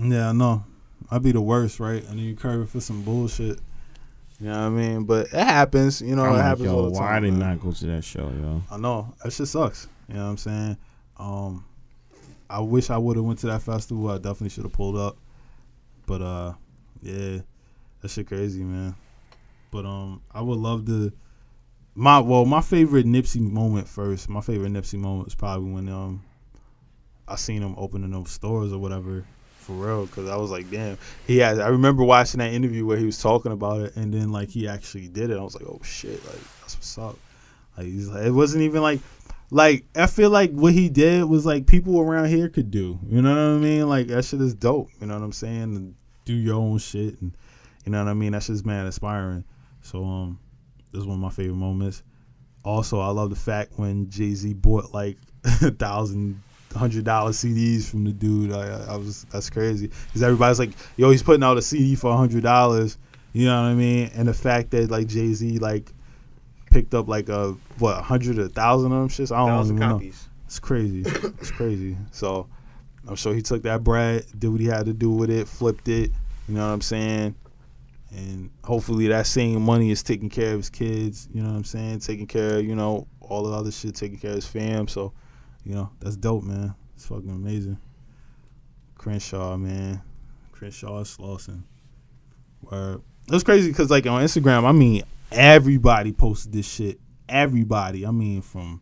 Yeah, 0.00 0.30
I 0.30 0.32
know. 0.32 0.64
I'd 1.10 1.22
be 1.22 1.32
the 1.32 1.40
worst, 1.40 1.80
right? 1.80 2.02
And 2.02 2.18
then 2.18 2.24
you 2.24 2.36
curve 2.36 2.62
it 2.62 2.68
for 2.68 2.80
some 2.80 3.02
bullshit. 3.02 3.60
You 4.40 4.46
know 4.46 4.52
what 4.52 4.58
I 4.58 4.68
mean? 4.68 5.04
But 5.04 5.26
it 5.26 5.32
happens. 5.32 6.00
You 6.00 6.14
know, 6.14 6.22
I'm 6.22 6.30
it 6.30 6.34
like, 6.34 6.44
happens 6.44 6.66
yo, 6.66 6.76
all 6.76 6.82
the 6.84 6.90
time. 6.94 7.02
why 7.02 7.20
did 7.20 7.32
man. 7.32 7.40
not 7.40 7.60
go 7.60 7.72
to 7.72 7.86
that 7.86 8.04
show, 8.04 8.30
yo? 8.30 8.62
I 8.70 8.76
know 8.76 9.14
that 9.22 9.32
shit 9.32 9.48
sucks. 9.48 9.88
You 10.08 10.14
know 10.14 10.24
what 10.24 10.30
I'm 10.30 10.36
saying? 10.36 10.76
Um, 11.16 11.64
I 12.48 12.60
wish 12.60 12.90
I 12.90 12.98
would 12.98 13.16
have 13.16 13.24
went 13.24 13.40
to 13.40 13.46
that 13.48 13.62
festival. 13.62 14.08
I 14.10 14.16
definitely 14.16 14.50
should 14.50 14.62
have 14.64 14.72
pulled 14.72 14.96
up. 14.96 15.16
But 16.08 16.22
uh, 16.22 16.54
yeah, 17.02 17.40
that 18.00 18.08
shit 18.08 18.26
crazy, 18.26 18.64
man. 18.64 18.96
But 19.70 19.84
um, 19.84 20.22
I 20.32 20.40
would 20.40 20.58
love 20.58 20.86
to. 20.86 21.12
My 21.94 22.18
well, 22.18 22.46
my 22.46 22.62
favorite 22.62 23.04
Nipsey 23.04 23.40
moment 23.40 23.86
first. 23.86 24.28
My 24.28 24.40
favorite 24.40 24.72
Nipsey 24.72 24.98
moment 24.98 25.26
was 25.26 25.34
probably 25.34 25.70
when 25.70 25.88
um, 25.90 26.24
I 27.28 27.36
seen 27.36 27.60
him 27.60 27.74
opening 27.76 28.10
those 28.10 28.30
stores 28.30 28.72
or 28.72 28.78
whatever. 28.78 29.26
For 29.58 29.72
real, 29.74 30.06
because 30.06 30.30
I 30.30 30.36
was 30.36 30.50
like, 30.50 30.70
damn. 30.70 30.96
He 31.26 31.38
had. 31.38 31.60
I 31.60 31.68
remember 31.68 32.02
watching 32.02 32.38
that 32.38 32.54
interview 32.54 32.86
where 32.86 32.96
he 32.96 33.04
was 33.04 33.20
talking 33.20 33.52
about 33.52 33.82
it, 33.82 33.96
and 33.96 34.14
then 34.14 34.32
like 34.32 34.48
he 34.48 34.66
actually 34.66 35.08
did 35.08 35.28
it. 35.28 35.36
I 35.36 35.42
was 35.42 35.54
like, 35.54 35.66
oh 35.66 35.80
shit, 35.84 36.24
like 36.24 36.40
that's 36.60 36.76
what's 36.76 36.96
up. 36.96 37.18
Like 37.76 37.86
he's 37.86 38.08
like, 38.08 38.24
it 38.24 38.30
wasn't 38.30 38.62
even 38.62 38.80
like, 38.80 39.00
like 39.50 39.84
I 39.96 40.06
feel 40.06 40.30
like 40.30 40.52
what 40.52 40.72
he 40.72 40.88
did 40.88 41.24
was 41.24 41.46
like 41.46 41.66
people 41.66 42.00
around 42.00 42.26
here 42.26 42.48
could 42.48 42.70
do. 42.70 42.98
You 43.06 43.22
know 43.22 43.30
what 43.30 43.58
I 43.58 43.58
mean? 43.58 43.88
Like 43.88 44.08
that 44.08 44.24
shit 44.24 44.40
is 44.40 44.54
dope. 44.54 44.88
You 45.00 45.06
know 45.06 45.14
what 45.14 45.22
I'm 45.22 45.32
saying? 45.32 45.62
And 45.62 45.94
do 46.24 46.34
your 46.34 46.56
own 46.56 46.78
shit, 46.78 47.20
and 47.20 47.36
you 47.84 47.92
know 47.92 48.04
what 48.04 48.10
I 48.10 48.14
mean. 48.14 48.32
That's 48.32 48.48
just 48.48 48.66
mad 48.66 48.86
inspiring. 48.86 49.44
So 49.80 50.04
um, 50.04 50.38
this 50.92 51.00
is 51.00 51.06
one 51.06 51.16
of 51.16 51.22
my 51.22 51.30
favorite 51.30 51.56
moments. 51.56 52.02
Also, 52.64 53.00
I 53.00 53.08
love 53.08 53.30
the 53.30 53.36
fact 53.36 53.72
when 53.76 54.10
Jay 54.10 54.34
Z 54.34 54.52
bought 54.54 54.92
like 54.92 55.16
a 55.44 55.70
thousand 55.70 56.42
hundred 56.76 57.04
dollar 57.04 57.30
CDs 57.30 57.88
from 57.88 58.04
the 58.04 58.12
dude. 58.12 58.52
I, 58.52 58.92
I 58.92 58.96
was 58.96 59.24
that's 59.30 59.48
crazy 59.48 59.90
because 60.06 60.22
everybody's 60.22 60.58
like, 60.58 60.70
yo, 60.96 61.10
he's 61.10 61.22
putting 61.22 61.42
out 61.42 61.56
a 61.56 61.62
CD 61.62 61.94
for 61.94 62.12
a 62.12 62.16
hundred 62.16 62.42
dollars. 62.42 62.98
You 63.32 63.46
know 63.46 63.62
what 63.62 63.68
I 63.68 63.74
mean? 63.74 64.10
And 64.14 64.28
the 64.28 64.34
fact 64.34 64.70
that 64.72 64.90
like 64.90 65.06
Jay 65.06 65.32
Z 65.32 65.58
like 65.58 65.92
picked 66.70 66.94
up 66.94 67.08
like 67.08 67.28
a 67.28 67.52
what 67.78 67.98
a 67.98 68.02
hundred, 68.02 68.38
a 68.38 68.48
thousand 68.48 68.92
of 68.92 68.98
them 68.98 69.08
shits. 69.08 69.34
I 69.34 69.46
don't 69.46 69.64
even 69.64 69.76
know. 69.76 70.00
It's 70.46 70.58
crazy. 70.58 71.02
it's 71.06 71.50
crazy. 71.50 71.96
So 72.10 72.48
I'm 73.06 73.16
sure 73.16 73.34
he 73.34 73.42
took 73.42 73.62
that 73.62 73.84
bread, 73.84 74.24
did 74.38 74.48
what 74.48 74.60
he 74.60 74.66
had 74.66 74.86
to 74.86 74.92
do 74.92 75.10
with 75.10 75.30
it, 75.30 75.48
flipped 75.48 75.88
it. 75.88 76.10
You 76.48 76.54
know 76.54 76.66
what 76.66 76.72
I'm 76.72 76.80
saying? 76.80 77.34
And 78.10 78.50
hopefully 78.64 79.08
that 79.08 79.26
same 79.26 79.60
money 79.62 79.90
is 79.90 80.02
taking 80.02 80.30
care 80.30 80.52
of 80.52 80.60
his 80.60 80.70
kids. 80.70 81.28
You 81.32 81.42
know 81.42 81.50
what 81.50 81.56
I'm 81.56 81.64
saying? 81.64 82.00
Taking 82.00 82.26
care 82.26 82.58
of 82.58 82.64
you 82.64 82.74
know 82.74 83.06
all 83.20 83.42
the 83.42 83.52
other 83.52 83.70
shit, 83.70 83.94
taking 83.94 84.18
care 84.18 84.30
of 84.30 84.36
his 84.36 84.46
fam. 84.46 84.88
So 84.88 85.12
you 85.64 85.74
know 85.74 85.90
that's 86.00 86.16
dope, 86.16 86.44
man. 86.44 86.74
It's 86.96 87.06
fucking 87.06 87.28
amazing. 87.28 87.78
Crenshaw, 88.96 89.56
man. 89.56 90.02
Crenshaw 90.52 91.00
is 91.00 91.16
Slauson. 91.16 91.62
Word. 92.62 93.02
It 93.26 93.32
was 93.32 93.44
crazy 93.44 93.68
because 93.68 93.90
like 93.90 94.06
on 94.06 94.22
Instagram, 94.22 94.64
I 94.64 94.72
mean, 94.72 95.02
everybody 95.32 96.12
posted 96.12 96.52
this 96.52 96.68
shit. 96.70 96.98
Everybody. 97.28 98.06
I 98.06 98.10
mean, 98.10 98.40
from 98.42 98.80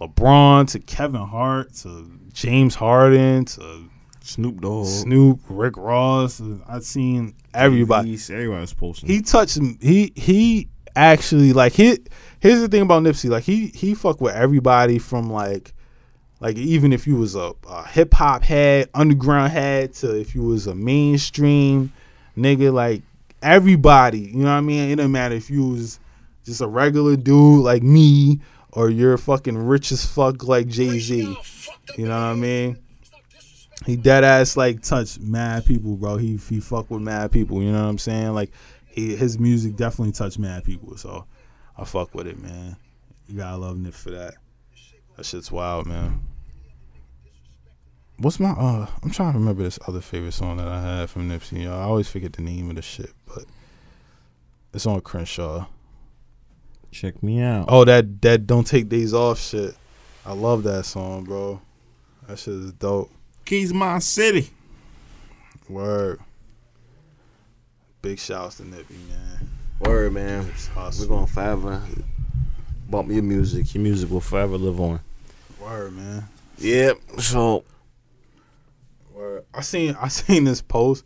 LeBron 0.00 0.68
to 0.72 0.80
Kevin 0.80 1.20
Hart 1.22 1.74
to 1.76 2.10
James 2.32 2.74
Harden 2.74 3.44
to 3.46 3.88
Snoop 4.20 4.60
Dogg. 4.60 4.86
Snoop, 4.86 5.40
Rick 5.48 5.76
Ross. 5.76 6.40
I've 6.66 6.84
seen 6.84 7.34
everybody. 7.52 8.10
He's- 8.10 8.30
Everybody's 8.30 8.74
posting. 8.74 9.08
He 9.08 9.22
touched. 9.22 9.58
He 9.80 10.12
he 10.16 10.68
actually 10.96 11.52
like 11.52 11.72
he. 11.74 11.98
Here's 12.40 12.60
the 12.60 12.68
thing 12.68 12.82
about 12.82 13.02
Nipsey. 13.02 13.30
Like 13.30 13.44
he 13.44 13.68
he 13.68 13.94
fuck 13.94 14.20
with 14.20 14.34
everybody 14.34 14.98
from 14.98 15.30
like. 15.30 15.72
Like 16.40 16.56
even 16.58 16.92
if 16.92 17.06
you 17.06 17.16
was 17.16 17.36
a, 17.36 17.52
a 17.70 17.86
hip 17.86 18.12
hop 18.12 18.42
head, 18.42 18.90
underground 18.92 19.52
head, 19.52 19.94
to 19.94 20.18
if 20.20 20.34
you 20.34 20.42
was 20.42 20.66
a 20.66 20.74
mainstream 20.74 21.90
nigga, 22.36 22.70
like 22.70 23.02
everybody, 23.44 24.20
you 24.20 24.38
know 24.38 24.44
what 24.46 24.52
I 24.52 24.60
mean? 24.62 24.90
It 24.90 24.96
didn't 24.96 25.12
matter 25.12 25.34
if 25.34 25.50
you 25.50 25.68
was 25.68 26.00
just 26.44 26.60
a 26.60 26.66
regular 26.66 27.16
dude 27.16 27.62
like 27.62 27.82
me 27.82 28.40
or 28.72 28.90
you're 28.90 29.16
fucking 29.16 29.56
rich 29.56 29.92
as 29.92 30.04
fuck 30.04 30.44
like 30.44 30.66
Jay 30.66 30.98
Z. 30.98 31.36
You 31.96 32.06
know 32.06 32.18
what 32.18 32.32
I 32.32 32.34
mean? 32.34 32.78
He 33.86 33.96
dead 33.96 34.24
ass 34.24 34.56
like 34.56 34.82
touched 34.82 35.20
mad 35.20 35.66
people, 35.66 35.96
bro. 35.96 36.16
He 36.16 36.38
he 36.48 36.60
fuck 36.60 36.90
with 36.90 37.02
mad 37.02 37.30
people. 37.30 37.62
You 37.62 37.70
know 37.70 37.82
what 37.82 37.88
I'm 37.88 37.98
saying? 37.98 38.32
Like 38.32 38.50
he 38.86 39.14
his 39.14 39.38
music 39.38 39.76
definitely 39.76 40.12
touched 40.12 40.38
mad 40.38 40.64
people. 40.64 40.96
So 40.96 41.26
I 41.76 41.84
fuck 41.84 42.14
with 42.14 42.26
it, 42.26 42.40
man. 42.40 42.76
You 43.28 43.38
gotta 43.38 43.56
love 43.56 43.76
Nip 43.76 43.94
for 43.94 44.10
that. 44.10 44.34
That 45.16 45.26
shit's 45.26 45.52
wild, 45.52 45.86
man. 45.86 46.20
What's 48.24 48.40
my 48.40 48.52
uh? 48.52 48.86
I'm 49.02 49.10
trying 49.10 49.34
to 49.34 49.38
remember 49.38 49.62
this 49.62 49.78
other 49.86 50.00
favorite 50.00 50.32
song 50.32 50.56
that 50.56 50.66
I 50.66 50.80
had 50.80 51.10
from 51.10 51.28
Nipsey. 51.28 51.64
Y'all. 51.64 51.78
I 51.78 51.82
always 51.82 52.08
forget 52.08 52.32
the 52.32 52.40
name 52.40 52.70
of 52.70 52.76
the 52.76 52.80
shit, 52.80 53.12
but 53.26 53.44
it's 54.72 54.86
on 54.86 55.02
Crenshaw. 55.02 55.66
Check 56.90 57.22
me 57.22 57.42
out. 57.42 57.66
Oh, 57.68 57.84
that 57.84 58.22
that 58.22 58.46
don't 58.46 58.66
take 58.66 58.88
days 58.88 59.12
off 59.12 59.38
shit. 59.38 59.76
I 60.24 60.32
love 60.32 60.62
that 60.62 60.86
song, 60.86 61.24
bro. 61.24 61.60
That 62.26 62.38
shit 62.38 62.54
is 62.54 62.72
dope. 62.72 63.10
Keys 63.44 63.74
my 63.74 63.98
city. 63.98 64.48
Word. 65.68 66.18
Big 68.00 68.18
shouts 68.18 68.56
to 68.56 68.66
Nippy, 68.66 68.94
man. 69.06 69.50
Word, 69.80 70.14
man. 70.14 70.50
Hustle. 70.74 71.04
We're 71.04 71.08
going 71.14 71.26
to 71.26 71.32
forever 71.34 71.82
bump 72.88 73.10
your 73.10 73.22
music. 73.22 73.74
Your 73.74 73.82
music 73.82 74.08
will 74.08 74.20
forever 74.20 74.56
live 74.56 74.80
on. 74.80 75.00
Word, 75.60 75.92
man. 75.92 76.26
Yep. 76.56 77.00
So 77.18 77.64
I 79.54 79.60
seen 79.60 79.96
I 80.00 80.08
seen 80.22 80.44
this 80.44 80.62
post 80.62 81.04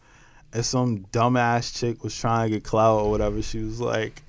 and 0.52 0.64
some 0.64 1.04
dumbass 1.12 1.78
chick 1.78 2.02
was 2.02 2.18
trying 2.18 2.50
to 2.50 2.57
get 2.57 2.64
clout 2.64 3.00
or 3.00 3.11
whatever. 3.11 3.42
She 3.42 3.61
was 3.61 3.81
like 3.81 4.22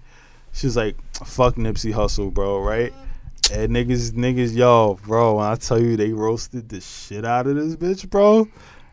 she 0.54 0.68
was 0.68 0.76
like, 0.76 0.96
fuck 1.26 1.56
Nipsey 1.56 1.94
Hussle, 1.94 2.34
bro, 2.34 2.60
right? 2.60 2.94
And 3.52 3.72
niggas, 3.72 4.12
niggas, 4.12 4.56
yo, 4.56 5.00
bro, 5.06 5.36
when 5.36 5.46
I 5.46 5.56
tell 5.56 5.82
you 5.82 5.96
they 5.96 6.12
roasted 6.12 6.70
the 6.70 6.82
shit 6.82 7.26
out 7.26 7.48
of 7.48 7.56
this 7.56 7.76
bitch, 7.76 8.10
bro. 8.10 8.48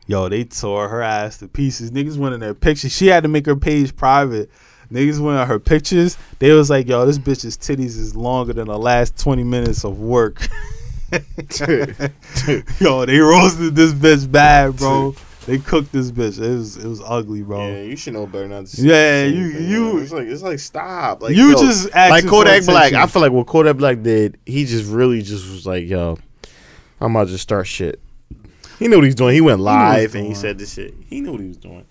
Yo, 0.06 0.28
they 0.28 0.44
tore 0.44 0.88
her 0.88 1.02
ass 1.02 1.38
to 1.38 1.48
pieces. 1.48 1.90
Niggas 1.90 2.16
went 2.16 2.34
in 2.34 2.40
their 2.40 2.54
pictures. 2.54 2.92
She 2.92 3.08
had 3.08 3.24
to 3.24 3.28
make 3.28 3.46
her 3.46 3.56
page 3.56 3.96
private. 3.96 4.50
Niggas 4.90 5.18
went 5.18 5.38
on 5.38 5.48
her 5.48 5.58
pictures. 5.58 6.16
They 6.38 6.52
was 6.52 6.70
like, 6.70 6.86
yo, 6.86 7.04
this 7.04 7.18
bitch's 7.18 7.56
titties 7.56 7.98
is 7.98 8.14
longer 8.14 8.52
than 8.52 8.68
the 8.68 8.78
last 8.78 9.18
20 9.18 9.42
minutes 9.42 9.84
of 9.84 9.98
work. 9.98 10.46
yo, 12.80 13.04
they 13.06 13.18
roasted 13.18 13.74
this 13.76 13.92
bitch 13.92 14.30
bad, 14.30 14.76
bro. 14.76 15.14
They 15.46 15.58
cooked 15.58 15.92
this 15.92 16.10
bitch. 16.10 16.40
It 16.42 16.48
was 16.56 16.76
it 16.76 16.88
was 16.88 17.00
ugly, 17.04 17.42
bro. 17.42 17.68
yeah, 17.68 17.82
you 17.82 17.96
should 17.96 18.14
know 18.14 18.26
better 18.26 18.48
not 18.48 18.66
to. 18.66 18.82
Yeah, 18.82 19.24
you- 19.26 19.46
you- 19.46 19.98
It's 19.98 20.10
like 20.12 20.26
it's 20.26 20.42
like 20.42 20.58
stop. 20.58 21.22
Like 21.22 21.36
you 21.36 21.50
yo, 21.52 21.60
just 21.60 21.92
like 21.94 22.26
Kodak 22.26 22.64
Black. 22.64 22.92
I 22.92 23.06
feel 23.06 23.22
like 23.22 23.30
what 23.32 23.46
Kodak 23.46 23.76
Black 23.76 24.02
did, 24.02 24.38
he 24.44 24.64
just 24.64 24.90
really 24.90 25.22
just 25.22 25.48
was 25.48 25.64
like, 25.66 25.86
yo, 25.86 26.18
I'm 27.00 27.14
about 27.14 27.24
to 27.26 27.30
just 27.32 27.42
start 27.44 27.66
shit. 27.68 28.00
He 28.80 28.88
knew 28.88 28.96
what 28.96 29.04
he's 29.04 29.14
doing. 29.14 29.34
He 29.34 29.40
went 29.40 29.60
what 29.60 29.70
he 29.72 30.00
live 30.02 30.14
and 30.16 30.26
he 30.26 30.34
said 30.34 30.58
this 30.58 30.74
shit. 30.74 30.94
He 31.08 31.20
knew 31.20 31.32
what 31.32 31.40
he 31.40 31.46
was 31.48 31.56
doing. 31.58 31.86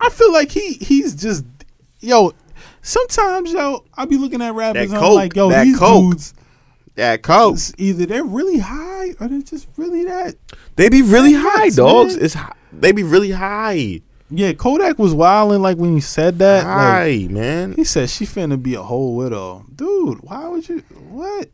I 0.00 0.10
feel 0.10 0.32
like 0.32 0.50
he 0.50 0.72
he's 0.74 1.14
just 1.14 1.44
yo. 2.00 2.32
Sometimes 2.84 3.52
yo, 3.52 3.84
I 3.96 4.06
be 4.06 4.16
looking 4.16 4.42
at 4.42 4.54
rappers 4.54 4.90
That 4.90 4.96
and 4.96 5.04
I'm 5.04 5.14
like, 5.14 5.36
yo, 5.36 5.50
that 5.50 5.62
these 5.64 5.78
coke. 5.78 6.10
dudes, 6.10 6.34
That 6.94 7.22
coke. 7.22 7.54
it's 7.54 7.72
either 7.78 8.04
they're 8.06 8.24
really 8.24 8.58
high 8.58 9.10
or 9.20 9.28
they're 9.28 9.40
just 9.42 9.66
really 9.76 10.04
that. 10.04 10.34
They 10.76 10.88
be 10.88 11.02
really 11.02 11.32
Nuts, 11.32 11.56
high, 11.58 11.68
dogs. 11.70 12.16
man. 12.16 12.24
It's 12.24 12.36
they 12.72 12.92
be 12.92 13.02
really 13.02 13.30
high. 13.30 14.00
Yeah, 14.34 14.52
Kodak 14.54 14.98
was 14.98 15.12
wilding 15.14 15.60
like 15.60 15.76
when 15.76 15.94
he 15.94 16.00
said 16.00 16.38
that. 16.38 16.64
Like, 16.64 16.64
High, 16.64 17.26
man. 17.30 17.72
he 17.74 17.84
said 17.84 18.08
she 18.08 18.24
finna 18.24 18.62
be 18.62 18.74
a 18.74 18.82
whole 18.82 19.14
widow, 19.16 19.64
dude. 19.74 20.20
Why 20.22 20.48
would 20.48 20.66
you? 20.68 20.78
What? 21.10 21.50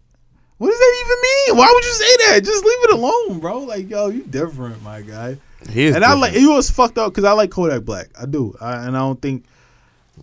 What 0.59 0.69
does 0.71 0.79
that 0.79 1.05
even 1.05 1.17
mean? 1.23 1.57
Why 1.59 1.71
would 1.73 1.85
you 1.85 1.93
say 1.93 2.17
that? 2.35 2.41
Just 2.45 2.65
leave 2.65 2.85
it 2.85 2.91
alone, 2.95 3.39
bro. 3.41 3.59
Like, 3.61 3.89
yo, 3.89 4.09
you 4.09 4.23
different, 4.25 4.83
my 4.83 5.03
guy. 5.03 5.39
He 5.71 5.85
is 5.87 5.95
and 5.97 6.05
I 6.05 6.15
like 6.15 6.33
different. 6.33 6.53
it 6.53 6.57
was 6.57 6.71
fucked 6.71 6.99
up 6.99 7.13
because 7.13 7.25
I 7.25 7.33
like 7.33 7.51
Kodak 7.51 7.85
Black. 7.85 8.09
I 8.21 8.27
do, 8.27 8.57
I, 8.61 8.87
and 8.87 8.97
I 8.97 9.01
don't 9.01 9.21
think, 9.21 9.45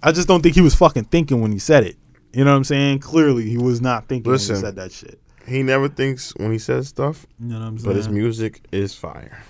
I 0.03 0.11
just 0.13 0.27
don't 0.27 0.41
think 0.41 0.55
he 0.55 0.61
was 0.61 0.75
fucking 0.75 1.05
thinking 1.05 1.41
when 1.41 1.51
he 1.53 1.59
said 1.59 1.83
it. 1.85 1.97
You 2.35 2.43
know 2.43 2.51
what 2.51 2.57
I'm 2.57 2.63
saying? 2.65 2.99
Clearly, 2.99 3.49
he 3.49 3.57
was 3.57 3.79
not 3.81 4.07
thinking 4.07 4.29
when 4.29 4.37
he 4.39 4.45
said 4.45 4.75
that 4.75 4.91
shit. 4.91 5.19
He 5.47 5.63
never 5.63 5.87
thinks 5.87 6.35
when 6.35 6.51
he 6.51 6.57
says 6.57 6.89
stuff, 6.89 7.25
You 7.39 7.47
know 7.47 7.59
what 7.59 7.65
I'm 7.65 7.77
saying? 7.77 7.89
but 7.89 7.95
his 7.95 8.09
music 8.09 8.61
is 8.73 8.93
fire. 8.93 9.41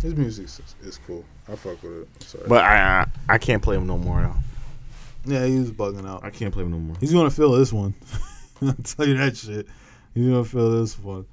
his 0.00 0.16
music 0.16 0.48
is, 0.82 0.98
cool. 1.06 1.24
I 1.48 1.54
fuck 1.54 1.80
with 1.80 2.02
it. 2.02 2.22
Sorry. 2.24 2.44
But 2.48 2.64
I, 2.64 3.02
I 3.28 3.34
I 3.34 3.38
can't 3.38 3.62
play 3.62 3.76
him 3.76 3.86
no 3.86 3.98
more 3.98 4.20
though. 4.20 5.32
yeah, 5.32 5.46
he 5.46 5.60
was 5.60 5.70
bugging 5.70 6.04
out. 6.08 6.24
I 6.24 6.30
can't 6.30 6.52
play 6.52 6.64
him 6.64 6.72
no 6.72 6.78
more. 6.78 6.96
He's 6.98 7.12
gonna 7.12 7.30
feel 7.30 7.52
this 7.52 7.72
one. 7.72 7.94
I'll 8.62 8.72
tell 8.74 9.06
you 9.06 9.16
that 9.18 9.36
shit. 9.36 9.68
He's 10.12 10.26
gonna 10.26 10.44
feel 10.44 10.70
this 10.80 10.98
one. 10.98 11.26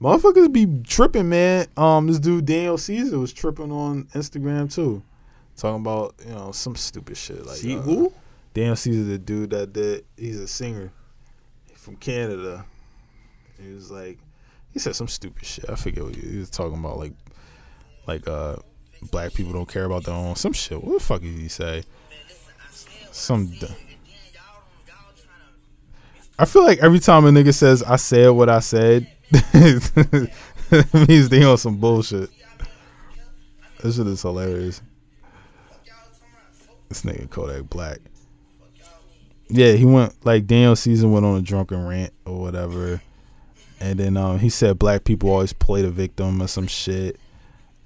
Motherfuckers 0.00 0.50
be 0.50 0.82
tripping, 0.86 1.28
man. 1.28 1.66
Um, 1.76 2.06
this 2.06 2.18
dude 2.18 2.46
Daniel 2.46 2.78
Caesar 2.78 3.18
was 3.18 3.34
tripping 3.34 3.70
on 3.70 4.04
Instagram 4.14 4.72
too, 4.72 5.02
talking 5.56 5.80
about 5.82 6.14
you 6.24 6.32
know 6.32 6.52
some 6.52 6.74
stupid 6.74 7.18
shit 7.18 7.44
like 7.44 7.56
See 7.56 7.76
uh, 7.76 7.80
who? 7.80 8.12
Daniel 8.56 8.74
Caesar, 8.74 9.04
the 9.04 9.18
dude 9.18 9.50
that 9.50 9.74
did, 9.74 10.06
he's 10.16 10.40
a 10.40 10.48
singer 10.48 10.90
from 11.74 11.94
Canada. 11.96 12.64
He 13.62 13.70
was 13.70 13.90
like, 13.90 14.18
he 14.72 14.78
said 14.78 14.96
some 14.96 15.08
stupid 15.08 15.44
shit. 15.44 15.68
I 15.68 15.74
forget 15.74 16.02
what 16.02 16.16
he, 16.16 16.38
was 16.38 16.48
talking 16.48 16.78
about, 16.78 16.96
like, 16.96 17.12
like 18.06 18.26
uh, 18.26 18.56
black 19.10 19.34
people 19.34 19.52
don't 19.52 19.68
care 19.68 19.84
about 19.84 20.04
their 20.04 20.14
own 20.14 20.36
some 20.36 20.54
shit. 20.54 20.82
What 20.82 20.94
the 20.94 21.04
fuck 21.04 21.20
did 21.20 21.34
he 21.34 21.48
say? 21.48 21.84
Some. 23.12 23.48
d- 23.48 23.68
I 26.38 26.46
feel 26.46 26.64
like 26.64 26.78
every 26.78 26.98
time 26.98 27.26
a 27.26 27.30
nigga 27.30 27.52
says 27.52 27.82
I 27.82 27.96
said 27.96 28.30
what 28.30 28.48
I 28.48 28.60
said, 28.60 29.06
means 31.08 31.28
they 31.28 31.44
on 31.44 31.58
some 31.58 31.76
bullshit. 31.76 32.30
This 33.82 33.96
shit 33.96 34.06
is 34.06 34.22
hilarious. 34.22 34.80
This 36.88 37.02
nigga 37.02 37.28
Kodak 37.28 37.68
Black. 37.68 37.98
Yeah, 39.48 39.72
he 39.72 39.84
went 39.84 40.14
like 40.24 40.46
Daniel 40.46 40.74
Caesar 40.74 41.08
went 41.08 41.24
on 41.24 41.36
a 41.36 41.42
drunken 41.42 41.86
rant 41.86 42.12
or 42.24 42.40
whatever, 42.40 43.00
and 43.80 43.98
then 43.98 44.16
um, 44.16 44.38
he 44.40 44.50
said 44.50 44.78
black 44.78 45.04
people 45.04 45.30
always 45.30 45.52
play 45.52 45.82
the 45.82 45.90
victim 45.90 46.42
or 46.42 46.48
some 46.48 46.66
shit, 46.66 47.20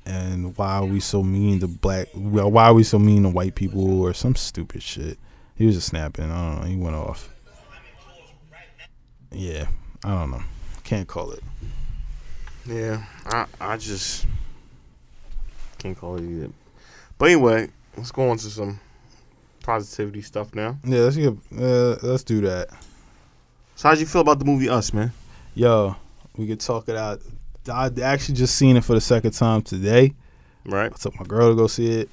and 0.06 0.56
why 0.56 0.76
are 0.76 0.86
we 0.86 1.00
so 1.00 1.22
mean 1.22 1.60
to 1.60 1.68
black? 1.68 2.08
Why 2.14 2.64
are 2.64 2.74
we 2.74 2.82
so 2.82 2.98
mean 2.98 3.24
to 3.24 3.28
white 3.28 3.54
people 3.54 4.00
or 4.00 4.14
some 4.14 4.36
stupid 4.36 4.82
shit? 4.82 5.18
He 5.54 5.66
was 5.66 5.74
just 5.74 5.88
snapping. 5.88 6.30
I 6.30 6.50
don't 6.50 6.60
know. 6.60 6.66
He 6.66 6.76
went 6.76 6.96
off. 6.96 7.28
Yeah, 9.30 9.66
I 10.02 10.08
don't 10.08 10.30
know. 10.30 10.42
Can't 10.82 11.06
call 11.06 11.32
it. 11.32 11.42
Yeah, 12.66 13.04
I 13.26 13.46
I 13.60 13.76
just 13.76 14.26
can't 15.78 15.96
call 15.96 16.16
it 16.16 16.24
either. 16.24 16.50
But 17.18 17.26
anyway, 17.26 17.68
let's 17.96 18.12
go 18.12 18.30
on 18.30 18.38
to 18.38 18.50
some 18.50 18.80
positivity 19.62 20.22
stuff 20.22 20.54
now. 20.54 20.78
Yeah, 20.84 21.00
let's 21.00 21.16
get, 21.16 21.34
uh, 21.58 21.96
let's 22.02 22.22
do 22.22 22.40
that. 22.42 22.68
So 23.76 23.88
how'd 23.88 23.98
you 23.98 24.06
feel 24.06 24.20
about 24.20 24.38
the 24.38 24.44
movie 24.44 24.68
Us, 24.68 24.92
man? 24.92 25.12
Yo, 25.54 25.96
we 26.36 26.46
could 26.46 26.60
talk 26.60 26.88
it 26.88 26.96
out. 26.96 27.20
I 27.72 27.90
actually 28.02 28.34
just 28.36 28.56
seen 28.56 28.76
it 28.76 28.84
for 28.84 28.94
the 28.94 29.00
second 29.00 29.32
time 29.32 29.62
today. 29.62 30.14
Right? 30.64 30.92
I 30.92 30.96
took 30.96 31.18
my 31.18 31.26
girl 31.26 31.50
to 31.50 31.56
go 31.56 31.66
see 31.66 32.00
it. 32.00 32.10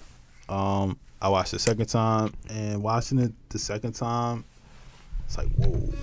Um, 0.49 0.97
I 1.21 1.29
watched 1.29 1.51
the 1.51 1.59
second 1.59 1.87
time, 1.87 2.33
and 2.49 2.81
watching 2.81 3.19
it 3.19 3.31
the 3.49 3.59
second 3.59 3.93
time, 3.93 4.45
it's 5.25 5.37
like 5.37 5.47
whoa. 5.55 5.93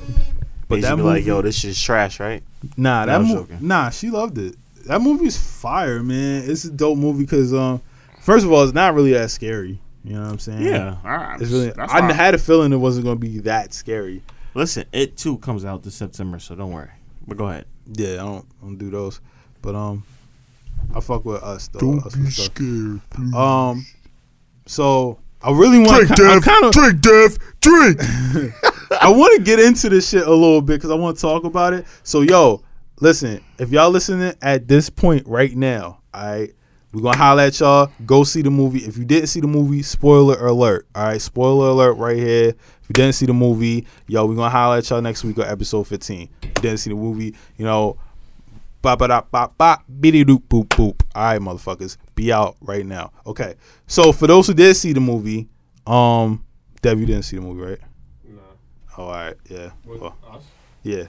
But 0.68 0.80
that 0.80 0.90
that 0.90 0.97
be 0.97 1.03
like, 1.03 1.24
yo, 1.24 1.42
this 1.42 1.64
is 1.64 1.80
trash, 1.80 2.20
right? 2.20 2.42
Nah, 2.76 3.07
that 3.07 3.20
I'm 3.20 3.28
mo- 3.28 3.47
nah, 3.61 3.90
she 3.90 4.11
loved 4.11 4.38
it. 4.38 4.57
That 4.86 5.01
movie's 5.01 5.36
fire, 5.36 6.03
man. 6.03 6.45
It's 6.47 6.64
a 6.64 6.70
dope 6.70 6.99
movie 6.99 7.24
because 7.24 7.55
um, 7.55 7.80
first 8.20 8.45
of 8.45 8.53
all, 8.53 8.64
it's 8.64 8.72
not 8.72 8.95
really 8.95 9.12
that 9.12 9.30
scary. 9.30 9.78
You 10.05 10.14
know 10.14 10.22
what 10.22 10.32
I'm 10.32 10.38
saying? 10.38 10.74
all 10.76 10.98
right. 11.05 11.40
It's 11.40 11.50
really. 11.50 11.72
I 11.78 12.12
had 12.12 12.34
a 12.34 12.38
feeling 12.38 12.72
it 12.72 12.76
wasn't 12.76 13.07
gonna 13.07 13.16
be 13.16 13.38
that 13.40 13.72
scary. 13.72 14.22
Listen, 14.55 14.84
it 14.92 15.16
too 15.16 15.38
comes 15.38 15.64
out 15.64 15.82
this 15.82 15.94
September, 15.94 16.38
so 16.38 16.55
don't 16.55 16.72
worry. 16.72 16.90
But 17.26 17.38
go 17.38 17.48
ahead. 17.48 17.64
Yeah, 17.92 18.12
I 18.14 18.16
don't, 18.16 18.46
I 18.61 18.64
don't 18.64 18.76
do 18.78 18.90
those, 18.90 19.20
but 19.62 19.74
um, 19.74 20.05
I 20.94 21.00
fuck 21.00 21.24
with 21.24 21.42
us 21.42 21.68
though. 21.68 21.98
Us 21.98 22.14
and 22.14 22.32
stuff. 22.32 22.55
scared. 22.55 23.00
Um, 23.34 23.86
so 24.66 25.18
I 25.42 25.50
really 25.52 25.78
want 25.78 26.07
Drink, 26.07 26.14
to. 26.16 26.22
I'm 26.24 26.40
Dev. 26.40 26.44
kind 26.44 26.64
of. 26.64 26.72
drink, 26.72 27.00
Dev. 27.00 27.38
Drink. 27.61 28.00
I 29.00 29.09
want 29.11 29.36
to 29.36 29.42
get 29.42 29.59
into 29.59 29.88
this 29.88 30.09
shit 30.09 30.26
a 30.26 30.30
little 30.30 30.62
bit 30.62 30.74
because 30.74 30.90
I 30.90 30.94
want 30.94 31.16
to 31.16 31.22
talk 31.22 31.44
about 31.44 31.72
it. 31.72 31.86
So, 32.02 32.20
yo, 32.20 32.62
listen, 33.00 33.42
if 33.59 33.70
y'all 33.70 33.90
listening 33.90 34.34
at 34.40 34.68
this 34.68 34.88
point 34.88 35.26
right 35.26 35.55
now, 35.55 36.00
all 36.12 36.24
right, 36.26 36.52
we're 36.95 37.03
gonna 37.03 37.16
holler 37.16 37.42
at 37.42 37.59
y'all. 37.59 37.90
Go 38.07 38.22
see 38.24 38.40
the 38.42 38.51
movie. 38.51 38.78
If 38.80 38.97
you 38.97 39.05
didn't 39.05 39.26
see 39.26 39.40
the 39.40 39.47
movie, 39.49 39.82
spoiler 39.82 40.34
alert. 40.47 40.86
All 40.95 41.05
right, 41.05 41.20
spoiler 41.20 41.68
alert 41.68 41.95
right 41.95 42.16
here. 42.16 42.49
If 42.51 42.88
you 42.88 42.92
didn't 42.92 43.14
see 43.14 43.26
the 43.26 43.32
movie, 43.34 43.86
yo, 44.07 44.24
we're 44.26 44.36
gonna 44.36 44.51
holler 44.51 44.76
at 44.78 44.88
y'all 44.88 45.01
next 45.03 45.24
week 45.24 45.38
on 45.38 45.45
episode 45.47 45.84
15. 45.88 46.28
If 46.42 46.49
you 46.49 46.53
didn't 46.62 46.78
see 46.78 46.90
the 46.90 46.97
movie, 46.97 47.34
you 47.57 47.64
know, 47.64 47.99
bop 48.80 48.99
ba 49.01 49.09
da 49.09 49.22
bop 49.22 49.59
bop 49.59 49.84
biddy 50.01 50.24
doop 50.24 50.42
boop 50.42 50.68
boop. 50.68 51.01
All 51.14 51.24
right, 51.24 51.40
motherfuckers, 51.40 51.97
be 52.14 52.32
out 52.32 52.57
right 52.61 52.86
now. 52.86 53.11
Okay, 53.26 53.55
so 53.88 54.12
for 54.12 54.26
those 54.28 54.47
who 54.47 54.55
did 54.55 54.74
see 54.76 54.92
the 54.92 55.01
movie, 55.01 55.49
um, 55.86 56.45
Dev, 56.80 57.01
you 57.01 57.07
didn't 57.07 57.24
see 57.24 57.36
the 57.36 57.42
movie, 57.42 57.62
right? 57.62 57.78
No. 58.28 58.40
Oh, 58.99 59.05
all 59.05 59.11
right, 59.11 59.34
yeah, 59.49 59.70
With 59.84 60.01
well, 60.01 60.16
us? 60.30 60.45
yeah, 60.84 61.05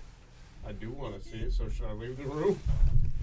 I 0.67 0.71
do 0.71 0.89
want 0.91 1.21
to 1.21 1.29
see 1.29 1.37
it, 1.37 1.53
so 1.53 1.69
should 1.69 1.85
I 1.85 1.91
leave 1.93 2.17
the 2.17 2.23
room? 2.23 2.59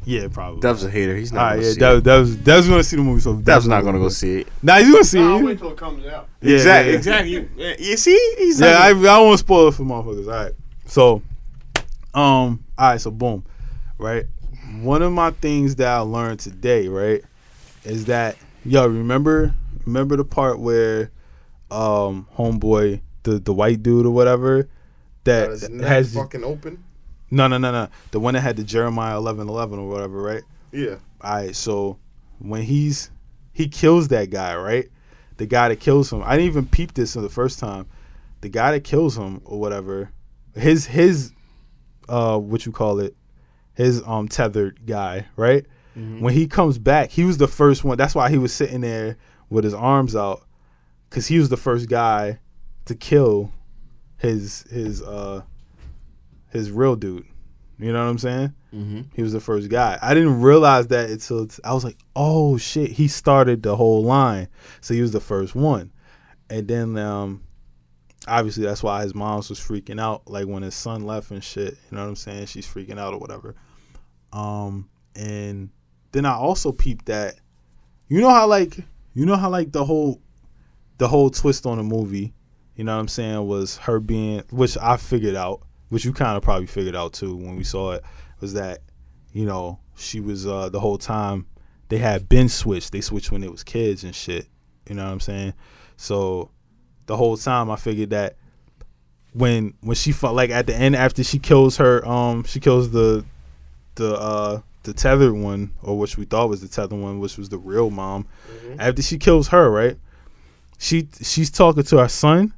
Yeah, 0.05 0.28
probably. 0.30 0.61
Dev's 0.61 0.84
a 0.84 0.90
hater. 0.90 1.16
He's 1.16 1.32
not 1.32 1.42
right, 1.42 1.55
gonna 1.57 1.66
yeah, 1.66 1.72
see 1.72 1.80
Dev, 1.80 1.98
it. 1.98 2.05
Dev's, 2.05 2.36
Dev's 2.36 2.68
gonna 2.68 2.82
see 2.84 2.96
the 2.96 3.03
movie, 3.03 3.20
so 3.20 3.34
Dev's 3.36 3.68
not 3.68 3.84
gonna 3.84 3.98
go 3.98 4.09
see 4.09 4.40
it. 4.40 4.48
Nah, 4.62 4.76
he's 4.78 4.90
gonna 4.90 5.05
see 5.05 5.18
No, 5.20 5.32
I'll 5.34 5.38
it. 5.40 5.44
wait 5.44 5.59
till 5.59 5.70
it 5.70 5.76
comes 5.76 6.07
out. 6.07 6.28
Yeah, 6.40 6.55
exactly. 6.57 6.90
yeah. 6.92 6.96
Exactly. 6.98 7.30
You, 7.32 7.48
you 7.78 7.96
see? 7.96 8.34
He's 8.38 8.61
Yeah, 8.61 8.78
I, 8.78 8.88
I 8.88 8.92
not 8.92 9.03
don't 9.03 9.26
want 9.26 9.34
to 9.34 9.38
spoil 9.38 9.68
it 9.68 9.74
for 9.74 9.84
motherfuckers. 9.84 10.26
All 10.26 10.44
right, 10.44 10.53
so, 10.86 11.22
um, 12.14 12.64
all 12.78 12.88
right, 12.90 13.00
so 13.00 13.11
boom, 13.11 13.44
right. 13.98 14.24
One 14.80 15.03
of 15.03 15.12
my 15.12 15.30
things 15.32 15.76
that 15.76 15.88
I 15.88 15.98
learned 15.98 16.40
today, 16.40 16.88
right, 16.88 17.22
is 17.84 18.07
that 18.07 18.36
yo, 18.64 18.86
remember, 18.86 19.55
remember 19.86 20.16
the 20.16 20.24
part 20.24 20.59
where, 20.59 21.11
um, 21.70 22.26
homeboy, 22.36 23.00
the 23.22 23.38
the 23.38 23.53
white 23.53 23.82
dude 23.82 24.07
or 24.07 24.11
whatever, 24.11 24.68
that 25.24 25.50
has 25.82 26.14
fucking 26.14 26.42
open. 26.44 26.82
No, 27.33 27.49
no, 27.49 27.57
no, 27.59 27.72
no, 27.72 27.89
the 28.11 28.20
one 28.20 28.35
that 28.35 28.43
had 28.43 28.57
the 28.57 28.62
Jeremiah 28.62 29.16
eleven 29.16 29.49
eleven 29.49 29.78
or 29.78 29.89
whatever, 29.89 30.20
right? 30.20 30.43
Yeah. 30.70 30.97
All 31.22 31.35
right, 31.35 31.57
so 31.57 31.99
when 32.39 32.62
he's 32.62 33.11
he 33.53 33.68
kills 33.68 34.09
that 34.09 34.30
guy, 34.30 34.55
right? 34.57 34.89
The 35.39 35.47
guy 35.47 35.68
that 35.70 35.80
kills 35.80 36.12
him. 36.12 36.22
I 36.22 36.37
didn't 36.37 36.47
even 36.51 36.66
peep 36.66 36.95
this 36.95 37.16
in 37.16 37.22
the 37.22 37.28
first 37.28 37.59
time. 37.59 37.87
The 38.43 38.49
guy 38.49 38.72
that 38.72 38.85
kills 38.85 39.16
him 39.16 39.41
or 39.45 39.59
whatever, 39.59 40.11
his 40.55 40.87
his 40.87 41.33
uh 42.09 42.39
what 42.39 42.66
you 42.66 42.72
call 42.72 43.01
it, 43.01 43.16
his 43.74 44.03
um 44.07 44.28
tethered 44.28 44.87
guy, 44.87 45.26
right? 45.37 45.66
When 45.95 46.33
he 46.33 46.47
comes 46.47 46.78
back, 46.78 47.11
he 47.11 47.24
was 47.24 47.37
the 47.39 47.49
first 47.49 47.85
one. 47.85 47.99
That's 47.99 48.14
why 48.14 48.30
he 48.30 48.39
was 48.39 48.53
sitting 48.53 48.80
there 48.80 49.18
with 49.51 49.64
his 49.64 49.74
arms 49.74 50.16
out, 50.16 50.43
cause 51.11 51.26
he 51.26 51.39
was 51.39 51.51
the 51.51 51.57
first 51.59 51.89
guy 51.89 52.41
to 52.87 52.95
kill 52.95 53.53
his 54.16 54.62
his 54.70 55.03
uh 55.03 55.43
his 56.53 56.70
real 56.70 56.96
dude. 56.96 57.26
You 57.78 57.92
know 57.92 58.05
what 58.05 58.11
I'm 58.11 58.18
saying? 58.18 58.55
Mm-hmm. 58.72 59.00
He 59.14 59.22
was 59.22 59.32
the 59.32 59.40
first 59.40 59.68
guy. 59.68 59.98
I 60.00 60.14
didn't 60.14 60.40
realize 60.40 60.86
that 60.88 61.11
until 61.11 61.48
I 61.64 61.74
was 61.74 61.82
like, 61.82 61.96
oh 62.14 62.57
shit, 62.57 62.92
he 62.92 63.09
started 63.09 63.62
the 63.62 63.74
whole 63.74 64.05
line. 64.05 64.48
So 64.80 64.94
he 64.94 65.03
was 65.03 65.12
the 65.12 65.20
first 65.20 65.55
one. 65.55 65.92
And 66.48 66.68
then 66.68 66.96
um 66.98 67.42
obviously 68.28 68.64
that's 68.64 68.82
why 68.82 69.03
his 69.03 69.14
mom's 69.14 69.48
was 69.48 69.59
freaking 69.59 70.00
out 70.00 70.30
like 70.30 70.46
when 70.46 70.62
his 70.62 70.74
son 70.74 71.05
left 71.05 71.30
and 71.30 71.42
shit. 71.42 71.76
You 71.90 71.96
know 71.96 72.03
what 72.03 72.09
I'm 72.11 72.16
saying? 72.16 72.46
She's 72.46 72.66
freaking 72.66 72.98
out 72.98 73.14
or 73.14 73.18
whatever. 73.18 73.57
Um 74.32 74.88
and 75.16 75.70
then 76.12 76.24
I 76.24 76.34
also 76.34 76.72
peeped 76.72 77.07
that 77.07 77.34
you 78.07 78.20
know 78.20 78.30
how 78.30 78.46
like 78.46 78.78
you 79.14 79.26
know 79.26 79.36
how 79.36 79.50
like 79.50 79.72
the 79.72 79.84
whole 79.84 80.20
the 80.98 81.09
whole 81.09 81.30
twist 81.30 81.66
on 81.66 81.78
the 81.78 81.82
movie, 81.82 82.32
you 82.76 82.84
know 82.84 82.94
what 82.94 83.00
I'm 83.00 83.09
saying, 83.09 83.46
was 83.46 83.78
her 83.78 83.98
being 83.98 84.44
which 84.50 84.78
I 84.78 84.98
figured 84.98 85.34
out, 85.34 85.62
which 85.93 86.07
you 86.07 86.12
kind 86.14 86.38
of 86.38 86.43
probably 86.43 86.66
figured 86.66 86.97
out 86.97 87.12
too 87.12 87.36
when 87.36 87.55
we 87.55 87.64
saw 87.64 87.93
it, 87.93 88.03
was 88.40 88.55
that, 88.55 88.78
you 89.34 89.45
know, 89.45 89.78
she 89.95 90.20
was 90.20 90.47
uh 90.47 90.70
the 90.70 90.80
whole 90.80 90.97
time 90.97 91.47
they 91.90 91.99
had 91.99 92.30
been 92.30 92.49
switched. 92.49 92.93
They 92.93 93.03
switched 93.03 93.30
when 93.30 93.45
it 93.45 93.53
was 93.53 93.62
kids 93.62 94.03
and 94.03 94.14
shit. 94.14 94.47
You 94.88 94.95
know 94.95 95.05
what 95.05 95.12
I'm 95.12 95.20
saying? 95.20 95.53
So 95.99 96.51
the 97.05 97.18
whole 97.18 97.36
time 97.36 97.70
I 97.70 97.76
figured 97.76 98.09
that 98.09 98.36
when 99.34 99.74
when 99.82 99.95
she 99.95 100.12
felt 100.12 100.34
like 100.34 100.49
at 100.49 100.66
the 100.66 100.74
end 100.74 100.97
after 100.97 101.22
she 101.22 101.38
kills 101.38 101.76
her 101.76 102.07
um 102.09 102.45
she 102.45 102.59
kills 102.59 102.90
the 102.93 103.26
the 103.97 104.14
uh 104.14 104.61
the 104.84 104.95
tethered 104.95 105.34
one 105.34 105.72
or 105.82 105.99
which 105.99 106.16
we 106.16 106.24
thought 106.24 106.49
was 106.49 106.62
the 106.62 106.68
tethered 106.68 106.99
one 106.99 107.18
which 107.18 107.36
was 107.36 107.51
the 107.51 107.59
real 107.59 107.90
mom 107.90 108.26
after 108.78 109.03
she 109.03 109.18
kills 109.18 109.49
her 109.49 109.70
right 109.70 109.99
she 110.78 111.09
she's 111.20 111.51
talking 111.51 111.82
to 111.82 111.99
her 111.99 112.09
son 112.09 112.53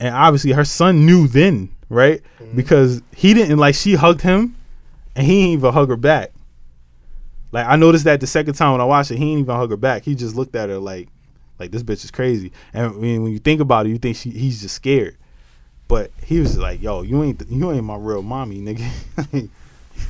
and 0.00 0.14
obviously 0.14 0.52
her 0.52 0.64
son 0.64 1.06
knew 1.06 1.26
then 1.28 1.73
right? 1.94 2.20
Mm-hmm. 2.38 2.56
Because 2.56 3.02
he 3.14 3.34
didn't 3.34 3.58
like 3.58 3.74
she 3.74 3.94
hugged 3.94 4.22
him 4.22 4.56
and 5.16 5.26
he 5.26 5.40
didn't 5.40 5.52
even 5.52 5.72
hug 5.72 5.88
her 5.88 5.96
back. 5.96 6.32
Like 7.52 7.66
i 7.66 7.76
noticed 7.76 8.04
that 8.04 8.20
the 8.20 8.26
second 8.26 8.54
time 8.54 8.72
when 8.72 8.80
i 8.80 8.84
watched 8.84 9.12
it 9.12 9.16
he 9.16 9.24
didn't 9.24 9.40
even 9.40 9.54
hug 9.54 9.70
her 9.70 9.76
back. 9.76 10.02
He 10.02 10.14
just 10.14 10.34
looked 10.34 10.54
at 10.56 10.68
her 10.68 10.78
like 10.78 11.08
like 11.58 11.70
this 11.70 11.82
bitch 11.82 12.04
is 12.04 12.10
crazy. 12.10 12.52
And 12.72 12.96
when, 12.96 13.22
when 13.22 13.32
you 13.32 13.38
think 13.38 13.60
about 13.60 13.86
it 13.86 13.90
you 13.90 13.98
think 13.98 14.16
she 14.16 14.30
he's 14.30 14.60
just 14.60 14.74
scared. 14.74 15.16
But 15.86 16.10
he 16.24 16.40
was 16.40 16.58
like 16.58 16.82
yo 16.82 17.02
you 17.02 17.22
ain't 17.22 17.42
you 17.48 17.70
ain't 17.70 17.84
my 17.84 17.96
real 17.96 18.22
mommy 18.22 18.60
nigga. 18.60 19.48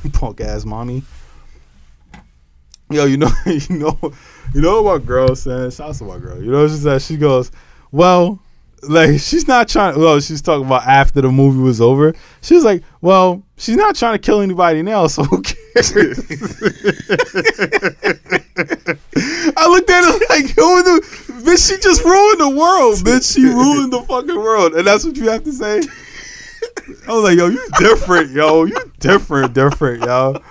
You 0.03 0.09
punk 0.13 0.41
ass 0.41 0.65
mommy. 0.65 1.03
Yo, 2.89 3.05
you 3.05 3.17
know, 3.17 3.31
you 3.45 3.77
know, 3.77 3.97
you 4.53 4.61
know 4.61 4.81
what 4.81 4.99
my 4.99 5.05
girl 5.05 5.35
said. 5.35 5.73
Shout 5.73 5.89
out 5.89 5.95
to 5.95 6.03
my 6.03 6.19
girl. 6.19 6.41
You 6.41 6.51
know, 6.51 6.67
she 6.67 6.75
said 6.75 7.01
she 7.01 7.17
goes, 7.17 7.51
well, 7.91 8.39
like 8.89 9.19
she's 9.19 9.47
not 9.47 9.67
trying. 9.67 9.99
Well, 9.99 10.19
she's 10.19 10.41
talking 10.41 10.65
about 10.65 10.83
after 10.85 11.21
the 11.21 11.31
movie 11.31 11.59
was 11.59 11.81
over. 11.81 12.13
She's 12.41 12.63
like, 12.63 12.83
well, 13.01 13.43
she's 13.57 13.75
not 13.75 13.95
trying 13.95 14.13
to 14.13 14.19
kill 14.19 14.41
anybody 14.41 14.81
now, 14.81 15.07
so 15.07 15.23
who 15.23 15.41
cares? 15.41 15.55
I 19.57 19.67
looked 19.67 19.89
at 19.89 20.03
her 20.03 20.19
like, 20.29 20.55
yo, 20.55 20.81
the, 20.81 21.01
bitch, 21.45 21.69
she 21.69 21.77
just 21.81 22.03
ruined 22.03 22.41
the 22.41 22.49
world, 22.49 22.95
bitch. 22.97 23.33
She 23.33 23.43
ruined 23.43 23.93
the 23.93 24.01
fucking 24.01 24.35
world, 24.35 24.73
and 24.75 24.87
that's 24.87 25.05
what 25.05 25.15
you 25.17 25.29
have 25.29 25.43
to 25.43 25.51
say. 25.51 25.81
I 27.07 27.13
was 27.13 27.23
like, 27.23 27.37
yo, 27.37 27.47
you 27.47 27.67
different, 27.79 28.31
yo. 28.31 28.65
You 28.65 28.91
different, 28.99 29.53
different, 29.53 30.03
yo. 30.03 30.41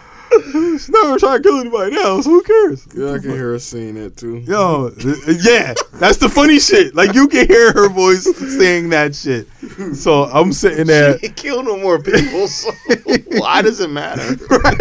She's 0.43 0.89
not 0.91 1.21
gonna 1.21 1.39
to 1.39 1.43
kill 1.43 1.61
anybody 1.61 1.97
else. 1.97 2.25
Who 2.27 2.43
cares? 2.43 2.87
Yeah, 2.95 3.13
I 3.13 3.19
can 3.19 3.31
hear 3.31 3.53
her 3.53 3.59
saying 3.59 3.95
that 3.97 4.17
too. 4.17 4.39
Yo, 4.39 4.91
yeah, 5.27 5.75
that's 5.95 6.19
the 6.19 6.29
funny 6.29 6.59
shit. 6.59 6.95
Like 6.95 7.15
you 7.15 7.29
can 7.29 7.47
hear 7.47 7.73
her 7.73 7.89
voice 7.89 8.25
saying 8.57 8.91
that 8.91 9.15
shit. 9.15 9.47
So 9.95 10.25
I'm 10.25 10.53
sitting 10.53 10.87
there, 10.87 11.19
She 11.19 11.27
ain't 11.27 11.37
kill 11.37 11.63
no 11.63 11.77
more 11.77 12.01
people, 12.01 12.49
so 12.49 12.71
why 13.39 13.63
does 13.63 13.81
it 13.81 13.91
matter? 13.91 14.23
right? 14.51 14.79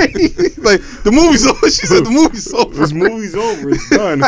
like 0.58 0.82
the 1.04 1.12
movie's 1.12 1.46
over. 1.48 1.70
She 1.70 1.88
said 1.88 2.06
the 2.06 2.12
movie's 2.12 2.54
over. 2.54 2.74
This 2.74 2.94
movie's 2.94 3.36
over. 3.36 3.70
It's 3.70 3.90
done. 3.90 4.24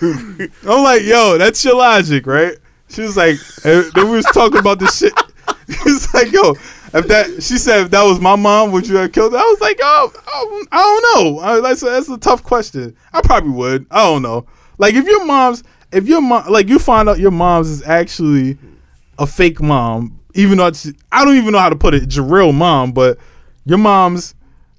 I'm 0.00 0.82
like, 0.84 1.02
yo, 1.02 1.38
that's 1.38 1.64
your 1.64 1.76
logic, 1.76 2.26
right? 2.26 2.56
She 2.88 3.02
was 3.02 3.16
like, 3.16 3.36
and 3.64 3.84
then 3.94 4.08
we 4.08 4.16
was 4.16 4.26
talking 4.26 4.58
about 4.58 4.78
this 4.78 4.98
shit. 4.98 5.12
She 5.68 5.84
was 5.84 6.12
like, 6.14 6.32
yo, 6.32 6.54
if 6.94 7.08
that, 7.08 7.42
she 7.42 7.58
said, 7.58 7.84
if 7.84 7.90
that 7.90 8.02
was 8.02 8.20
my 8.20 8.36
mom, 8.36 8.72
would 8.72 8.86
you 8.88 8.96
have 8.96 9.12
killed 9.12 9.32
her? 9.32 9.38
I 9.38 9.42
was 9.42 9.60
like, 9.60 9.78
oh, 9.82 10.12
I, 10.26 10.64
I 10.72 10.76
don't 10.78 11.24
know. 11.24 11.40
I, 11.40 11.60
that's, 11.60 11.80
that's 11.80 12.08
a 12.08 12.18
tough 12.18 12.42
question. 12.42 12.96
I 13.12 13.20
probably 13.20 13.50
would. 13.50 13.86
I 13.90 14.04
don't 14.04 14.22
know. 14.22 14.46
Like, 14.78 14.94
if 14.94 15.06
your 15.06 15.24
mom's, 15.24 15.62
if 15.92 16.06
your 16.06 16.20
mom, 16.20 16.50
like, 16.50 16.68
you 16.68 16.78
find 16.78 17.08
out 17.08 17.18
your 17.18 17.30
mom's 17.30 17.68
is 17.68 17.82
actually 17.82 18.58
a 19.18 19.26
fake 19.26 19.60
mom, 19.60 20.20
even 20.34 20.58
though 20.58 20.70
I 21.12 21.24
don't 21.24 21.36
even 21.36 21.52
know 21.52 21.58
how 21.58 21.70
to 21.70 21.76
put 21.76 21.94
it, 21.94 22.16
real 22.16 22.52
mom, 22.52 22.92
but 22.92 23.18
your 23.64 23.78
mom's 23.78 24.34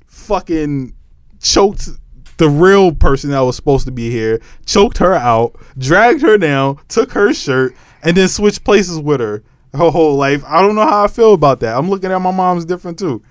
fucking 0.05 0.95
choked 1.39 1.89
the 2.37 2.49
real 2.49 2.93
person 2.93 3.31
that 3.31 3.41
was 3.41 3.55
supposed 3.55 3.85
to 3.85 3.91
be 3.91 4.09
here, 4.09 4.41
choked 4.65 4.97
her 4.99 5.13
out, 5.13 5.55
dragged 5.77 6.21
her 6.21 6.37
down, 6.37 6.79
took 6.87 7.11
her 7.11 7.33
shirt, 7.33 7.75
and 8.01 8.15
then 8.15 8.29
switched 8.29 8.63
places 8.63 8.97
with 8.97 9.19
her 9.19 9.43
her 9.73 9.89
whole 9.89 10.15
life. 10.15 10.43
I 10.45 10.61
don't 10.61 10.75
know 10.75 10.85
how 10.85 11.03
I 11.03 11.07
feel 11.07 11.33
about 11.33 11.59
that. 11.61 11.77
I'm 11.77 11.89
looking 11.89 12.11
at 12.11 12.19
my 12.19 12.31
mom's 12.31 12.65
different 12.65 12.99
too. 12.99 13.21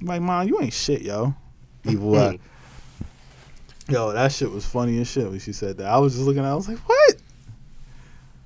I'm 0.00 0.06
like, 0.06 0.22
mom, 0.22 0.48
you 0.48 0.60
ain't 0.60 0.72
shit, 0.72 1.02
yo. 1.02 1.34
Evil 1.84 2.16
eye. 2.18 2.38
Yo, 3.88 4.12
that 4.12 4.32
shit 4.32 4.50
was 4.50 4.64
funny 4.64 4.98
as 5.00 5.10
shit 5.10 5.28
when 5.28 5.38
she 5.38 5.52
said 5.52 5.76
that. 5.76 5.86
I 5.86 5.98
was 5.98 6.14
just 6.14 6.24
looking 6.24 6.42
at 6.42 6.48
it, 6.48 6.52
I 6.52 6.54
was 6.54 6.68
like, 6.68 6.78
what? 6.88 7.16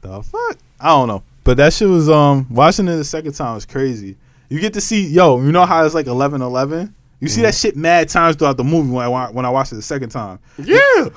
The 0.00 0.22
fuck? 0.22 0.58
I 0.80 0.88
don't 0.88 1.08
know. 1.08 1.22
But 1.44 1.56
that 1.58 1.72
shit 1.72 1.88
was 1.88 2.10
um 2.10 2.46
watching 2.50 2.88
it 2.88 2.96
the 2.96 3.04
second 3.04 3.32
time 3.32 3.54
was 3.54 3.64
crazy. 3.64 4.16
You 4.48 4.60
get 4.60 4.74
to 4.74 4.80
see 4.80 5.06
yo, 5.06 5.40
you 5.40 5.52
know 5.52 5.66
how 5.66 5.84
it's 5.84 5.94
like 5.94 6.06
11 6.06 6.42
11? 6.42 6.94
You 7.20 7.28
see 7.28 7.42
that 7.42 7.54
shit 7.54 7.76
mad 7.76 8.08
times 8.08 8.36
throughout 8.36 8.56
the 8.56 8.64
movie 8.64 8.90
when 8.90 9.04
I 9.06 9.30
when 9.30 9.44
I 9.44 9.50
watched 9.50 9.72
it 9.72 9.76
the 9.76 9.82
second 9.82 10.10
time. 10.10 10.38
yeah, 10.58 11.08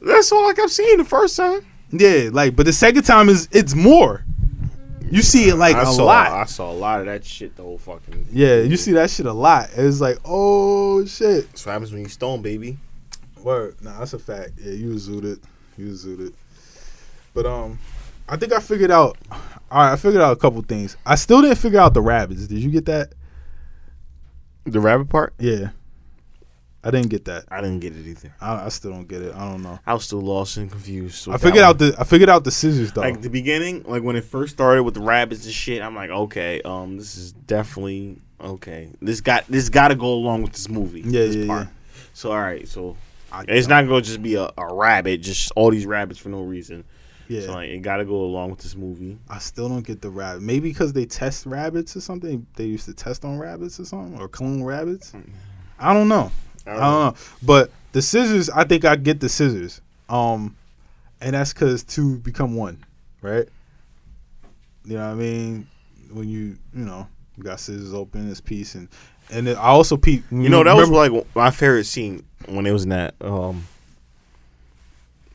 that's 0.00 0.32
all 0.32 0.46
like 0.46 0.58
I 0.58 0.62
kept 0.62 0.72
seeing 0.72 0.98
the 0.98 1.04
first 1.04 1.36
time. 1.36 1.66
Yeah, 1.90 2.30
like 2.32 2.56
but 2.56 2.64
the 2.64 2.72
second 2.72 3.02
time 3.02 3.28
is 3.28 3.48
it's 3.52 3.74
more. 3.74 4.24
You 5.12 5.20
see 5.22 5.48
it 5.50 5.56
like 5.56 5.76
I 5.76 5.82
a 5.82 5.86
saw, 5.86 6.04
lot. 6.04 6.32
I 6.32 6.44
saw 6.46 6.70
a 6.70 6.72
lot 6.72 7.00
of 7.00 7.06
that 7.06 7.22
shit 7.24 7.54
the 7.54 7.62
whole 7.62 7.76
fucking. 7.76 8.28
Yeah, 8.32 8.60
you 8.62 8.76
see 8.78 8.92
that 8.92 9.10
shit 9.10 9.26
a 9.26 9.32
lot. 9.32 9.68
It's 9.76 10.00
like, 10.00 10.18
oh 10.24 11.04
shit. 11.04 11.48
That's 11.48 11.66
what 11.66 11.72
happens 11.72 11.92
when 11.92 12.02
you 12.02 12.08
stone, 12.08 12.40
baby. 12.40 12.78
Word. 13.42 13.76
Nah, 13.82 13.98
that's 13.98 14.14
a 14.14 14.18
fact. 14.18 14.52
Yeah, 14.56 14.72
you 14.72 14.88
was 14.90 15.08
zooted. 15.08 15.40
You 15.76 15.88
was 15.88 16.06
zooted. 16.06 16.32
But 17.34 17.44
um, 17.44 17.78
I 18.28 18.36
think 18.36 18.52
I 18.52 18.60
figured 18.60 18.90
out. 18.90 19.18
All 19.30 19.38
right, 19.82 19.92
I 19.92 19.96
figured 19.96 20.22
out 20.22 20.32
a 20.32 20.36
couple 20.36 20.62
things. 20.62 20.96
I 21.04 21.16
still 21.16 21.42
didn't 21.42 21.58
figure 21.58 21.80
out 21.80 21.92
the 21.92 22.02
rabbits. 22.02 22.46
Did 22.46 22.58
you 22.58 22.70
get 22.70 22.86
that? 22.86 23.12
The 24.64 24.80
rabbit 24.80 25.08
part, 25.08 25.34
Yeah, 25.38 25.70
I 26.84 26.90
didn't 26.90 27.10
get 27.10 27.26
that. 27.26 27.44
I 27.48 27.60
didn't 27.60 27.80
get 27.80 27.94
it 27.94 28.06
either. 28.06 28.34
I, 28.40 28.66
I 28.66 28.68
still 28.68 28.90
don't 28.90 29.06
get 29.06 29.22
it. 29.22 29.34
I 29.34 29.48
don't 29.50 29.62
know. 29.62 29.78
I 29.86 29.94
was 29.94 30.04
still 30.04 30.20
lost 30.20 30.56
and 30.56 30.70
confused. 30.70 31.28
I 31.28 31.36
figured 31.36 31.62
out 31.62 31.78
the 31.78 31.94
I 31.98 32.04
figured 32.04 32.28
out 32.28 32.42
the 32.44 32.50
scissors 32.50 32.92
though. 32.92 33.02
like 33.02 33.20
the 33.20 33.30
beginning, 33.30 33.84
like 33.84 34.02
when 34.02 34.16
it 34.16 34.24
first 34.24 34.54
started 34.54 34.82
with 34.82 34.94
the 34.94 35.00
rabbits 35.00 35.44
and 35.44 35.54
shit. 35.54 35.80
I'm 35.80 35.94
like, 35.94 36.10
okay, 36.10 36.60
um, 36.62 36.96
this 36.96 37.16
is 37.16 37.32
definitely 37.32 38.18
okay. 38.40 38.90
This 39.00 39.20
got 39.20 39.46
this 39.46 39.68
got 39.68 39.88
to 39.88 39.94
go 39.94 40.12
along 40.12 40.42
with 40.42 40.52
this 40.52 40.68
movie. 40.68 41.02
Yeah, 41.02 41.20
this 41.20 41.36
yeah, 41.36 41.46
part. 41.46 41.66
yeah. 41.68 42.02
So 42.14 42.32
all 42.32 42.40
right, 42.40 42.66
so 42.66 42.96
I, 43.30 43.44
it's 43.46 43.68
not 43.68 43.86
gonna 43.86 44.02
just 44.02 44.22
be 44.22 44.34
a, 44.34 44.50
a 44.58 44.74
rabbit, 44.74 45.22
just 45.22 45.52
all 45.54 45.70
these 45.70 45.86
rabbits 45.86 46.18
for 46.18 46.30
no 46.30 46.42
reason. 46.42 46.84
Yeah, 47.28 47.42
So 47.42 47.52
like, 47.52 47.70
it 47.70 47.78
got 47.78 47.96
to 47.96 48.04
go 48.04 48.16
along 48.16 48.50
with 48.50 48.58
this 48.58 48.74
movie. 48.74 49.16
I 49.30 49.38
still 49.38 49.68
don't 49.68 49.86
get 49.86 50.02
the 50.02 50.10
rabbit. 50.10 50.42
Maybe 50.42 50.68
because 50.68 50.92
they 50.92 51.06
test 51.06 51.46
rabbits 51.46 51.96
or 51.96 52.00
something. 52.00 52.46
They 52.56 52.64
used 52.64 52.84
to 52.86 52.94
test 52.94 53.24
on 53.24 53.38
rabbits 53.38 53.80
or 53.80 53.86
something 53.86 54.20
or 54.20 54.28
clone 54.28 54.62
rabbits. 54.62 55.14
I 55.78 55.94
don't 55.94 56.08
know. 56.08 56.30
I 56.66 56.70
don't 56.70 56.80
know. 56.80 57.14
But 57.42 57.70
the 57.92 58.02
scissors, 58.02 58.50
I 58.50 58.64
think 58.64 58.84
I 58.84 58.96
get 58.96 59.20
the 59.20 59.28
scissors. 59.28 59.80
Um, 60.08 60.56
and 61.20 61.34
that's 61.34 61.52
because 61.52 61.84
two 61.84 62.18
become 62.18 62.56
one, 62.56 62.84
right? 63.20 63.48
You 64.84 64.96
know 64.96 65.06
what 65.06 65.12
I 65.12 65.14
mean? 65.14 65.66
When 66.10 66.28
you 66.28 66.58
you 66.74 66.84
know 66.84 67.06
you 67.36 67.44
got 67.44 67.60
scissors 67.60 67.94
open, 67.94 68.28
this 68.28 68.40
piece, 68.40 68.74
and 68.74 68.88
and 69.30 69.46
then 69.46 69.56
I 69.56 69.68
also 69.68 69.96
peep. 69.96 70.24
You 70.30 70.48
know 70.48 70.62
that 70.64 70.74
was 70.74 70.90
like 70.90 71.12
my 71.34 71.50
favorite 71.50 71.84
scene 71.84 72.24
when 72.48 72.66
it 72.66 72.72
was 72.72 72.84
in 72.84 72.90
that 72.90 73.14
um 73.20 73.66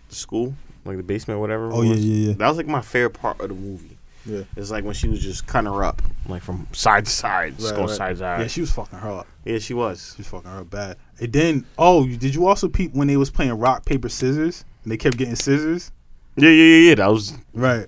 school, 0.10 0.54
like 0.86 0.98
the 0.98 1.04
basement, 1.04 1.38
or 1.38 1.42
whatever. 1.42 1.72
Oh 1.72 1.82
yeah, 1.82 1.96
yeah, 1.96 2.28
yeah. 2.30 2.34
That 2.34 2.48
was 2.50 2.58
like 2.58 2.68
my 2.68 2.82
favorite 2.82 3.12
part 3.12 3.40
of 3.42 3.50
the 3.50 3.56
movie. 3.56 3.97
Yeah. 4.28 4.44
It's 4.56 4.70
like 4.72 4.84
when 4.84 4.94
she 4.94 5.08
was 5.08 5.22
just 5.22 5.48
cutting 5.48 5.72
her 5.72 5.84
up, 5.84 6.02
like 6.28 6.42
from 6.44 6.68
side 6.74 7.06
to 7.06 7.12
side, 7.12 7.56
just 7.58 7.70
Right, 7.72 7.76
going 7.76 7.88
right. 7.88 7.98
side 7.98 8.10
to 8.10 8.18
side. 8.18 8.42
Yeah, 8.42 8.48
she 8.48 8.62
was 8.62 8.72
fucking 8.72 9.00
her 9.00 9.10
up. 9.20 9.28
yeah, 9.46 9.58
she 9.60 9.74
was. 9.74 10.14
She 10.16 10.22
was 10.22 10.28
fucking 10.28 10.50
her 10.52 10.60
up 10.60 10.70
bad. 10.70 10.98
And 11.20 11.32
then, 11.34 11.66
oh, 11.78 12.04
you- 12.06 12.18
did 12.18 12.36
you 12.36 12.46
also 12.48 12.68
peep 12.68 12.94
when 12.94 13.08
they 13.08 13.18
was 13.18 13.30
playing 13.32 13.54
rock 13.58 13.86
paper 13.86 14.10
scissors 14.10 14.66
and 14.84 14.92
they 14.92 14.98
kept 14.98 15.18
getting 15.18 15.36
scissors? 15.36 15.92
Yeah, 16.36 16.50
yeah, 16.50 16.64
yeah, 16.64 16.90
yeah. 16.90 16.96
That 16.96 17.08
was 17.12 17.34
Right. 17.54 17.88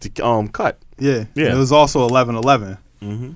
the 0.00 0.24
um 0.24 0.48
cut. 0.48 0.78
Yeah. 0.98 1.24
Yeah. 1.34 1.46
And 1.46 1.54
it 1.54 1.58
was 1.58 1.70
also 1.72 2.04
11 2.06 2.34
11. 2.34 2.78
Mm-hmm. 3.02 3.30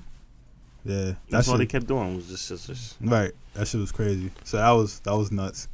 Yeah. 0.85 0.95
That's 1.05 1.15
That's 1.29 1.47
all 1.49 1.57
they 1.57 1.65
kept 1.65 1.87
doing 1.87 2.15
was 2.15 2.27
just 2.27 2.45
scissors. 2.45 2.95
Right. 2.99 3.31
That 3.53 3.67
shit 3.67 3.79
was 3.79 3.91
crazy. 3.91 4.31
So 4.43 4.57
that 4.57 4.71
was 4.71 4.99
that 5.01 5.15
was 5.15 5.31
nuts. 5.31 5.67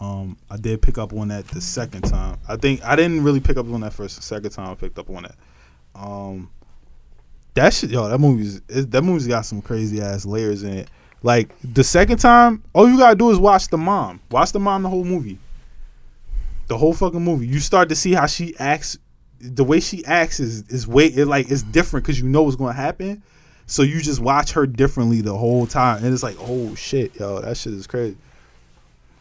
Um, 0.00 0.36
I 0.50 0.56
did 0.56 0.82
pick 0.82 0.98
up 0.98 1.12
on 1.12 1.28
that 1.28 1.46
the 1.48 1.60
second 1.60 2.02
time. 2.02 2.36
I 2.48 2.56
think 2.56 2.82
I 2.84 2.96
didn't 2.96 3.22
really 3.22 3.38
pick 3.40 3.56
up 3.56 3.70
on 3.72 3.80
that 3.82 3.92
first. 3.92 4.16
The 4.16 4.22
second 4.22 4.50
time 4.50 4.68
I 4.68 4.74
picked 4.74 4.98
up 4.98 5.08
on 5.08 5.22
that. 5.22 5.36
Um, 5.94 6.50
that 7.54 7.74
shit, 7.74 7.90
yo, 7.90 8.08
that 8.08 8.18
movie's 8.18 8.60
it, 8.68 8.90
that 8.90 9.02
movie's 9.02 9.26
got 9.26 9.42
some 9.42 9.60
crazy 9.60 10.00
ass 10.00 10.24
layers 10.24 10.62
in 10.62 10.72
it. 10.72 10.88
Like 11.22 11.50
the 11.62 11.84
second 11.84 12.18
time, 12.18 12.64
all 12.72 12.88
you 12.88 12.98
gotta 12.98 13.16
do 13.16 13.30
is 13.30 13.38
watch 13.38 13.68
the 13.68 13.78
mom. 13.78 14.20
Watch 14.30 14.52
the 14.52 14.60
mom 14.60 14.82
the 14.82 14.88
whole 14.88 15.04
movie. 15.04 15.38
The 16.68 16.78
whole 16.78 16.94
fucking 16.94 17.22
movie. 17.22 17.46
You 17.46 17.60
start 17.60 17.88
to 17.90 17.94
see 17.94 18.12
how 18.12 18.26
she 18.26 18.56
acts. 18.58 18.98
The 19.38 19.64
way 19.64 19.80
she 19.80 20.04
acts 20.04 20.40
is 20.40 20.66
is 20.68 20.86
way 20.86 21.06
it 21.06 21.26
like 21.26 21.50
it's 21.50 21.62
different 21.62 22.04
because 22.04 22.18
you 22.20 22.28
know 22.28 22.42
what's 22.42 22.56
gonna 22.56 22.72
happen. 22.72 23.22
So 23.66 23.82
you 23.82 24.00
just 24.00 24.20
watch 24.20 24.52
her 24.52 24.66
differently 24.66 25.20
the 25.20 25.36
whole 25.36 25.66
time, 25.66 26.04
and 26.04 26.12
it's 26.12 26.22
like, 26.22 26.36
oh 26.40 26.74
shit, 26.74 27.18
yo, 27.18 27.40
that 27.40 27.56
shit 27.56 27.74
is 27.74 27.86
crazy. 27.86 28.16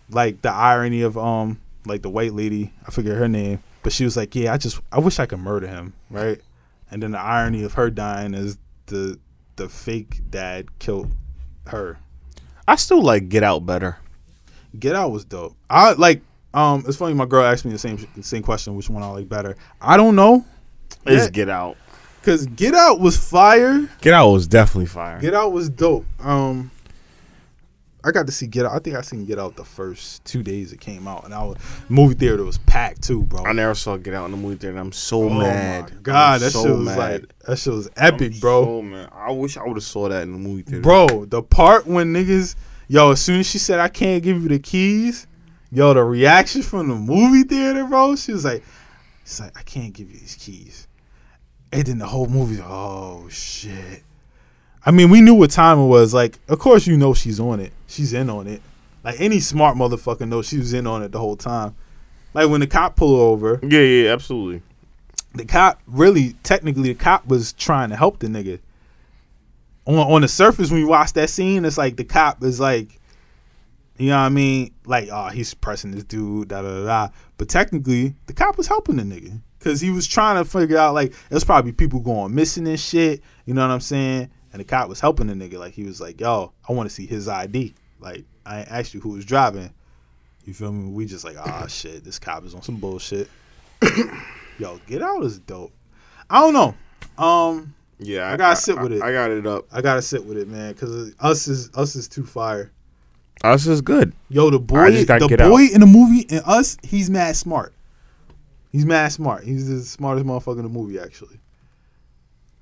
Like 0.09 0.41
the 0.41 0.51
irony 0.51 1.03
of 1.03 1.17
um, 1.17 1.59
like 1.85 2.01
the 2.01 2.09
white 2.09 2.33
lady, 2.33 2.73
I 2.85 2.91
forget 2.91 3.17
her 3.17 3.27
name, 3.27 3.63
but 3.83 3.93
she 3.93 4.03
was 4.03 4.17
like, 4.17 4.35
yeah, 4.35 4.53
I 4.53 4.57
just, 4.57 4.81
I 4.91 4.99
wish 4.99 5.19
I 5.19 5.25
could 5.25 5.39
murder 5.39 5.67
him, 5.67 5.93
right? 6.09 6.41
And 6.91 7.01
then 7.01 7.11
the 7.11 7.19
irony 7.19 7.63
of 7.63 7.73
her 7.73 7.89
dying 7.89 8.33
is 8.33 8.57
the 8.87 9.17
the 9.55 9.69
fake 9.69 10.21
dad 10.29 10.77
killed 10.79 11.13
her. 11.67 11.99
I 12.67 12.75
still 12.75 13.01
like 13.01 13.29
Get 13.29 13.43
Out 13.43 13.65
better. 13.65 13.97
Get 14.77 14.95
Out 14.95 15.11
was 15.11 15.25
dope. 15.25 15.55
I 15.69 15.93
like. 15.93 16.21
Um, 16.53 16.83
it's 16.85 16.97
funny. 16.97 17.13
My 17.13 17.25
girl 17.25 17.45
asked 17.45 17.63
me 17.65 17.71
the 17.71 17.77
same 17.77 17.97
same 18.21 18.43
question, 18.43 18.75
which 18.75 18.89
one 18.89 19.03
I 19.03 19.07
like 19.07 19.29
better. 19.29 19.55
I 19.79 19.95
don't 19.97 20.15
know, 20.15 20.45
It's. 21.05 21.29
Get 21.29 21.47
Out. 21.49 21.77
cause 22.23 22.45
Get 22.45 22.73
Out 22.73 22.99
was 22.99 23.15
fire. 23.17 23.89
Get 24.01 24.13
Out 24.13 24.31
was 24.31 24.47
definitely 24.47 24.87
fire. 24.87 25.19
Get 25.21 25.33
Out 25.33 25.53
was 25.53 25.69
dope. 25.69 26.05
Um, 26.19 26.71
I 28.03 28.11
got 28.11 28.25
to 28.25 28.31
see 28.31 28.47
Get 28.47 28.65
Out. 28.65 28.71
I 28.73 28.79
think 28.79 28.95
I 28.95 29.01
seen 29.01 29.25
Get 29.25 29.37
Out 29.37 29.55
the 29.55 29.63
first 29.63 30.25
two 30.25 30.41
days 30.41 30.73
it 30.73 30.79
came 30.79 31.07
out, 31.07 31.23
and 31.25 31.33
I 31.33 31.43
was 31.43 31.57
movie 31.87 32.15
theater 32.15 32.43
was 32.43 32.57
packed 32.59 33.03
too, 33.03 33.23
bro. 33.23 33.43
I 33.43 33.53
never 33.53 33.75
saw 33.75 33.97
Get 33.97 34.13
Out 34.13 34.25
in 34.25 34.31
the 34.31 34.37
movie 34.37 34.55
theater, 34.55 34.71
and 34.71 34.79
I'm 34.79 34.91
so 34.91 35.23
oh 35.23 35.29
mad. 35.29 36.01
god, 36.01 36.35
I'm 36.35 36.39
that 36.41 36.51
so 36.51 36.63
shit 36.63 36.71
was 36.77 36.85
mad. 36.85 36.97
like 36.97 37.37
that 37.45 37.59
shit 37.59 37.73
was 37.73 37.89
epic, 37.95 38.33
I'm 38.35 38.39
bro. 38.39 38.63
So 38.65 38.81
mad. 38.81 39.09
I 39.13 39.31
wish 39.31 39.57
I 39.57 39.63
would 39.63 39.77
have 39.77 39.83
saw 39.83 40.09
that 40.09 40.23
in 40.23 40.31
the 40.31 40.39
movie 40.39 40.63
theater. 40.63 40.81
Bro, 40.81 41.25
the 41.25 41.43
part 41.43 41.85
when 41.85 42.13
niggas, 42.13 42.55
yo, 42.87 43.11
as 43.11 43.21
soon 43.21 43.39
as 43.41 43.47
she 43.47 43.59
said 43.59 43.79
I 43.79 43.87
can't 43.87 44.23
give 44.23 44.41
you 44.41 44.49
the 44.49 44.59
keys, 44.59 45.27
yo, 45.71 45.93
the 45.93 46.03
reaction 46.03 46.63
from 46.63 46.87
the 46.89 46.95
movie 46.95 47.43
theater, 47.43 47.85
bro, 47.85 48.15
she 48.15 48.33
was 48.33 48.45
like, 48.45 48.63
she's 49.25 49.39
like, 49.39 49.57
I 49.57 49.61
can't 49.61 49.93
give 49.93 50.09
you 50.09 50.17
these 50.19 50.35
keys. 50.35 50.87
And 51.71 51.85
then 51.85 51.99
the 51.99 52.07
whole 52.07 52.27
movie, 52.27 52.61
oh 52.65 53.29
shit. 53.29 54.03
I 54.83 54.89
mean, 54.89 55.11
we 55.11 55.21
knew 55.21 55.35
what 55.35 55.51
time 55.51 55.77
it 55.77 55.85
was. 55.85 56.13
Like, 56.13 56.39
of 56.49 56.57
course 56.57 56.87
you 56.87 56.97
know 56.97 57.13
she's 57.13 57.39
on 57.39 57.59
it. 57.59 57.71
She's 57.91 58.13
in 58.13 58.29
on 58.29 58.47
it. 58.47 58.61
Like 59.03 59.19
any 59.19 59.39
smart 59.39 59.75
motherfucker 59.77 60.27
knows 60.27 60.47
she 60.47 60.57
was 60.57 60.73
in 60.73 60.87
on 60.87 61.03
it 61.03 61.11
the 61.11 61.19
whole 61.19 61.35
time. 61.35 61.75
Like 62.33 62.49
when 62.49 62.61
the 62.61 62.67
cop 62.67 62.95
pulled 62.95 63.19
over, 63.19 63.59
Yeah, 63.63 63.79
yeah, 63.81 64.11
absolutely. 64.13 64.61
the 65.35 65.45
cop 65.45 65.81
really 65.87 66.33
technically 66.43 66.89
the 66.93 66.95
cop 66.95 67.27
was 67.27 67.53
trying 67.53 67.89
to 67.89 67.95
help 67.95 68.19
the 68.19 68.27
nigga. 68.27 68.59
On 69.85 69.95
on 69.95 70.21
the 70.21 70.27
surface 70.27 70.69
when 70.71 70.79
you 70.79 70.87
watch 70.87 71.13
that 71.13 71.29
scene, 71.29 71.65
it's 71.65 71.77
like 71.77 71.97
the 71.97 72.03
cop 72.03 72.43
is 72.43 72.59
like 72.59 72.97
you 73.97 74.07
know 74.07 74.17
what 74.17 74.25
I 74.25 74.29
mean? 74.29 74.73
Like, 74.85 75.09
oh, 75.11 75.27
he's 75.27 75.53
pressing 75.53 75.91
this 75.91 76.03
dude, 76.05 76.47
da 76.47 76.61
da 76.63 76.69
da 76.79 76.85
da. 76.85 77.13
But 77.37 77.49
technically, 77.49 78.15
the 78.25 78.33
cop 78.33 78.57
was 78.57 78.65
helping 78.67 78.95
the 78.95 79.03
nigga. 79.03 79.41
Cause 79.59 79.79
he 79.79 79.91
was 79.91 80.07
trying 80.07 80.43
to 80.43 80.49
figure 80.49 80.77
out 80.77 80.95
like 80.95 81.11
it 81.11 81.33
was 81.33 81.43
probably 81.43 81.71
people 81.71 81.99
going 81.99 82.33
missing 82.33 82.67
and 82.67 82.79
shit. 82.79 83.21
You 83.45 83.53
know 83.53 83.61
what 83.67 83.71
I'm 83.73 83.79
saying? 83.81 84.31
And 84.53 84.59
the 84.59 84.63
cop 84.63 84.89
was 84.89 84.99
helping 85.01 85.27
the 85.27 85.33
nigga. 85.35 85.59
Like 85.59 85.73
he 85.73 85.83
was 85.83 86.01
like, 86.01 86.19
yo, 86.19 86.51
I 86.67 86.73
want 86.73 86.89
to 86.89 86.95
see 86.95 87.05
his 87.05 87.27
ID. 87.27 87.75
Like, 88.01 88.25
I 88.45 88.59
ain't 88.59 88.71
asked 88.71 88.93
you 88.93 88.99
who 88.99 89.09
was 89.09 89.23
driving. 89.25 89.71
You 90.45 90.53
feel 90.53 90.71
me? 90.71 90.91
We 90.91 91.05
just 91.05 91.23
like, 91.23 91.37
ah 91.39 91.65
shit, 91.69 92.03
this 92.03 92.19
cop 92.19 92.43
is 92.45 92.53
on 92.55 92.61
some 92.63 92.77
bullshit. 92.77 93.29
Yo, 94.57 94.79
Get 94.87 95.01
Out 95.01 95.23
is 95.23 95.39
dope. 95.39 95.71
I 96.29 96.39
don't 96.41 96.53
know. 96.53 97.23
Um, 97.23 97.73
Yeah, 97.99 98.31
I 98.31 98.37
gotta 98.37 98.55
sit 98.55 98.79
with 98.79 98.91
it. 98.93 99.01
I 99.01 99.11
got 99.11 99.31
it 99.31 99.45
up. 99.45 99.65
I 99.71 99.81
gotta 99.81 100.01
sit 100.01 100.25
with 100.25 100.37
it, 100.37 100.47
man, 100.47 100.73
because 100.73 101.13
us 101.19 101.47
is 101.47 101.69
us 101.75 101.95
is 101.95 102.07
too 102.07 102.25
fire. 102.25 102.71
Us 103.43 103.65
is 103.65 103.81
good. 103.81 104.13
Yo, 104.29 104.49
the 104.49 104.57
I 104.57 104.61
boy, 104.61 104.91
just 104.91 105.07
gotta 105.07 105.25
the 105.25 105.29
get 105.29 105.39
boy 105.39 105.63
out. 105.65 105.71
in 105.71 105.81
the 105.81 105.87
movie 105.87 106.25
and 106.29 106.41
us, 106.45 106.77
he's 106.83 107.09
mad 107.09 107.35
smart. 107.35 107.73
He's 108.71 108.85
mad 108.85 109.11
smart. 109.11 109.43
He's 109.43 109.67
the 109.67 109.81
smartest 109.83 110.25
motherfucker 110.25 110.57
in 110.57 110.63
the 110.63 110.69
movie, 110.69 110.99
actually. 110.99 111.39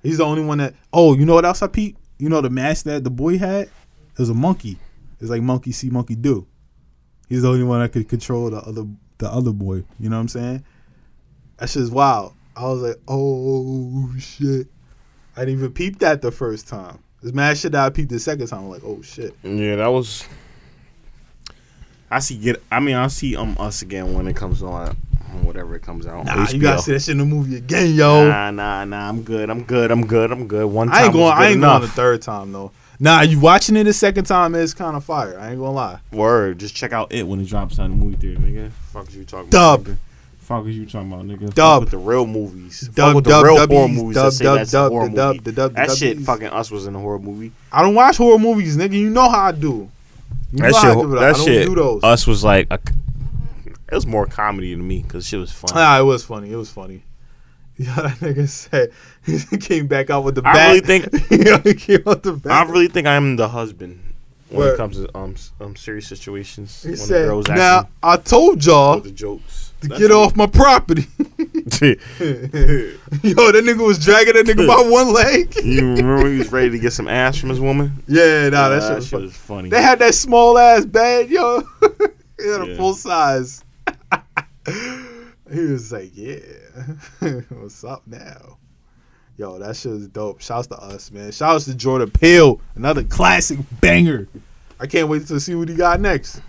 He's 0.02 0.18
the 0.18 0.24
only 0.24 0.42
one 0.44 0.58
that. 0.58 0.74
Oh, 0.92 1.14
you 1.14 1.24
know 1.26 1.34
what 1.34 1.44
else 1.44 1.62
I 1.62 1.66
peep? 1.68 1.96
You 2.18 2.28
know 2.28 2.40
the 2.40 2.50
mask 2.50 2.84
that 2.86 3.04
the 3.04 3.10
boy 3.10 3.38
had? 3.38 3.62
It 3.68 4.18
was 4.18 4.30
a 4.30 4.34
monkey. 4.34 4.78
It's 5.20 5.30
like 5.30 5.42
monkey 5.42 5.72
see, 5.72 5.90
monkey 5.90 6.16
do. 6.16 6.46
He's 7.28 7.42
the 7.42 7.48
only 7.48 7.64
one 7.64 7.80
that 7.80 7.92
could 7.92 8.08
control 8.08 8.50
the 8.50 8.58
other 8.58 8.84
the 9.18 9.30
other 9.30 9.52
boy. 9.52 9.84
You 9.98 10.08
know 10.08 10.16
what 10.16 10.22
I'm 10.22 10.28
saying? 10.28 10.64
That 11.58 11.68
shit's 11.68 11.90
wild. 11.90 12.32
I 12.56 12.64
was 12.64 12.80
like, 12.82 12.96
oh 13.06 14.12
shit. 14.18 14.66
I 15.36 15.44
didn't 15.44 15.60
even 15.60 15.72
peep 15.72 16.00
that 16.00 16.22
the 16.22 16.30
first 16.30 16.68
time. 16.68 16.98
This 17.22 17.32
mad 17.32 17.56
shit 17.56 17.72
that 17.72 17.84
I 17.84 17.90
peeped 17.90 18.10
the 18.10 18.18
second 18.18 18.46
time. 18.48 18.60
I'm 18.64 18.70
like, 18.70 18.82
oh 18.84 19.02
shit. 19.02 19.34
Yeah, 19.42 19.76
that 19.76 19.88
was. 19.88 20.24
I 22.10 22.18
see 22.18 22.38
get. 22.38 22.62
I 22.72 22.80
mean, 22.80 22.96
I 22.96 23.06
see 23.06 23.36
um 23.36 23.56
us 23.58 23.82
again 23.82 24.14
when 24.14 24.26
it 24.26 24.34
comes 24.34 24.62
on, 24.62 24.96
whatever 25.42 25.76
it 25.76 25.82
comes 25.82 26.06
out. 26.06 26.24
Nah, 26.24 26.48
you 26.48 26.60
gotta 26.60 26.82
see 26.82 26.92
that 26.92 27.00
shit 27.00 27.12
in 27.12 27.18
the 27.18 27.24
movie 27.24 27.56
again, 27.56 27.94
yo. 27.94 28.26
Nah, 28.28 28.50
nah, 28.50 28.84
nah. 28.84 29.08
I'm 29.08 29.22
good. 29.22 29.48
I'm 29.48 29.62
good. 29.62 29.92
I'm 29.92 30.06
good. 30.06 30.32
I'm 30.32 30.48
good. 30.48 30.66
One 30.66 30.88
time 30.88 30.96
I 30.96 31.04
ain't 31.04 31.12
going. 31.12 31.24
was 31.24 31.34
good 31.34 31.42
I 31.42 31.46
ain't 31.48 31.56
enough. 31.58 31.80
going 31.80 31.82
the 31.82 31.88
third 31.94 32.22
time 32.22 32.52
though. 32.52 32.72
Nah, 33.02 33.22
you 33.22 33.40
watching 33.40 33.76
it 33.76 33.84
the 33.84 33.94
second 33.94 34.24
time 34.26 34.54
is 34.54 34.74
kind 34.74 34.94
of 34.94 35.02
fire. 35.04 35.38
I 35.40 35.50
ain't 35.50 35.58
gonna 35.58 35.72
lie. 35.72 36.00
Word. 36.12 36.58
Just 36.58 36.74
check 36.74 36.92
out 36.92 37.10
it 37.12 37.26
when 37.26 37.40
it 37.40 37.46
drops 37.48 37.78
on 37.78 37.90
the 37.90 37.96
movie 37.96 38.16
theater, 38.16 38.38
nigga. 38.40 38.70
Fuck 38.92 39.08
is 39.08 39.16
you 39.16 39.24
talking 39.24 39.48
Dub. 39.48 39.80
about? 39.80 39.92
Nigga? 39.94 39.96
Fuck 40.40 40.66
is 40.66 40.76
you 40.76 40.84
talking 40.84 41.10
about, 41.12 41.24
nigga? 41.26 41.46
Fuck 41.46 41.54
Dub. 41.54 41.80
with 41.84 41.90
the 41.92 41.98
real 41.98 42.26
movies. 42.26 42.86
Fuck 42.88 42.94
Dub, 42.96 43.24
the 43.24 43.42
real 43.42 43.56
dubbies, 43.56 43.72
horror 43.72 43.88
movies 43.88 44.14
dub, 44.16 44.24
that 44.26 44.32
say 44.32 44.44
dub, 44.44 44.58
that's 44.58 44.70
dub, 44.72 44.92
horror 44.92 45.08
the 45.08 45.14
dub, 45.16 45.44
the 45.44 45.52
dub, 45.52 45.70
the 45.72 45.74
that 45.86 45.90
shit, 45.96 46.18
dubbies. 46.18 46.24
fucking 46.26 46.46
us 46.48 46.70
was 46.70 46.86
in 46.86 46.94
a 46.94 46.98
horror 46.98 47.18
movie. 47.18 47.52
I 47.72 47.80
don't 47.82 47.94
watch 47.94 48.18
horror 48.18 48.38
movies, 48.38 48.76
nigga. 48.76 48.92
You 48.92 49.08
know 49.08 49.28
how 49.30 49.44
I 49.46 49.52
do. 49.52 49.88
You 50.52 50.58
That 50.58 50.72
know 50.72 50.78
how 50.78 50.88
I 50.90 50.92
shit. 50.92 51.00
give 51.00 51.10
it 51.10 51.14
up. 51.14 51.20
That 51.20 51.22
I 51.22 51.32
don't 51.32 51.44
shit. 51.46 51.66
do 51.68 51.74
those. 51.76 52.04
Us 52.04 52.26
was 52.26 52.44
like 52.44 52.66
a. 52.70 52.78
It 53.90 53.94
was 53.94 54.06
more 54.06 54.26
comedy 54.26 54.74
to 54.74 54.80
me 54.82 55.02
because 55.02 55.26
shit 55.26 55.40
was 55.40 55.50
fun. 55.52 55.70
Nah, 55.74 55.98
it 55.98 56.02
was 56.04 56.22
funny. 56.24 56.52
It 56.52 56.56
was 56.56 56.70
funny. 56.70 57.02
Yeah, 57.86 57.94
that 57.94 58.16
nigga 58.20 58.46
said 58.48 58.90
he 59.24 59.56
came 59.68 59.86
back 59.86 60.10
out 60.10 60.24
with 60.24 60.34
the 60.34 60.42
I 60.44 60.52
bat. 60.52 60.68
really 60.68 60.80
think- 60.80 61.06
yeah, 61.30 61.58
he 61.62 61.72
came 61.74 62.02
out 62.06 62.22
the 62.22 62.38
I 62.50 62.64
really 62.64 62.88
think 62.88 63.06
I'm 63.06 63.36
the 63.36 63.48
husband 63.48 64.00
when 64.50 64.58
Word. 64.58 64.74
it 64.74 64.76
comes 64.76 64.96
to 64.98 65.08
um 65.16 65.34
um 65.60 65.76
serious 65.76 66.06
situations. 66.06 66.82
he 66.82 66.88
when 66.90 66.98
the 66.98 67.04
said, 67.04 67.28
girls 67.28 67.48
"Now 67.48 67.78
actually 67.78 67.90
I 68.02 68.16
told 68.18 68.64
y'all 68.66 68.94
with 68.96 69.04
the 69.04 69.10
jokes 69.12 69.72
to 69.80 69.88
That's 69.88 70.00
get 70.00 70.10
what- 70.10 70.16
off 70.26 70.36
my 70.36 70.46
property." 70.46 71.06
Yo, 71.20 71.96
that 73.52 73.62
nigga 73.64 73.86
was 73.86 73.98
dragging 74.04 74.34
that 74.34 74.44
nigga 74.46 74.66
by 74.66 74.82
one 74.90 75.12
leg. 75.14 75.54
you 75.64 75.80
remember 75.94 76.28
he 76.30 76.38
was 76.38 76.52
ready 76.52 76.70
to 76.70 76.78
get 76.78 76.92
some 76.92 77.08
ass 77.08 77.36
from 77.38 77.48
his 77.48 77.60
woman? 77.60 78.02
Yeah, 78.06 78.48
nah, 78.50 78.68
that, 78.68 78.82
shit 78.82 78.94
was 78.96 79.04
shit 79.04 79.10
funny. 79.12 79.24
was 79.26 79.36
funny. 79.36 79.68
They 79.70 79.82
had 79.82 79.98
that 80.00 80.14
small 80.14 80.58
ass 80.58 80.84
bed, 80.84 81.30
yo. 81.30 81.62
he 82.38 82.48
had 82.48 82.60
a 82.62 82.66
Yeah. 82.68 82.76
full 82.76 82.94
size. 82.94 83.64
he 85.50 85.60
was 85.60 85.90
like, 85.92 86.10
"Yeah, 86.14 86.36
what's 87.50 87.84
up 87.84 88.02
now?" 88.06 88.58
Yo, 89.36 89.58
that 89.58 89.74
shit 89.74 89.92
is 89.92 90.08
dope. 90.08 90.40
Shouts 90.42 90.66
to 90.66 90.76
us, 90.76 91.10
man. 91.10 91.32
Shouts 91.32 91.64
to 91.64 91.74
Jordan 91.74 92.10
Peele, 92.10 92.60
another 92.74 93.02
classic 93.02 93.58
banger. 93.80 94.28
I 94.78 94.86
can't 94.86 95.08
wait 95.08 95.26
to 95.28 95.40
see 95.40 95.54
what 95.54 95.68
he 95.68 95.74
got 95.74 95.98
next. 95.98 96.42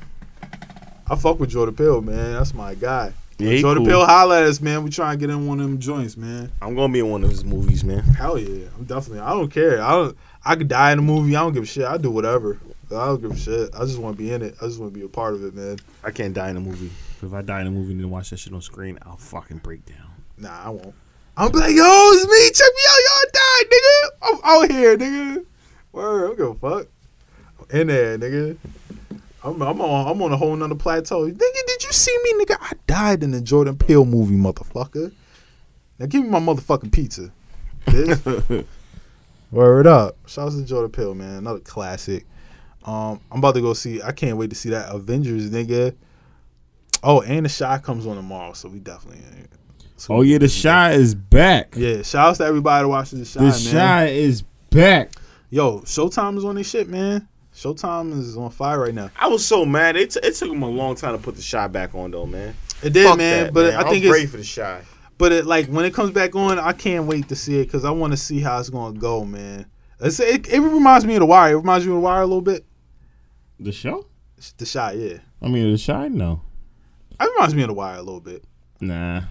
I 1.09 1.15
fuck 1.15 1.39
with 1.39 1.51
Jordan 1.51 1.75
Peele, 1.75 2.01
man. 2.01 2.33
That's 2.33 2.53
my 2.53 2.75
guy. 2.75 3.13
Yeah, 3.37 3.57
Jordan 3.59 3.85
cool. 3.85 3.93
Peele, 3.93 4.05
holla 4.05 4.41
at 4.41 4.43
us, 4.43 4.61
man. 4.61 4.83
We 4.83 4.89
try 4.89 5.11
and 5.11 5.19
get 5.19 5.29
in 5.29 5.47
one 5.47 5.59
of 5.59 5.67
them 5.67 5.79
joints, 5.79 6.17
man. 6.17 6.51
I'm 6.61 6.75
gonna 6.75 6.91
be 6.91 6.99
in 6.99 7.09
one 7.09 7.23
of 7.23 7.29
his 7.29 7.45
movies, 7.45 7.83
man. 7.83 7.99
Hell 8.03 8.37
yeah, 8.37 8.67
I'm 8.77 8.83
definitely. 8.83 9.19
I 9.19 9.31
don't 9.31 9.49
care. 9.49 9.81
I 9.81 9.91
don't. 9.91 10.17
I 10.43 10.55
could 10.55 10.67
die 10.67 10.91
in 10.91 10.99
a 10.99 11.01
movie. 11.01 11.35
I 11.35 11.41
don't 11.41 11.53
give 11.53 11.63
a 11.63 11.65
shit. 11.65 11.85
I 11.85 11.97
do 11.97 12.11
whatever. 12.11 12.59
I 12.91 13.05
don't 13.05 13.21
give 13.21 13.31
a 13.31 13.37
shit. 13.37 13.69
I 13.73 13.85
just 13.85 13.99
want 13.99 14.17
to 14.17 14.21
be 14.21 14.33
in 14.33 14.41
it. 14.41 14.55
I 14.61 14.65
just 14.65 14.79
want 14.79 14.93
to 14.93 14.99
be 14.99 15.05
a 15.05 15.09
part 15.09 15.33
of 15.33 15.45
it, 15.45 15.55
man. 15.55 15.77
I 16.03 16.11
can't 16.11 16.33
die 16.33 16.49
in 16.49 16.57
a 16.57 16.59
movie. 16.59 16.91
If 17.21 17.33
I 17.33 17.41
die 17.41 17.61
in 17.61 17.67
a 17.67 17.71
movie 17.71 17.93
and 17.93 18.01
then 18.01 18.09
watch 18.09 18.31
that 18.31 18.37
shit 18.37 18.53
on 18.53 18.61
screen, 18.61 18.99
I'll 19.03 19.15
fucking 19.15 19.59
break 19.59 19.85
down. 19.85 20.10
Nah, 20.41 20.65
I 20.65 20.69
won't. 20.69 20.95
I'm 21.37 21.51
like, 21.51 21.75
yo, 21.75 22.09
it's 22.13 22.27
me. 22.27 22.51
Check 22.51 22.71
me 22.75 22.81
out. 22.89 23.01
Y'all 23.07 23.31
died, 23.33 23.65
nigga. 23.71 24.09
I'm 24.23 24.39
out 24.43 24.71
here, 24.71 24.97
nigga. 24.97 25.45
Word, 25.91 26.23
I 26.23 26.27
don't 26.27 26.37
give 26.37 26.63
a 26.63 26.69
fuck. 26.79 26.87
I'm 27.59 27.79
in 27.79 27.87
there, 27.87 28.17
nigga. 28.17 28.57
I'm, 29.43 29.61
I'm 29.61 29.81
on. 29.81 30.07
I'm 30.07 30.21
on 30.21 30.31
a 30.31 30.37
whole 30.37 30.55
nother 30.55 30.75
plateau. 30.75 31.27
Nigga, 31.27 31.37
did 31.67 31.83
you 31.83 31.91
see 31.91 32.17
me, 32.23 32.43
nigga? 32.43 32.57
I 32.59 32.73
died 32.87 33.23
in 33.23 33.31
the 33.31 33.41
Jordan 33.41 33.77
Peele 33.77 34.05
movie, 34.05 34.35
motherfucker. 34.35 35.11
Now 35.99 36.07
give 36.07 36.23
me 36.23 36.29
my 36.29 36.39
motherfucking 36.39 36.91
pizza. 36.91 37.31
bitch. 37.85 38.65
Word 39.51 39.85
up. 39.85 40.17
Shouts 40.27 40.55
to 40.55 40.65
Jordan 40.65 40.91
Peele, 40.91 41.13
man. 41.13 41.37
Another 41.37 41.59
classic. 41.59 42.25
Um, 42.83 43.19
I'm 43.31 43.37
about 43.39 43.53
to 43.55 43.61
go 43.61 43.73
see. 43.73 44.01
I 44.01 44.11
can't 44.11 44.37
wait 44.37 44.49
to 44.49 44.55
see 44.55 44.69
that 44.69 44.93
Avengers, 44.93 45.51
nigga. 45.51 45.93
Oh, 47.03 47.21
and 47.21 47.45
the 47.45 47.49
shot 47.49 47.83
comes 47.83 48.07
on 48.07 48.15
tomorrow, 48.15 48.53
so 48.53 48.69
we 48.69 48.79
definitely. 48.79 49.21
So 50.01 50.15
Oh 50.15 50.21
yeah, 50.21 50.39
the 50.39 50.47
definitely- 50.47 50.61
Chi 50.71 50.91
is 50.93 51.13
back. 51.13 51.75
Yeah, 51.77 52.01
shouts 52.01 52.39
to 52.39 52.45
everybody 52.45 52.87
watching 52.87 53.19
the 53.19 53.25
shot, 53.25 53.41
the 53.41 53.71
man. 53.71 53.71
Chi 53.71 54.05
is 54.07 54.41
back. 54.71 55.11
Yo, 55.51 55.81
Showtime 55.81 56.37
is 56.39 56.43
on 56.43 56.55
this 56.55 56.67
shit, 56.67 56.89
man. 56.89 57.27
Showtime 57.53 58.17
is 58.17 58.35
on 58.35 58.49
fire 58.49 58.79
right 58.79 58.95
now. 58.95 59.11
I 59.15 59.27
was 59.27 59.45
so 59.45 59.63
mad. 59.63 59.95
It, 59.95 60.09
t- 60.09 60.19
it 60.23 60.33
took 60.33 60.49
him 60.49 60.63
a 60.63 60.67
long 60.67 60.95
time 60.95 61.15
to 61.15 61.21
put 61.21 61.35
the 61.35 61.43
shot 61.43 61.71
back 61.71 61.93
on, 61.93 62.09
though, 62.09 62.25
man. 62.25 62.55
It 62.81 62.93
did, 62.93 63.05
Fuck 63.05 63.19
man. 63.19 63.43
that, 63.43 63.53
but 63.53 63.73
man. 63.75 63.79
I 63.85 63.89
think 63.89 64.03
was 64.05 64.11
ready 64.11 64.23
it's 64.23 64.31
for 64.31 64.37
the 64.37 64.43
shot. 64.43 64.81
but 65.19 65.31
it 65.31 65.45
like 65.45 65.67
when 65.67 65.85
it 65.85 65.93
comes 65.93 66.09
back 66.09 66.35
on, 66.35 66.57
I 66.57 66.73
can't 66.73 67.05
wait 67.05 67.27
to 67.29 67.35
see 67.35 67.59
it 67.59 67.65
because 67.65 67.85
I 67.85 67.91
want 67.91 68.11
to 68.13 68.17
see 68.17 68.39
how 68.39 68.59
it's 68.59 68.71
gonna 68.71 68.97
go, 68.97 69.23
man. 69.23 69.67
It's, 69.99 70.19
it, 70.19 70.51
it 70.51 70.61
reminds 70.61 71.05
me 71.05 71.13
of 71.13 71.19
the 71.19 71.27
Wire. 71.27 71.51
It 71.53 71.57
reminds 71.57 71.85
you 71.85 71.91
of 71.91 71.97
the 71.97 72.01
Wire 72.01 72.21
a 72.23 72.25
little 72.25 72.41
bit. 72.41 72.65
The 73.59 73.71
show? 73.71 74.07
The 74.57 74.65
shot, 74.65 74.97
yeah. 74.97 75.17
I 75.43 75.47
mean, 75.47 75.71
the 75.71 75.77
Chi? 75.77 76.07
No. 76.07 76.41
It 77.19 77.29
reminds 77.35 77.53
me 77.53 77.61
of 77.61 77.67
the 77.67 77.75
Wire 77.75 77.97
a 77.97 78.01
little 78.01 78.19
bit. 78.19 78.43
Nah. 78.79 79.21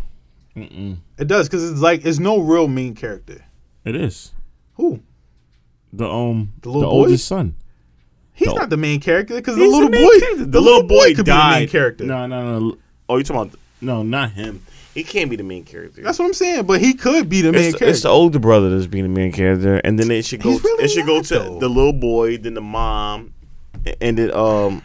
Mm-mm. 0.56 0.96
It 1.18 1.26
does 1.28 1.48
because 1.48 1.70
it's 1.70 1.80
like 1.80 2.04
it's 2.04 2.18
no 2.18 2.38
real 2.40 2.68
main 2.68 2.94
character. 2.94 3.44
It 3.84 3.94
is 3.96 4.32
Who? 4.74 5.00
the 5.92 6.08
um 6.08 6.52
The 6.62 6.70
the, 6.72 6.80
boy? 6.80 6.84
oldest 6.86 7.26
son. 7.26 7.54
He's 8.32 8.48
No. 8.48 8.54
not 8.54 8.70
the 8.70 8.76
main 8.76 9.00
character 9.00 9.34
because 9.36 9.56
the 9.56 9.62
He's 9.62 9.72
the 9.72 9.76
little 9.78 9.90
boy. 9.90 10.18
character. 10.20 10.36
The, 10.36 10.44
The 10.46 10.60
little 10.60 10.74
little 10.82 10.88
boy 10.88 11.08
boy 11.10 11.14
could 11.14 11.26
be 11.26 11.32
the 11.32 11.50
main 11.50 11.68
character. 11.68 12.04
No, 12.04 12.26
no, 12.26 12.58
no, 12.58 12.76
Oh, 13.08 13.16
you 13.18 13.24
talking 13.24 13.42
about? 13.42 13.58
no, 13.80 14.02
not 14.02 14.32
him. 14.32 14.62
He 14.94 15.04
can't 15.04 15.30
be 15.30 15.36
the 15.36 15.44
main 15.44 15.64
character. 15.64 16.02
That's 16.02 16.18
what 16.18 16.24
I'm 16.26 16.34
saying. 16.34 16.64
But 16.66 16.80
he 16.80 16.94
could 16.94 17.28
be 17.28 17.42
the 17.42 17.52
main 17.52 17.60
it's, 17.62 17.72
the, 17.74 17.78
character. 17.78 17.92
it's 17.92 18.02
the 18.02 18.08
older 18.08 18.38
brother 18.40 18.70
that's 18.70 18.86
being 18.88 19.04
the 19.04 19.08
main 19.20 19.30
character, 19.32 19.76
and 19.84 19.98
then 19.98 20.10
it 20.10 20.24
should 20.24 20.42
go. 20.42 20.50
He's 20.50 20.64
really 20.64 20.84
it 20.84 20.88
should 20.88 21.06
go 21.06 21.16
not, 21.16 21.24
to 21.26 21.34
though. 21.38 21.58
the 21.60 21.68
little 21.68 21.92
boy, 21.92 22.38
then 22.38 22.54
the 22.54 22.60
mom, 22.60 23.32
and 24.00 24.18
then 24.18 24.32
um 24.34 24.82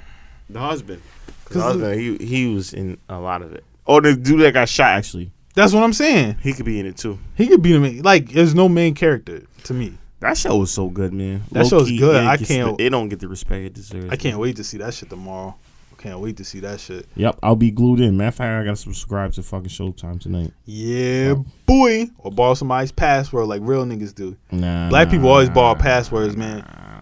the 0.49 0.59
husband. 0.59 1.01
'Cause 1.45 1.53
the 1.55 1.59
'Cause 1.59 1.63
husband, 1.63 1.99
he 1.99 2.25
he 2.25 2.53
was 2.53 2.73
in 2.73 2.97
a 3.09 3.19
lot 3.19 3.41
of 3.41 3.53
it. 3.53 3.63
Oh, 3.87 3.99
the 3.99 4.15
dude 4.15 4.41
that 4.41 4.53
got 4.53 4.69
shot, 4.69 4.89
actually, 4.97 5.31
That's 5.55 5.73
what 5.73 5.83
I'm 5.83 5.93
saying. 5.93 6.37
he 6.43 6.53
could 6.53 6.65
be 6.65 6.79
in 6.79 6.85
it 6.85 6.97
too. 6.97 7.17
He 7.35 7.47
could 7.47 7.61
be 7.61 7.71
the 7.73 7.79
main. 7.79 8.01
Like, 8.01 8.29
there's 8.29 8.53
no 8.53 8.67
main 8.69 8.93
character 8.93 9.43
to 9.63 9.73
me. 9.73 9.93
That 10.19 10.37
show 10.37 10.57
was 10.57 10.71
so 10.71 10.89
good, 10.89 11.13
man. 11.13 11.43
That 11.51 11.65
show's 11.67 11.83
Low-key, 11.83 11.97
good. 11.99 12.15
it 12.23 12.27
I 12.27 12.37
gets 12.37 12.49
can't- 12.49 12.77
The, 12.77 12.85
it 12.85 12.89
don't 12.89 13.09
get 13.09 13.19
the 13.19 13.27
respect 13.27 13.65
it 13.65 13.73
deserves. 13.73 14.07
I 14.11 14.15
can't 14.15 14.37
wait 14.39 14.55
to 14.57 14.63
see 14.63 14.77
that 14.79 14.93
shit 14.93 15.09
tomorrow. 15.09 15.55
I 15.97 16.01
can't 16.01 16.19
wait 16.19 16.37
to 16.37 16.43
see 16.43 16.59
that 16.61 16.79
shit. 16.79 17.07
Yep, 17.15 17.39
I'll 17.43 17.55
be 17.55 17.71
glued 17.71 17.99
in. 17.99 18.17
Matter 18.17 18.27
of 18.29 18.35
fact, 18.35 18.61
I 18.61 18.63
gotta 18.65 18.75
subscribe 18.75 19.33
to 19.33 19.43
fucking 19.43 19.69
Showtime 19.69 20.19
tonight. 20.19 20.51
Yeah, 20.65 21.35
boy. 21.65 22.07
Or 22.19 22.31
borrow 22.31 22.53
somebody's 22.53 22.91
password 22.91 23.47
like 23.47 23.61
real 23.63 23.85
niggas 23.85 24.13
do. 24.13 24.35
Nah. 24.51 24.89
Black 24.89 25.09
people 25.09 25.29
always 25.29 25.49
borrow 25.49 25.75
passwords, 25.75 26.35
man. 26.35 26.61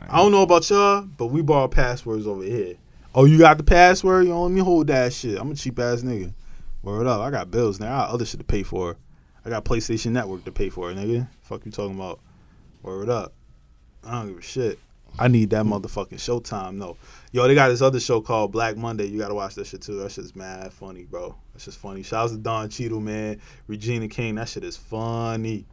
I 0.10 0.18
don't 0.18 0.32
know 0.32 0.44
about 0.44 0.70
y'all, 0.70 1.02
but 1.18 1.28
we 1.28 1.42
borrow 1.42 1.68
passwords 1.68 2.28
over 2.28 2.44
here. 2.44 2.76
Oh, 3.16 3.26
you 3.26 3.38
got 3.38 3.58
the 3.58 3.64
password? 3.64 4.26
You 4.26 4.32
don't 4.32 4.44
let 4.44 4.52
me 4.52 4.62
hold 4.62 4.88
that 4.88 5.12
shit. 5.14 5.40
I'm 5.40 5.52
a 5.52 5.56
cheap 5.56 5.80
ass 5.80 6.02
nigga. 6.02 6.34
Word 6.84 7.08
up. 7.08 7.22
I 7.22 7.32
got 7.32 7.50
bills 7.50 7.80
now. 7.80 7.94
I 7.94 7.98
got 8.02 8.10
other 8.10 8.26
shit 8.26 8.40
to 8.40 8.46
pay 8.46 8.64
for. 8.64 8.98
I 9.46 9.50
got 9.50 9.66
PlayStation 9.66 10.12
Network 10.12 10.46
to 10.46 10.52
pay 10.52 10.70
for, 10.70 10.92
nigga. 10.92 11.28
Fuck 11.42 11.66
you 11.66 11.72
talking 11.72 11.96
about? 11.96 12.20
Word 12.82 13.10
up. 13.10 13.34
I 14.04 14.20
don't 14.20 14.30
give 14.30 14.38
a 14.38 14.42
shit. 14.42 14.80
I 15.18 15.28
need 15.28 15.52
that 15.52 15.66
motherfucking 15.66 16.16
Showtime, 16.16 16.76
no. 16.76 16.98
Yo, 17.32 17.48
they 17.48 17.54
got 17.56 17.70
this 17.70 17.82
other 17.82 18.00
show 18.00 18.20
called 18.20 18.52
Black 18.52 18.76
Monday. 18.76 19.06
You 19.06 19.20
gotta 19.20 19.36
watch 19.36 19.56
that 19.56 19.68
shit 19.68 19.82
too. 19.82 20.00
That 20.00 20.12
shit's 20.12 20.36
mad 20.36 20.74
funny, 20.74 21.04
bro. 21.04 21.36
That's 21.54 21.66
just 21.66 21.78
funny. 21.78 22.04
Shouts 22.04 22.32
to 22.32 22.38
Don 22.38 22.68
Cheadle, 22.70 23.00
man. 23.00 23.40
Regina 23.68 24.08
King. 24.08 24.36
That 24.36 24.50
shit 24.50 24.64
is 24.64 24.76
funny. 24.76 25.66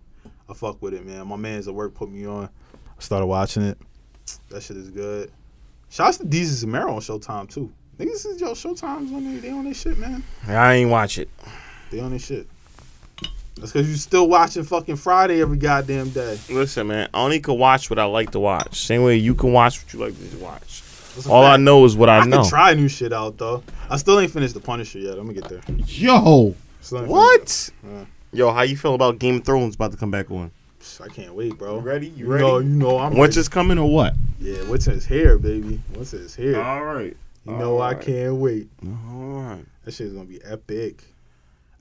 I 0.48 0.52
fuck 0.52 0.82
with 0.82 0.94
it, 0.94 1.06
man. 1.06 1.26
My 1.26 1.36
man's 1.36 1.68
at 1.68 1.74
work 1.74 1.94
put 1.94 2.10
me 2.10 2.26
on. 2.26 2.44
I 2.74 3.02
started 3.02 3.26
watching 3.26 3.62
it. 3.62 3.78
That 4.50 4.62
shit 4.62 4.76
is 4.76 4.90
good. 4.90 5.32
Shouts 5.88 6.18
to 6.18 6.24
Desus 6.24 6.62
and 6.62 6.70
Mero 6.70 6.94
on 6.94 7.00
Showtime 7.00 7.48
too. 7.48 7.72
Niggas 8.00 8.26
is 8.26 8.40
yo 8.40 8.52
Showtime's 8.52 9.12
on 9.12 9.24
there. 9.30 9.40
They 9.40 9.50
on 9.50 9.64
their 9.64 9.74
shit, 9.74 9.98
man. 9.98 10.24
I 10.48 10.74
ain't 10.74 10.90
watch 10.90 11.18
it. 11.18 11.28
They 11.90 12.00
on 12.00 12.10
their 12.10 12.18
shit. 12.18 12.46
That's 13.56 13.72
because 13.72 13.90
you 13.90 13.96
still 13.96 14.26
watching 14.26 14.64
fucking 14.64 14.96
Friday 14.96 15.42
every 15.42 15.58
goddamn 15.58 16.08
day. 16.10 16.38
Listen, 16.48 16.86
man. 16.86 17.10
I 17.12 17.22
only 17.22 17.40
can 17.40 17.58
watch 17.58 17.90
what 17.90 17.98
I 17.98 18.04
like 18.04 18.30
to 18.30 18.40
watch. 18.40 18.80
Same 18.86 19.02
way 19.02 19.16
you 19.16 19.34
can 19.34 19.52
watch 19.52 19.82
what 19.84 19.92
you 19.92 20.00
like 20.00 20.30
to 20.30 20.36
watch. 20.38 20.82
That's 21.14 21.26
a 21.26 21.30
All 21.30 21.44
I 21.44 21.58
know 21.58 21.84
is 21.84 21.94
what 21.94 22.08
I, 22.08 22.20
I 22.20 22.24
know. 22.24 22.40
can 22.40 22.48
try 22.48 22.72
new 22.72 22.88
shit 22.88 23.12
out 23.12 23.36
though. 23.36 23.62
I 23.90 23.98
still 23.98 24.18
ain't 24.18 24.32
finished 24.32 24.54
the 24.54 24.60
Punisher 24.60 24.98
yet. 24.98 25.18
I'm 25.18 25.26
gonna 25.26 25.34
get 25.34 25.48
there. 25.50 25.60
Yo, 25.86 26.54
What? 26.90 27.70
Yeah. 27.86 28.04
Yo, 28.32 28.50
how 28.52 28.62
you 28.62 28.78
feel 28.78 28.94
about 28.94 29.18
Game 29.18 29.36
of 29.36 29.44
Thrones 29.44 29.74
about 29.74 29.90
to 29.90 29.98
come 29.98 30.10
back 30.10 30.30
on? 30.30 30.52
I 31.02 31.08
can't 31.08 31.34
wait, 31.34 31.58
bro. 31.58 31.78
ready? 31.78 32.08
You 32.08 32.26
know, 32.28 32.58
you 32.58 32.68
know, 32.68 32.98
I'm. 32.98 33.14
Winter's 33.14 33.48
coming 33.48 33.76
or 33.78 33.90
what? 33.92 34.14
Yeah, 34.40 34.58
what's 34.68 34.86
his 34.86 35.04
hair, 35.04 35.36
baby? 35.36 35.82
What's 35.92 36.12
his 36.12 36.34
hair? 36.34 36.62
All 36.62 36.82
right. 36.82 37.14
You 37.44 37.52
know, 37.52 37.80
I 37.80 37.94
can't 37.94 38.36
wait. 38.36 38.68
All 38.84 39.40
right. 39.40 39.64
That 39.84 39.92
shit's 39.92 40.12
gonna 40.12 40.26
be 40.26 40.42
epic. 40.44 41.02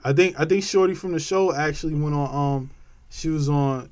I 0.04 0.14
think 0.14 0.40
I 0.40 0.46
think 0.46 0.64
Shorty 0.64 0.96
from 0.96 1.12
the 1.12 1.20
show 1.20 1.54
actually 1.54 1.96
went 1.96 2.16
on. 2.16 2.56
Um, 2.56 2.72
she 3.10 3.30
was 3.30 3.50
on. 3.50 3.90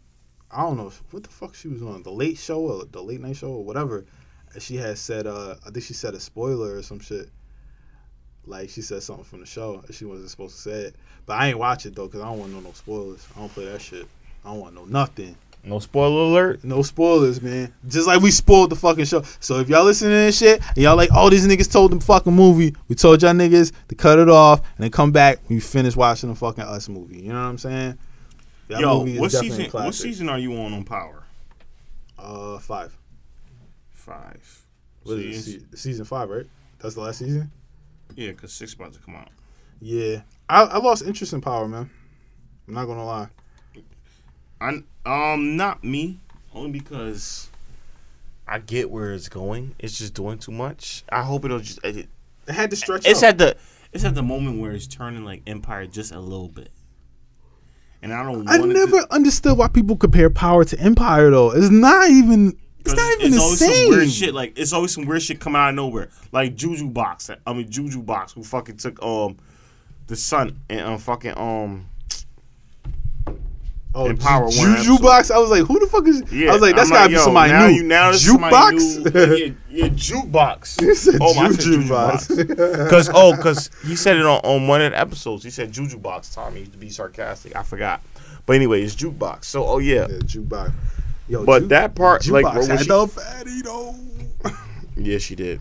I 0.50 0.62
don't 0.62 0.78
know 0.78 0.92
what 1.12 1.24
the 1.24 1.30
fuck 1.30 1.56
she 1.56 1.68
was 1.68 1.82
on 1.82 2.04
the 2.04 2.12
late 2.12 2.38
show 2.38 2.62
or 2.62 2.86
the 2.86 3.04
late 3.04 3.20
night 3.20 3.36
show 3.36 3.50
or 3.50 3.64
whatever. 3.64 4.06
And 4.54 4.64
she 4.64 4.78
had 4.78 4.98
said, 4.98 5.28
uh, 5.28 5.56
I 5.66 5.72
think 5.72 5.86
she 5.86 5.94
said 5.94 6.14
a 6.14 6.22
spoiler 6.22 6.78
or 6.78 6.84
some 6.84 7.00
shit. 7.00 7.30
Like 8.46 8.70
she 8.70 8.82
said 8.82 9.04
something 9.04 9.26
from 9.26 9.42
the 9.42 9.46
show 9.46 9.84
and 9.86 9.94
she 9.94 10.06
wasn't 10.06 10.30
supposed 10.30 10.56
to 10.56 10.62
say 10.62 10.82
it. 10.84 10.96
But 11.26 11.34
I 11.34 11.50
ain't 11.50 11.60
watch 11.60 11.86
it 11.86 11.96
though 11.96 12.08
because 12.08 12.22
I 12.22 12.30
don't 12.30 12.40
want 12.40 12.54
no 12.54 12.62
no 12.62 12.72
spoilers. 12.72 13.28
I 13.36 13.40
don't 13.40 13.54
play 13.54 13.66
that 13.66 13.82
shit. 13.82 14.08
I 14.46 14.52
don't 14.52 14.62
want 14.62 14.74
no 14.74 14.86
nothing. 14.86 15.36
No 15.68 15.80
spoiler 15.80 16.22
alert. 16.22 16.64
No 16.64 16.82
spoilers, 16.82 17.42
man. 17.42 17.74
Just 17.88 18.08
like 18.08 18.22
we 18.22 18.32
spoiled 18.32 18.70
the 18.70 18.76
fucking 18.78 19.04
show. 19.06 19.24
So 19.42 19.60
if 19.60 19.68
y'all 19.68 19.84
listening 19.84 20.12
to 20.12 20.16
this 20.16 20.38
shit 20.38 20.62
and 20.66 20.78
y'all 20.78 20.96
like, 20.96 21.10
oh, 21.14 21.30
these 21.30 21.46
niggas 21.46 21.70
told 21.70 21.92
them 21.92 22.00
fucking 22.00 22.34
movie, 22.34 22.74
we 22.88 22.96
told 22.96 23.22
y'all 23.22 23.34
niggas 23.34 23.74
to 23.90 23.96
cut 23.96 24.18
it 24.18 24.30
off 24.30 24.60
and 24.62 24.84
then 24.86 24.92
come 24.92 25.12
back 25.12 25.40
when 25.48 25.56
you 25.56 25.62
finish 25.62 25.96
watching 25.96 26.30
the 26.30 26.36
fucking 26.36 26.64
Us 26.64 26.88
movie. 26.88 27.18
You 27.22 27.34
know 27.34 27.42
what 27.44 27.50
I'm 27.50 27.58
saying? 27.58 27.98
That 28.70 28.80
Yo, 28.80 29.00
movie 29.00 29.16
is 29.16 29.20
what 29.20 29.32
definitely 29.32 29.58
a 29.58 29.66
season? 29.66 29.84
What 29.84 29.96
season 29.96 30.30
are 30.30 30.40
you 30.40 30.54
on 30.58 30.74
on 30.74 30.84
Power? 30.86 31.24
Uh, 32.18 32.60
five. 32.60 32.98
Five. 33.92 34.66
What 35.04 35.18
is 35.20 35.40
it? 35.40 35.44
Season- 35.52 35.68
Se- 35.72 35.78
season 35.78 36.06
five, 36.06 36.30
right? 36.30 36.46
That's 36.80 36.96
the 36.96 37.02
last 37.02 37.20
season. 37.20 37.52
Yeah, 38.16 38.32
cause 38.32 38.54
six 38.54 38.74
about 38.74 38.94
to 38.94 39.00
come 39.00 39.16
out. 39.16 39.30
Yeah, 39.82 40.22
I, 40.50 40.64
I 40.64 40.78
lost 40.78 41.04
interest 41.06 41.34
in 41.34 41.42
Power, 41.42 41.68
man. 41.68 41.90
I'm 42.68 42.74
not 42.74 42.86
gonna 42.86 43.06
lie. 43.06 43.28
I 44.62 44.82
um 45.06 45.56
not 45.58 45.84
me 45.84 46.20
only 46.54 46.72
because 46.72 47.50
I 48.48 48.60
get 48.60 48.90
where 48.90 49.14
it's 49.14 49.30
going. 49.30 49.76
It's 49.80 49.98
just 49.98 50.14
doing 50.14 50.38
too 50.40 50.52
much. 50.52 51.04
I 51.10 51.22
hope 51.22 51.46
it'll 51.46 51.60
just. 51.60 51.80
It, 51.84 52.08
It 52.48 52.54
had 52.54 52.70
to 52.72 52.76
stretch. 52.76 53.06
it's 53.06 53.22
out. 53.24 53.30
at 53.30 53.38
the 53.38 53.58
it's 53.92 54.04
at 54.04 54.16
the 54.16 54.24
moment 54.24 54.60
where 54.60 54.72
it's 54.72 54.88
turning 54.88 55.24
like 55.26 55.44
Empire 55.48 55.86
just 55.86 56.12
a 56.12 56.20
little 56.20 56.48
bit, 56.50 56.72
and 58.02 58.14
I 58.14 58.24
don't. 58.24 58.48
I 58.50 58.58
never 58.58 59.02
To, 59.02 59.14
understood 59.14 59.58
why 59.58 59.68
people 59.68 59.96
compare 59.98 60.30
Power 60.30 60.64
to 60.66 60.80
Empire 60.80 61.30
though. 61.30 61.52
It's 61.52 61.70
not 61.70 62.10
even. 62.10 62.58
It's 62.80 62.96
not 62.96 63.20
even 63.20 63.32
the 63.32 63.40
always 63.40 63.60
same. 63.60 63.90
some 63.90 63.98
weird 63.98 64.10
shit. 64.10 64.34
Like 64.34 64.58
it's 64.58 64.72
always 64.72 64.94
some 64.94 65.06
weird 65.06 65.22
shit 65.22 65.42
coming 65.42 65.60
out 65.60 65.70
of 65.70 65.76
nowhere. 65.76 66.08
Like 66.32 66.56
Juju 66.56 66.88
Box. 66.90 67.30
I 67.46 67.54
mean 67.54 67.70
Juju 67.70 68.02
Box, 68.02 68.32
who 68.32 68.44
fucking 68.46 68.78
took 68.78 69.02
um 69.04 69.36
the 70.08 70.16
son 70.16 70.62
and 70.70 70.80
um 70.82 70.98
fucking 70.98 71.34
um 71.38 71.88
Oh, 73.98 74.06
in 74.06 74.18
Power 74.18 74.44
One. 74.44 74.52
Juju 74.54 74.94
episode. 74.94 75.02
Box. 75.02 75.32
I 75.32 75.38
was 75.40 75.50
like, 75.50 75.64
who 75.64 75.80
the 75.80 75.88
fuck 75.88 76.08
is? 76.08 76.32
Yeah, 76.32 76.52
I 76.52 76.54
was 76.54 76.62
like, 76.62 76.76
that's 76.76 76.90
I'm 76.92 76.96
gotta 76.96 77.10
be 77.10 77.18
somebody 77.18 77.52
now 77.52 77.68
new. 77.68 77.74
You, 77.74 77.84
now 77.84 78.12
this 78.12 78.22
is 78.22 78.32
somebody 78.32 78.78
Jukebox. 78.78 79.58
Yeah, 79.70 79.86
yeah, 79.86 79.90
jukebox. 79.90 81.18
Oh, 81.22 81.34
my 81.34 81.48
Juju 81.50 81.62
Juju 81.64 81.90
Box. 81.90 82.28
box. 82.28 82.44
Because 82.46 83.10
oh, 83.14 83.36
because 83.36 83.72
he 83.86 83.96
said 83.96 84.18
it 84.18 84.26
on, 84.26 84.40
on 84.44 84.68
one 84.68 84.82
of 84.82 84.92
the 84.92 85.00
episodes. 85.00 85.44
He 85.44 85.50
said 85.50 85.72
Juju 85.72 85.98
box. 85.98 86.34
Tommy 86.34 86.66
to 86.66 86.78
be 86.78 86.90
sarcastic. 86.90 87.56
I 87.56 87.64
forgot. 87.64 88.02
But 88.46 88.56
anyway, 88.58 88.84
it's 88.84 88.96
jukebox. 88.96 89.46
So 89.46 89.66
oh 89.66 89.80
yeah. 89.80 90.08
Yeah, 90.10 90.18
jukebox. 90.20 90.74
Yo, 91.28 91.44
But 91.44 91.62
Ju- 91.64 91.68
that 91.70 91.96
part, 91.96 92.26
like, 92.28 92.46
jukebox 92.46 92.68
had 92.68 92.80
she- 92.82 92.88
the 92.88 93.08
fatty 93.08 93.62
though. 93.64 93.96
Yeah, 94.96 95.18
she 95.18 95.36
did. 95.36 95.60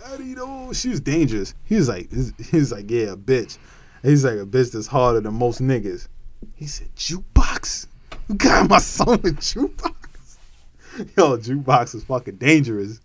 Fatty 0.00 0.34
though. 0.34 0.72
She 0.74 0.90
was 0.90 1.00
dangerous. 1.00 1.54
He 1.64 1.76
was 1.76 1.88
like, 1.88 2.10
he 2.12 2.56
was 2.58 2.72
like, 2.72 2.90
yeah, 2.90 3.14
bitch. 3.14 3.58
He's 4.02 4.24
like 4.24 4.34
a 4.38 4.46
bitch 4.46 4.72
that's 4.72 4.86
harder 4.86 5.20
than 5.20 5.34
most 5.34 5.60
niggas. 5.60 6.08
He 6.54 6.66
said, 6.66 6.94
jukebox. 6.96 7.86
You 8.28 8.34
got 8.34 8.68
my 8.68 8.78
son 8.78 9.20
with 9.22 9.38
jukebox. 9.38 9.94
Yo, 11.16 11.36
jukebox 11.36 11.94
is 11.94 12.04
fucking 12.04 12.36
dangerous. 12.36 13.00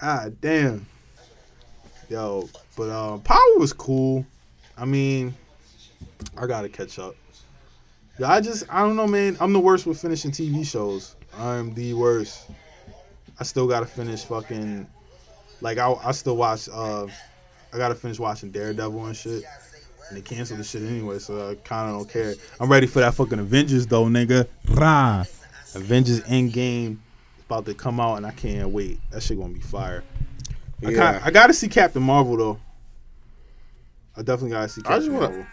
God 0.00 0.40
damn. 0.40 0.86
Yo, 2.08 2.48
but 2.76 2.90
um, 2.90 3.20
Power 3.22 3.58
was 3.58 3.72
cool. 3.72 4.26
I 4.76 4.84
mean, 4.84 5.34
I 6.36 6.46
gotta 6.46 6.68
catch 6.68 6.98
up. 6.98 7.16
Yeah, 8.18 8.30
I 8.30 8.40
just 8.40 8.64
I 8.70 8.80
don't 8.80 8.96
know, 8.96 9.06
man. 9.06 9.36
I'm 9.40 9.52
the 9.52 9.60
worst 9.60 9.86
with 9.86 10.00
finishing 10.00 10.30
TV 10.30 10.64
shows. 10.66 11.16
I'm 11.36 11.74
the 11.74 11.94
worst. 11.94 12.50
I 13.40 13.44
still 13.44 13.66
gotta 13.66 13.86
finish 13.86 14.24
fucking 14.24 14.86
like 15.60 15.78
I 15.78 15.92
I 15.92 16.12
still 16.12 16.36
watch 16.36 16.68
uh 16.68 17.06
I 17.72 17.76
gotta 17.78 17.94
finish 17.94 18.18
watching 18.18 18.50
Daredevil 18.50 19.06
and 19.06 19.16
shit. 19.16 19.44
And 20.08 20.16
they 20.16 20.22
canceled 20.22 20.60
the 20.60 20.64
shit 20.64 20.82
anyway, 20.82 21.18
so 21.18 21.50
I 21.50 21.54
kinda 21.56 21.92
don't 21.92 22.08
care. 22.08 22.34
I'm 22.60 22.70
ready 22.70 22.86
for 22.86 23.00
that 23.00 23.14
fucking 23.14 23.38
Avengers 23.38 23.86
though, 23.86 24.04
nigga. 24.04 24.46
Rah. 24.68 25.24
Avengers 25.74 26.20
Endgame 26.22 26.98
about 27.46 27.66
to 27.66 27.74
come 27.74 28.00
out 28.00 28.16
and 28.16 28.26
I 28.26 28.30
can't 28.30 28.70
wait. 28.70 29.00
That 29.10 29.22
shit 29.22 29.38
gonna 29.38 29.52
be 29.52 29.60
fire. 29.60 30.02
I, 30.84 30.90
Yeah. 30.90 31.12
kinda, 31.12 31.20
I 31.24 31.30
gotta 31.30 31.52
see 31.52 31.68
Captain 31.68 32.02
Marvel 32.02 32.36
though. 32.36 32.58
I 34.16 34.22
definitely 34.22 34.50
gotta 34.50 34.68
see 34.68 34.80
I 34.84 34.88
Captain 34.88 35.00
just 35.06 35.12
wanna- 35.12 35.28
Marvel. 35.28 35.46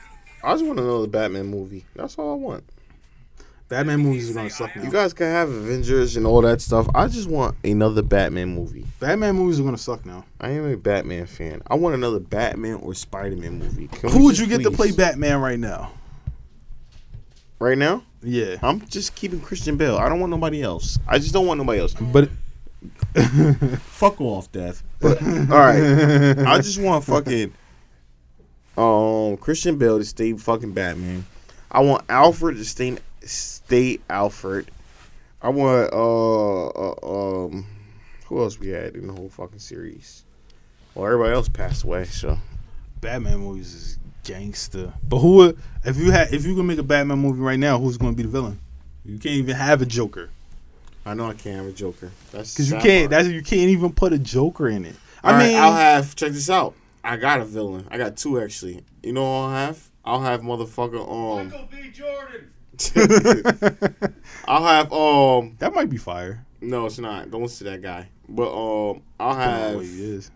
I 0.43 0.53
just 0.53 0.65
want 0.65 0.79
another 0.79 1.07
Batman 1.07 1.45
movie. 1.47 1.85
That's 1.95 2.15
all 2.17 2.33
I 2.33 2.35
want. 2.35 2.63
Batman 3.73 4.01
movies 4.01 4.29
are 4.29 4.33
gonna 4.35 4.51
suck 4.51 4.75
now. 4.75 4.83
You 4.83 4.91
guys 4.91 5.13
can 5.13 5.25
have 5.25 5.49
Avengers 5.49 6.15
and 6.15 6.27
all 6.27 6.41
that 6.43 6.61
stuff. 6.61 6.87
I 6.93 7.07
just 7.07 7.27
want 7.27 7.55
another 7.63 8.03
Batman 8.03 8.49
movie. 8.49 8.85
Batman 8.99 9.35
movies 9.35 9.59
are 9.59 9.63
gonna 9.63 9.79
suck 9.79 10.05
now. 10.05 10.25
I 10.39 10.51
am 10.51 10.71
a 10.71 10.77
Batman 10.77 11.25
fan. 11.25 11.63
I 11.65 11.73
want 11.73 11.95
another 11.95 12.19
Batman 12.19 12.75
or 12.75 12.93
Spider 12.93 13.35
Man 13.35 13.57
movie. 13.57 13.87
Can 13.87 14.11
Who 14.11 14.25
would 14.25 14.35
just 14.35 14.47
you 14.47 14.57
get 14.57 14.63
to 14.63 14.69
play 14.69 14.91
Batman 14.91 15.41
right 15.41 15.57
now? 15.57 15.91
right 17.57 17.75
now? 17.77 18.03
Yeah, 18.21 18.57
I'm 18.61 18.85
just 18.87 19.15
keeping 19.15 19.41
Christian 19.41 19.75
Bale. 19.75 19.97
I 19.97 20.07
don't 20.07 20.19
want 20.19 20.29
nobody 20.29 20.61
else. 20.61 20.99
I 21.07 21.17
just 21.17 21.33
don't 21.33 21.47
want 21.47 21.57
nobody 21.57 21.79
else. 21.79 21.95
but 21.95 22.29
Fuck 23.79 24.21
off, 24.21 24.51
Death. 24.51 24.83
But 24.99 25.19
all 25.23 25.29
right, 25.47 26.37
I 26.45 26.57
just 26.61 26.79
want 26.79 27.05
fucking 27.05 27.53
um 28.77 29.37
Christian 29.37 29.77
Bale 29.79 29.97
to 29.97 30.05
stay 30.05 30.33
fucking 30.33 30.73
Batman. 30.73 31.25
I 31.71 31.79
want 31.79 32.05
Alfred 32.07 32.57
to 32.57 32.65
stay 32.65 32.97
stay 33.25 33.99
Alfred. 34.09 34.69
I 35.41 35.49
want 35.49 35.93
uh, 35.93 36.67
uh 36.67 37.45
um 37.45 37.65
who 38.25 38.41
else 38.41 38.59
we 38.59 38.69
had 38.69 38.95
in 38.95 39.07
the 39.07 39.13
whole 39.13 39.29
fucking 39.29 39.59
series. 39.59 40.23
Well, 40.95 41.05
everybody 41.05 41.33
else 41.33 41.49
passed 41.49 41.83
away, 41.83 42.05
so 42.05 42.37
Batman 43.01 43.39
movies 43.39 43.73
is 43.73 43.99
gangster. 44.23 44.93
But 45.07 45.19
who 45.19 45.35
would 45.35 45.59
if 45.83 45.97
you 45.97 46.11
had 46.11 46.33
if 46.33 46.45
you 46.45 46.55
could 46.55 46.63
make 46.63 46.79
a 46.79 46.83
Batman 46.83 47.19
movie 47.19 47.41
right 47.41 47.59
now? 47.59 47.79
Who's 47.79 47.97
gonna 47.97 48.13
be 48.13 48.23
the 48.23 48.29
villain? 48.29 48.59
You 49.05 49.17
can't 49.17 49.35
even 49.35 49.55
have 49.55 49.81
a 49.81 49.85
Joker 49.85 50.29
I 51.05 51.13
know 51.13 51.29
I 51.29 51.33
can't 51.33 51.57
have 51.57 51.65
a 51.65 51.71
Joker. 51.71 52.11
That's 52.31 52.53
because 52.53 52.71
you 52.71 52.77
can't. 52.77 53.09
part. 53.09 53.23
That's 53.23 53.27
you 53.27 53.41
can't 53.41 53.69
even 53.69 53.91
put 53.93 54.13
a 54.13 54.19
Joker 54.19 54.69
in 54.69 54.85
it. 54.85 54.95
I 55.23 55.31
All 55.31 55.37
right, 55.37 55.47
mean, 55.47 55.57
I'll 55.59 55.73
have 55.73 56.15
check 56.15 56.31
this 56.31 56.49
out. 56.49 56.75
I 57.03 57.17
got 57.17 57.41
a 57.41 57.45
villain. 57.45 57.87
I 57.91 57.97
got 57.97 58.15
two 58.15 58.39
actually. 58.39 58.83
You 59.01 59.13
know 59.13 59.23
what 59.23 59.29
I'll 59.29 59.49
have? 59.49 59.89
I'll 60.05 60.21
have 60.21 60.41
motherfucker 60.41 61.01
um 61.09 61.49
Michael 61.49 61.67
B. 61.69 61.89
Jordan. 61.91 62.51
I'll 64.47 64.63
have 64.63 64.91
um 64.93 65.55
that 65.59 65.73
might 65.73 65.89
be 65.89 65.97
fire. 65.97 66.45
no 66.61 66.85
it's 66.85 66.99
not. 66.99 67.31
Don't 67.31 67.41
listen 67.43 67.65
to 67.65 67.71
that 67.71 67.81
guy. 67.81 68.09
But 68.29 68.51
um 68.51 69.01
I'll 69.19 69.31
I 69.35 69.45
don't 69.45 69.73
know 69.73 69.79
have 69.79 69.81
he 69.81 70.03
is. 70.15 70.31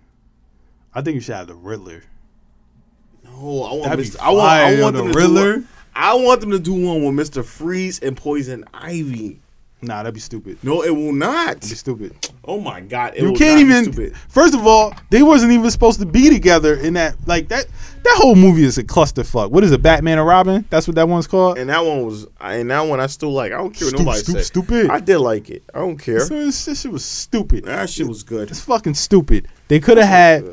I 0.94 1.02
think 1.02 1.16
you 1.16 1.22
should 1.22 1.36
have 1.36 1.48
the 1.48 1.56
Riddler. 1.56 2.04
no 3.24 3.32
I 3.64 3.72
want 3.74 3.84
That'd 3.84 4.06
be 4.06 4.12
Mr. 4.12 4.20
I 4.22 4.32
want 4.32 4.50
I 4.50 4.82
want 4.82 4.96
the 4.96 5.04
them 5.04 5.12
to 5.14 5.18
Riddler. 5.18 5.54
do 5.56 5.60
one, 5.62 5.68
I 5.96 6.14
want 6.16 6.42
them 6.42 6.52
to 6.52 6.60
do 6.60 6.74
one 6.74 7.04
with 7.04 7.28
Mr. 7.30 7.44
Freeze 7.44 8.00
and 8.00 8.16
Poison 8.16 8.64
Ivy. 8.74 9.40
Nah, 9.82 9.98
that'd 9.98 10.14
be 10.14 10.20
stupid. 10.20 10.58
No, 10.64 10.84
it 10.84 10.90
will 10.96 11.14
not. 11.14 11.62
Be 11.62 11.68
stupid. 11.68 12.16
Oh 12.48 12.62
my 12.62 12.80
god, 12.80 13.14
it 13.16 13.24
you 13.24 13.34
can't 13.34 13.60
even. 13.60 13.92
stupid. 13.92 14.16
First 14.30 14.54
of 14.54 14.66
all, 14.66 14.94
they 15.10 15.22
wasn't 15.22 15.52
even 15.52 15.70
supposed 15.70 16.00
to 16.00 16.06
be 16.06 16.30
together 16.30 16.76
in 16.76 16.94
that. 16.94 17.16
Like 17.26 17.50
that. 17.50 17.66
That 18.04 18.16
whole 18.20 18.36
movie 18.36 18.64
is 18.64 18.78
a 18.78 18.86
clusterfuck. 18.86 19.52
What 19.52 19.66
is 19.66 19.74
it? 19.74 19.82
Batman 19.82 20.18
and 20.18 20.26
Robin? 20.26 20.64
That's 20.70 20.88
what 20.88 20.96
that 20.96 21.10
one's 21.10 21.28
called. 21.28 21.58
And 21.58 21.70
that 21.70 21.84
one 21.84 22.06
was 22.06 22.26
and 22.40 22.72
that 22.72 22.82
one 22.82 23.02
I 23.02 23.08
still 23.08 23.32
like. 23.32 23.52
I 23.52 23.58
don't 23.58 23.74
care 23.74 23.90
what 23.90 24.00
nobody 24.00 24.20
says. 24.22 24.48
stupid. 24.48 24.90
I 24.90 25.02
did 25.02 25.18
like 25.18 25.50
it. 25.50 25.64
I 25.74 25.80
don't 25.80 25.98
care. 25.98 26.26
This, 26.26 26.66
this 26.66 26.82
shit 26.82 26.92
was 26.92 27.04
stupid. 27.04 27.66
That 27.66 27.90
shit 27.90 28.08
was 28.08 28.24
good. 28.24 28.50
It's 28.50 28.62
fucking 28.62 28.94
stupid. 28.94 29.50
They 29.68 29.82
could 29.82 29.98
have 29.98 30.08
had. 30.08 30.46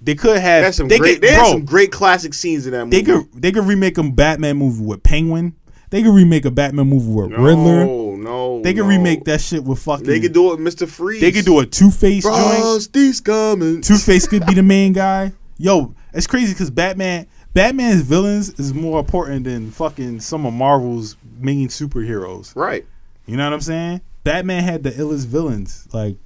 They 0.00 0.14
could 0.14 0.36
have 0.36 0.64
had 0.64 0.74
some 0.74 0.88
they 0.88 0.98
great. 0.98 1.14
could, 1.14 1.22
they 1.22 1.32
had 1.32 1.46
some 1.46 1.64
great 1.64 1.90
classic 1.90 2.34
scenes 2.34 2.66
in 2.66 2.72
that 2.72 2.84
movie. 2.84 3.02
they 3.02 3.02
could. 3.02 3.32
They 3.34 3.50
could 3.50 3.64
remake 3.64 3.98
a 3.98 4.04
Batman 4.04 4.58
movie 4.58 4.84
with 4.84 5.02
Penguin. 5.02 5.56
They 5.92 6.02
could 6.02 6.14
remake 6.14 6.46
a 6.46 6.50
Batman 6.50 6.86
movie 6.86 7.06
with 7.06 7.38
Riddler. 7.38 7.84
No, 7.84 8.16
no. 8.16 8.62
They 8.62 8.72
could 8.72 8.84
no. 8.84 8.88
remake 8.88 9.24
that 9.24 9.42
shit 9.42 9.62
with 9.62 9.78
fucking. 9.80 10.06
They 10.06 10.20
could 10.20 10.32
do 10.32 10.54
it, 10.54 10.58
Mr. 10.58 10.88
Freeze. 10.88 11.20
They 11.20 11.30
could 11.30 11.44
do 11.44 11.60
a 11.60 11.66
Two 11.66 11.90
Face 11.90 12.24
joint. 12.24 13.24
Coming. 13.26 13.82
Two 13.82 13.98
Face 13.98 14.26
could 14.26 14.46
be 14.46 14.54
the 14.54 14.62
main 14.62 14.92
guy. 14.94 15.32
Yo, 15.58 15.94
it's 16.14 16.26
crazy 16.26 16.54
because 16.54 16.70
Batman, 16.70 17.26
Batman's 17.52 18.00
villains 18.00 18.58
is 18.58 18.72
more 18.72 19.00
important 19.00 19.44
than 19.44 19.70
fucking 19.70 20.20
some 20.20 20.46
of 20.46 20.54
Marvel's 20.54 21.18
main 21.38 21.68
superheroes. 21.68 22.56
Right. 22.56 22.86
You 23.26 23.36
know 23.36 23.44
what 23.44 23.52
I'm 23.52 23.60
saying? 23.60 24.00
Batman 24.24 24.64
had 24.64 24.84
the 24.84 24.92
illest 24.92 25.26
villains. 25.26 25.86
Like, 25.92 26.16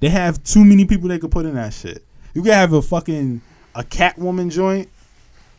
they 0.00 0.10
have 0.10 0.44
too 0.44 0.66
many 0.66 0.84
people 0.84 1.08
they 1.08 1.18
could 1.18 1.30
put 1.30 1.46
in 1.46 1.54
that 1.54 1.72
shit. 1.72 2.04
You 2.34 2.42
could 2.42 2.52
have 2.52 2.74
a 2.74 2.82
fucking 2.82 3.40
a 3.74 3.84
Catwoman 3.84 4.50
joint. 4.50 4.90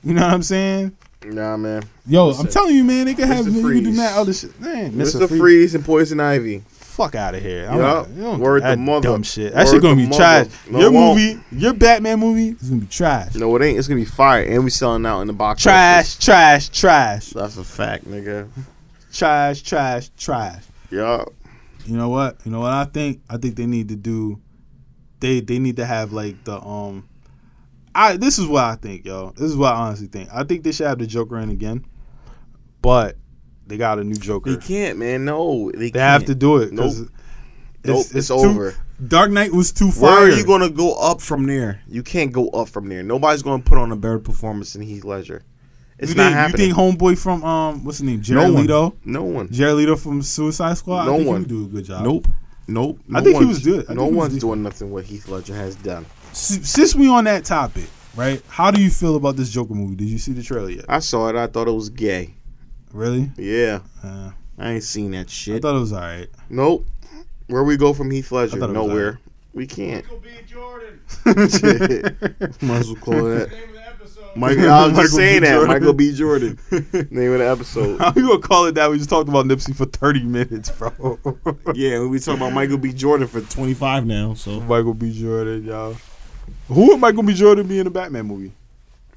You 0.03 0.13
know 0.13 0.22
what 0.22 0.36
I'm 0.36 0.43
saying? 0.43 0.95
Nah, 1.24 1.57
man. 1.57 1.84
Yo, 2.05 2.28
Listen, 2.28 2.45
I'm 2.45 2.51
telling 2.51 2.76
you, 2.76 2.84
man, 2.84 3.05
they 3.05 3.16
could 3.16 3.26
have 3.28 3.45
Mr. 3.45 3.53
you 3.55 3.74
could 3.74 3.84
do 3.86 3.91
that 3.93 4.16
other 4.18 4.34
shit. 4.34 4.59
Man, 4.59 4.91
Mr. 4.93 5.22
Mr. 5.22 5.28
Freeze. 5.28 5.39
Freeze, 5.39 5.76
and 5.76 5.84
Poison 5.86 6.20
Ivy. 6.20 6.63
fuck 6.70 7.16
out 7.16 7.34
of 7.36 7.41
here. 7.41 7.68
I'm 7.70 7.78
Yup. 7.80 8.07
not- 8.09 8.16
you 8.16 8.22
don't 8.24 8.38
do 8.38 8.43
Word 8.43 8.61
the 8.63 8.68
that 8.68 8.80
mother. 8.80 9.09
dumb 9.09 9.24
shit. 9.24 9.53
That 9.53 9.66
Word 9.66 9.72
shit 9.74 9.82
gonna 9.82 9.95
be 9.95 10.03
mother. 10.03 10.16
trash. 10.18 10.47
No, 10.70 10.80
your 10.80 10.88
it 10.89 10.93
won't. 10.93 11.18
movie, 11.20 11.39
your 11.51 11.74
Batman 11.74 12.20
movie 12.20 12.49
is 12.49 12.70
gonna 12.70 12.82
be 12.82 12.88
trash. 12.88 13.36
No, 13.36 13.55
it 13.55 13.61
ain't. 13.63 13.78
It's 13.80 13.88
gonna 13.88 13.99
be 13.99 14.05
fire, 14.05 14.43
and 14.43 14.63
we 14.63 14.70
selling 14.70 15.05
out 15.05 15.22
in 15.22 15.28
the 15.28 15.34
box. 15.34 15.63
Trash, 15.63 16.05
office. 16.13 16.18
trash, 16.26 16.70
trash, 16.70 17.30
That's 17.32 17.57
a 17.57 17.63
fact, 17.63 18.05
nigga. 18.09 18.47
trash, 19.11 19.61
trash, 19.63 20.09
trash. 20.18 20.63
Yup. 20.91 21.34
You 21.86 21.97
know 21.97 22.09
what? 22.09 22.38
You 22.45 22.51
know 22.51 22.59
what 22.61 22.72
I 22.72 22.86
think? 22.86 23.22
I 23.30 23.38
think 23.38 23.55
they 23.55 23.66
need 23.66 23.89
to 23.89 23.95
do. 23.95 24.39
They 25.20 25.39
they 25.39 25.59
need 25.59 25.76
to 25.78 25.86
have 25.86 26.13
like 26.13 26.43
the 26.45 26.61
um. 26.61 27.05
I 27.96 28.18
this 28.18 28.38
is 28.38 28.46
what 28.46 28.64
I 28.66 28.76
think, 28.76 29.06
yo. 29.06 29.32
This 29.32 29.50
is 29.50 29.56
what 29.58 29.74
I 29.74 29.78
honestly 29.78 30.08
think. 30.08 30.30
I 30.34 30.43
think 30.43 30.64
they 30.64 30.72
should 30.72 30.88
have 30.88 31.00
the 31.00 31.08
Joker 31.08 31.39
in 31.39 31.50
again, 31.50 31.86
but 32.82 33.16
they 33.66 33.78
got 33.78 34.00
a 34.00 34.04
new 34.04 34.16
Joker. 34.16 34.52
They 34.56 34.58
can't, 34.66 35.00
man. 35.00 35.26
No, 35.26 35.72
they, 35.74 35.89
They 35.91 36.00
have 36.00 36.26
to 36.26 36.36
do 36.36 36.58
it. 36.58 36.72
Nope. 36.74 36.93
Nope, 37.84 38.06
it's 38.14 38.28
too- 38.30 38.34
over. 38.34 38.76
Dark 39.08 39.30
Knight 39.30 39.52
was 39.54 39.72
too 39.74 39.88
Where 39.91 40.12
fire. 40.16 40.26
are 40.26 40.30
you 40.30 40.46
gonna 40.46 40.70
go 40.70 40.93
up 40.96 41.22
from 41.22 41.46
there? 41.48 41.82
You 41.88 42.02
can't 42.02 42.32
go 42.32 42.48
up 42.50 42.70
from 42.70 42.88
there. 42.89 43.04
Nobody's 43.04 43.43
gonna 43.43 43.62
put 43.62 43.78
on 43.78 43.91
a 43.91 43.96
better 43.96 44.20
performance 44.20 44.74
than 44.74 44.82
Heath 44.84 45.04
Ledger. 45.04 45.43
It's 46.00 46.12
you 46.12 46.16
not 46.18 46.32
think, 46.52 46.60
you 46.60 46.74
think 46.76 47.00
homeboy 47.00 47.18
from 47.18 47.43
um 47.43 47.84
what's 47.84 47.98
his 48.00 48.04
name 48.08 48.22
Jared 48.22 48.48
no 48.48 48.54
one. 48.54 48.62
Leto? 48.64 48.96
No 49.06 49.24
one. 49.24 49.50
Jared 49.52 49.76
Leto 49.76 49.96
from 49.98 50.22
Suicide 50.22 50.78
Squad. 50.78 51.06
No 51.06 51.14
I 51.14 51.18
think 51.18 51.28
one. 51.30 51.36
he 51.38 51.39
would 51.41 51.50
do 51.50 51.66
a 51.66 51.68
good 51.68 51.86
job. 51.86 52.04
Nope. 52.06 52.28
Nope. 52.68 53.00
I 53.14 53.22
think 53.22 53.38
he 53.38 53.46
was 53.46 53.60
good. 53.60 53.86
I 53.89 53.93
no 53.93 54.02
think 54.04 54.14
he 54.14 54.18
was 54.20 54.30
one's 54.30 54.41
doing 54.41 54.64
nothing 54.64 54.91
what 54.91 55.04
Heath 55.06 55.28
Ledger 55.28 55.56
has 55.56 55.76
done. 55.76 56.06
S- 56.36 56.70
Since 56.70 56.96
we 56.96 57.08
on 57.10 57.24
that 57.24 57.46
topic, 57.46 57.86
right? 58.16 58.42
How 58.50 58.70
do 58.72 58.82
you 58.82 58.90
feel 58.90 59.16
about 59.16 59.38
this 59.38 59.50
Joker 59.50 59.74
movie? 59.74 59.96
Did 59.96 60.10
you 60.10 60.18
see 60.18 60.34
the 60.34 60.44
trailer 60.44 60.70
yet? 60.70 60.86
I 60.90 61.00
saw 61.00 61.30
it. 61.30 61.36
I 61.36 61.48
thought 61.48 61.68
it 61.68 61.72
was 61.72 61.90
gay. 61.90 62.34
Really? 62.94 63.32
Yeah. 63.38 63.80
Uh, 64.04 64.32
I 64.58 64.72
ain't 64.74 64.84
seen 64.84 65.12
that 65.12 65.30
shit. 65.30 65.58
I 65.58 65.60
thought 65.60 65.76
it 65.76 65.80
was 65.80 65.94
alright. 65.94 66.28
nope. 66.50 66.86
Where 67.48 67.64
we 67.64 67.78
go 67.78 67.94
from 67.94 68.10
Heath 68.12 68.32
Ledger? 68.32 68.58
thought 68.60 68.70
it 68.70 68.74
was 68.78 68.88
Nowhere. 68.88 69.20
We 69.54 69.66
can't. 69.68 70.04
Michael 70.04 70.20
B. 70.20 70.30
Jordan. 70.48 71.00
Might 72.62 72.78
as 72.80 72.88
well 72.92 72.96
call 72.96 73.28
it 73.32 73.50
that. 73.50 73.52
Name 73.52 73.70
of 73.70 73.74
the 73.76 73.88
episode. 73.88 74.22
I 74.26 74.28
was 74.28 74.36
Michael 74.36 74.90
just 74.92 75.14
B. 75.14 75.18
saying 75.18 75.42
that. 75.44 75.52
Jordan. 75.54 75.68
Michael 75.74 75.94
B. 75.94 76.14
Jordan. 76.14 76.60
Name 77.12 77.32
of 77.34 77.40
the 77.40 77.48
episode. 77.50 78.00
How 78.00 78.12
you 78.16 78.28
gonna 78.28 78.40
call 78.40 78.66
it 78.66 78.76
that? 78.76 78.90
We 78.92 78.98
just 78.98 79.10
talked 79.10 79.30
about 79.30 79.46
Nipsey 79.46 79.74
for 79.76 79.86
thirty 79.86 80.24
minutes, 80.24 80.72
bro. 80.72 81.20
Yeah, 81.74 82.06
we 82.06 82.20
talking 82.20 82.42
about 82.42 82.52
Michael 82.54 82.78
B. 82.78 82.92
Jordan 82.92 83.28
for 83.28 83.40
25 83.42 84.06
now. 84.06 84.34
So 84.34 84.60
Michael 84.62 84.94
B. 84.94 85.18
Jordan, 85.18 85.64
y'all. 85.66 85.96
Who 86.68 86.88
would 86.89 86.99
Michael 86.99 87.24
B. 87.24 87.34
Jordan 87.34 87.68
be 87.68 87.80
in 87.80 87.88
a 87.88 87.91
Batman 87.91 88.26
movie? 88.26 88.51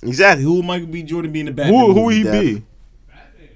exactly, 0.02 0.44
who 0.44 0.54
would 0.56 0.64
Michael 0.64 0.86
B. 0.88 1.02
Jordan 1.02 1.32
be 1.32 1.40
in 1.40 1.46
the 1.46 1.52
Batman? 1.52 1.74
Who 1.80 1.92
who 1.92 2.02
would 2.02 2.14
he 2.14 2.22
Dev? 2.22 2.40
be? 2.42 2.62
Batman. 3.08 3.48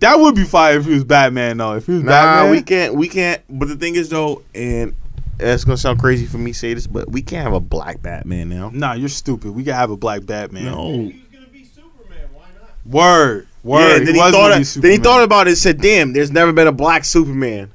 That 0.00 0.18
would 0.18 0.34
be 0.34 0.44
fire 0.44 0.78
if 0.78 0.84
he 0.86 0.94
was 0.94 1.04
Batman 1.04 1.58
though. 1.58 1.74
If 1.74 1.86
he 1.86 1.92
was 1.92 2.02
Nah, 2.02 2.10
Batman, 2.10 2.50
we 2.50 2.62
can't. 2.62 2.94
We 2.94 3.08
can't. 3.08 3.42
But 3.48 3.68
the 3.68 3.76
thing 3.76 3.94
is 3.94 4.08
though, 4.08 4.42
and 4.54 4.94
it's 5.38 5.64
gonna 5.64 5.76
sound 5.76 6.00
crazy 6.00 6.26
for 6.26 6.38
me 6.38 6.52
to 6.52 6.58
say 6.58 6.74
this, 6.74 6.86
but 6.86 7.10
we 7.10 7.22
can't 7.22 7.44
have 7.44 7.52
a 7.52 7.60
black 7.60 8.02
Batman 8.02 8.48
now. 8.48 8.70
Nah, 8.72 8.94
you're 8.94 9.08
stupid. 9.08 9.52
We 9.52 9.64
can 9.64 9.74
have 9.74 9.90
a 9.90 9.96
black 9.96 10.24
Batman. 10.24 10.64
No. 10.64 10.92
He 10.92 11.04
was 11.04 11.12
gonna 11.32 11.46
be 11.48 11.64
Superman. 11.64 12.28
Why 12.32 12.44
not? 12.60 12.70
Word. 12.86 13.48
Word. 13.62 13.80
Yeah, 13.80 13.98
then 14.04 14.14
he, 14.14 14.20
was 14.20 14.32
thought. 14.32 14.52
Of, 14.52 14.82
then 14.82 14.90
he 14.92 14.98
thought 14.98 15.22
about 15.22 15.46
it. 15.46 15.50
and 15.50 15.58
Said, 15.58 15.80
"Damn, 15.80 16.12
there's 16.12 16.30
never 16.30 16.52
been 16.52 16.66
a 16.66 16.72
black 16.72 17.04
Superman." 17.04 17.70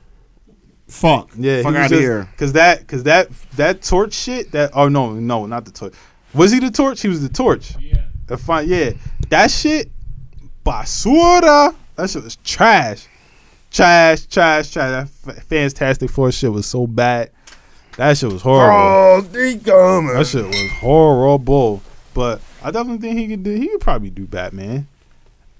Fuck. 0.91 1.31
Yeah, 1.37 1.61
Fuck 1.63 1.73
he 1.73 1.79
was 1.79 1.89
just- 1.89 2.01
here. 2.01 2.29
Cause 2.37 2.53
that, 2.53 2.87
cause 2.87 3.03
that, 3.03 3.29
that 3.55 3.81
torch 3.81 4.13
shit. 4.13 4.51
That 4.51 4.71
oh 4.73 4.87
no, 4.89 5.13
no, 5.13 5.45
not 5.45 5.65
the 5.65 5.71
torch. 5.71 5.93
Was 6.33 6.51
he 6.51 6.59
the 6.59 6.69
torch? 6.71 7.01
He 7.01 7.07
was 7.07 7.21
the 7.21 7.29
torch. 7.33 7.73
Yeah. 7.79 8.01
The 8.27 8.37
fine, 8.37 8.67
yeah. 8.67 8.91
That 9.29 9.51
shit, 9.51 9.89
basura. 10.65 11.75
That 11.95 12.09
shit 12.09 12.23
was 12.23 12.35
trash, 12.37 13.05
trash, 13.71 14.25
trash, 14.27 14.71
trash. 14.71 14.91
That 14.91 15.09
f- 15.37 15.43
Fantastic 15.45 16.09
Four 16.09 16.31
shit 16.31 16.51
was 16.51 16.65
so 16.65 16.87
bad. 16.87 17.31
That 17.97 18.17
shit 18.17 18.31
was 18.31 18.41
horrible. 18.41 19.27
they 19.29 19.57
coming. 19.57 20.13
That 20.13 20.25
shit 20.27 20.45
was 20.45 20.71
horrible. 20.79 21.81
But 22.13 22.41
I 22.63 22.71
definitely 22.71 23.07
think 23.07 23.19
he 23.19 23.27
could 23.27 23.43
do. 23.43 23.51
He 23.51 23.67
could 23.67 23.81
probably 23.81 24.09
do 24.09 24.25
Batman. 24.25 24.87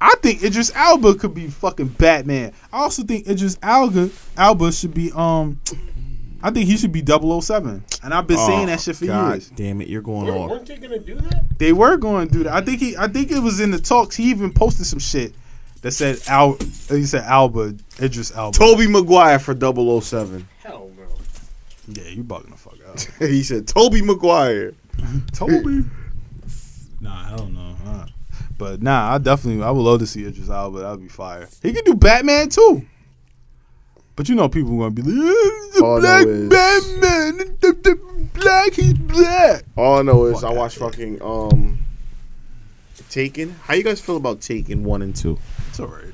I 0.03 0.15
think 0.21 0.43
Idris 0.43 0.71
Elba 0.75 1.13
could 1.15 1.33
be 1.35 1.47
fucking 1.47 1.89
Batman. 1.89 2.53
I 2.73 2.79
also 2.79 3.03
think 3.03 3.27
Idris 3.27 3.57
Elba 3.61 4.09
Elba 4.37 4.71
should 4.71 4.93
be 4.93 5.11
um. 5.13 5.61
I 6.43 6.49
think 6.49 6.67
he 6.67 6.75
should 6.75 6.91
be 6.91 7.03
007. 7.05 7.83
And 8.03 8.13
I've 8.15 8.25
been 8.25 8.39
saying 8.39 8.65
that 8.65 8.81
shit 8.81 8.95
for 8.95 9.05
Oh, 9.05 9.07
God 9.09 9.31
years. 9.33 9.49
damn 9.51 9.79
it, 9.79 9.87
you're 9.89 10.01
going 10.01 10.25
Weren't, 10.25 10.37
off. 10.39 10.49
weren't 10.49 10.65
they 10.65 10.77
gonna 10.77 10.97
do 10.97 11.13
that? 11.13 11.45
They 11.59 11.71
were 11.71 11.97
going 11.97 12.29
to 12.29 12.33
do 12.33 12.43
that. 12.45 12.53
I 12.53 12.61
think 12.61 12.79
he. 12.79 12.97
I 12.97 13.07
think 13.07 13.31
it 13.31 13.37
was 13.43 13.59
in 13.59 13.69
the 13.69 13.79
talks. 13.79 14.15
He 14.15 14.23
even 14.31 14.51
posted 14.51 14.87
some 14.87 14.97
shit 14.97 15.35
that 15.83 15.91
said 15.91 16.17
Al. 16.27 16.53
He 16.89 17.05
said 17.05 17.25
Elba 17.27 17.75
Idris 18.01 18.35
Elba. 18.35 18.57
Tobey 18.57 18.87
Maguire 18.87 19.37
for 19.37 19.53
007. 19.55 20.47
Hell 20.63 20.89
no. 20.97 21.03
yeah, 22.01 22.09
you 22.09 22.23
bugging 22.23 22.49
the 22.49 22.57
fuck 22.57 22.77
out. 22.89 23.07
he 23.29 23.43
said 23.43 23.67
Tobey 23.67 24.01
Maguire. 24.01 24.73
Tobey. 25.33 25.83
nah, 27.01 27.33
I 27.33 27.37
don't 27.37 27.53
know. 27.53 27.70
But 28.61 28.81
nah, 28.81 29.13
I 29.15 29.17
definitely 29.17 29.63
I 29.63 29.71
would 29.71 29.81
love 29.81 29.99
to 30.01 30.07
see 30.07 30.25
Idris 30.25 30.49
Elba. 30.49 30.79
That'd 30.81 31.01
be 31.01 31.07
fire. 31.07 31.49
He 31.63 31.73
could 31.73 31.83
do 31.85 31.95
Batman 31.95 32.49
too. 32.49 32.85
But 34.15 34.29
you 34.29 34.35
know 34.35 34.47
people 34.49 34.75
are 34.75 34.89
gonna 34.89 34.91
be 34.91 35.01
like, 35.01 35.15
yeah, 35.15 35.49
he's 35.71 35.81
a 35.81 35.83
All 35.83 35.97
I 35.97 35.99
black 36.01 36.27
know 36.27 36.31
is- 36.33 36.49
Batman. 36.49 37.57
The, 37.61 37.73
the 37.73 38.27
black, 38.39 38.73
he's 38.73 38.93
black. 38.93 39.63
All 39.75 39.97
I 39.99 40.01
know 40.03 40.25
is 40.25 40.41
Fuck 40.41 40.51
I 40.51 40.53
watched 40.53 40.77
fucking 40.77 41.21
um 41.23 41.79
Taken. 43.09 43.55
How 43.63 43.73
you 43.73 43.83
guys 43.83 43.99
feel 43.99 44.17
about 44.17 44.41
Taken 44.41 44.83
one 44.83 45.01
and 45.01 45.15
two? 45.15 45.37
It's 45.69 45.79
alright. 45.79 46.13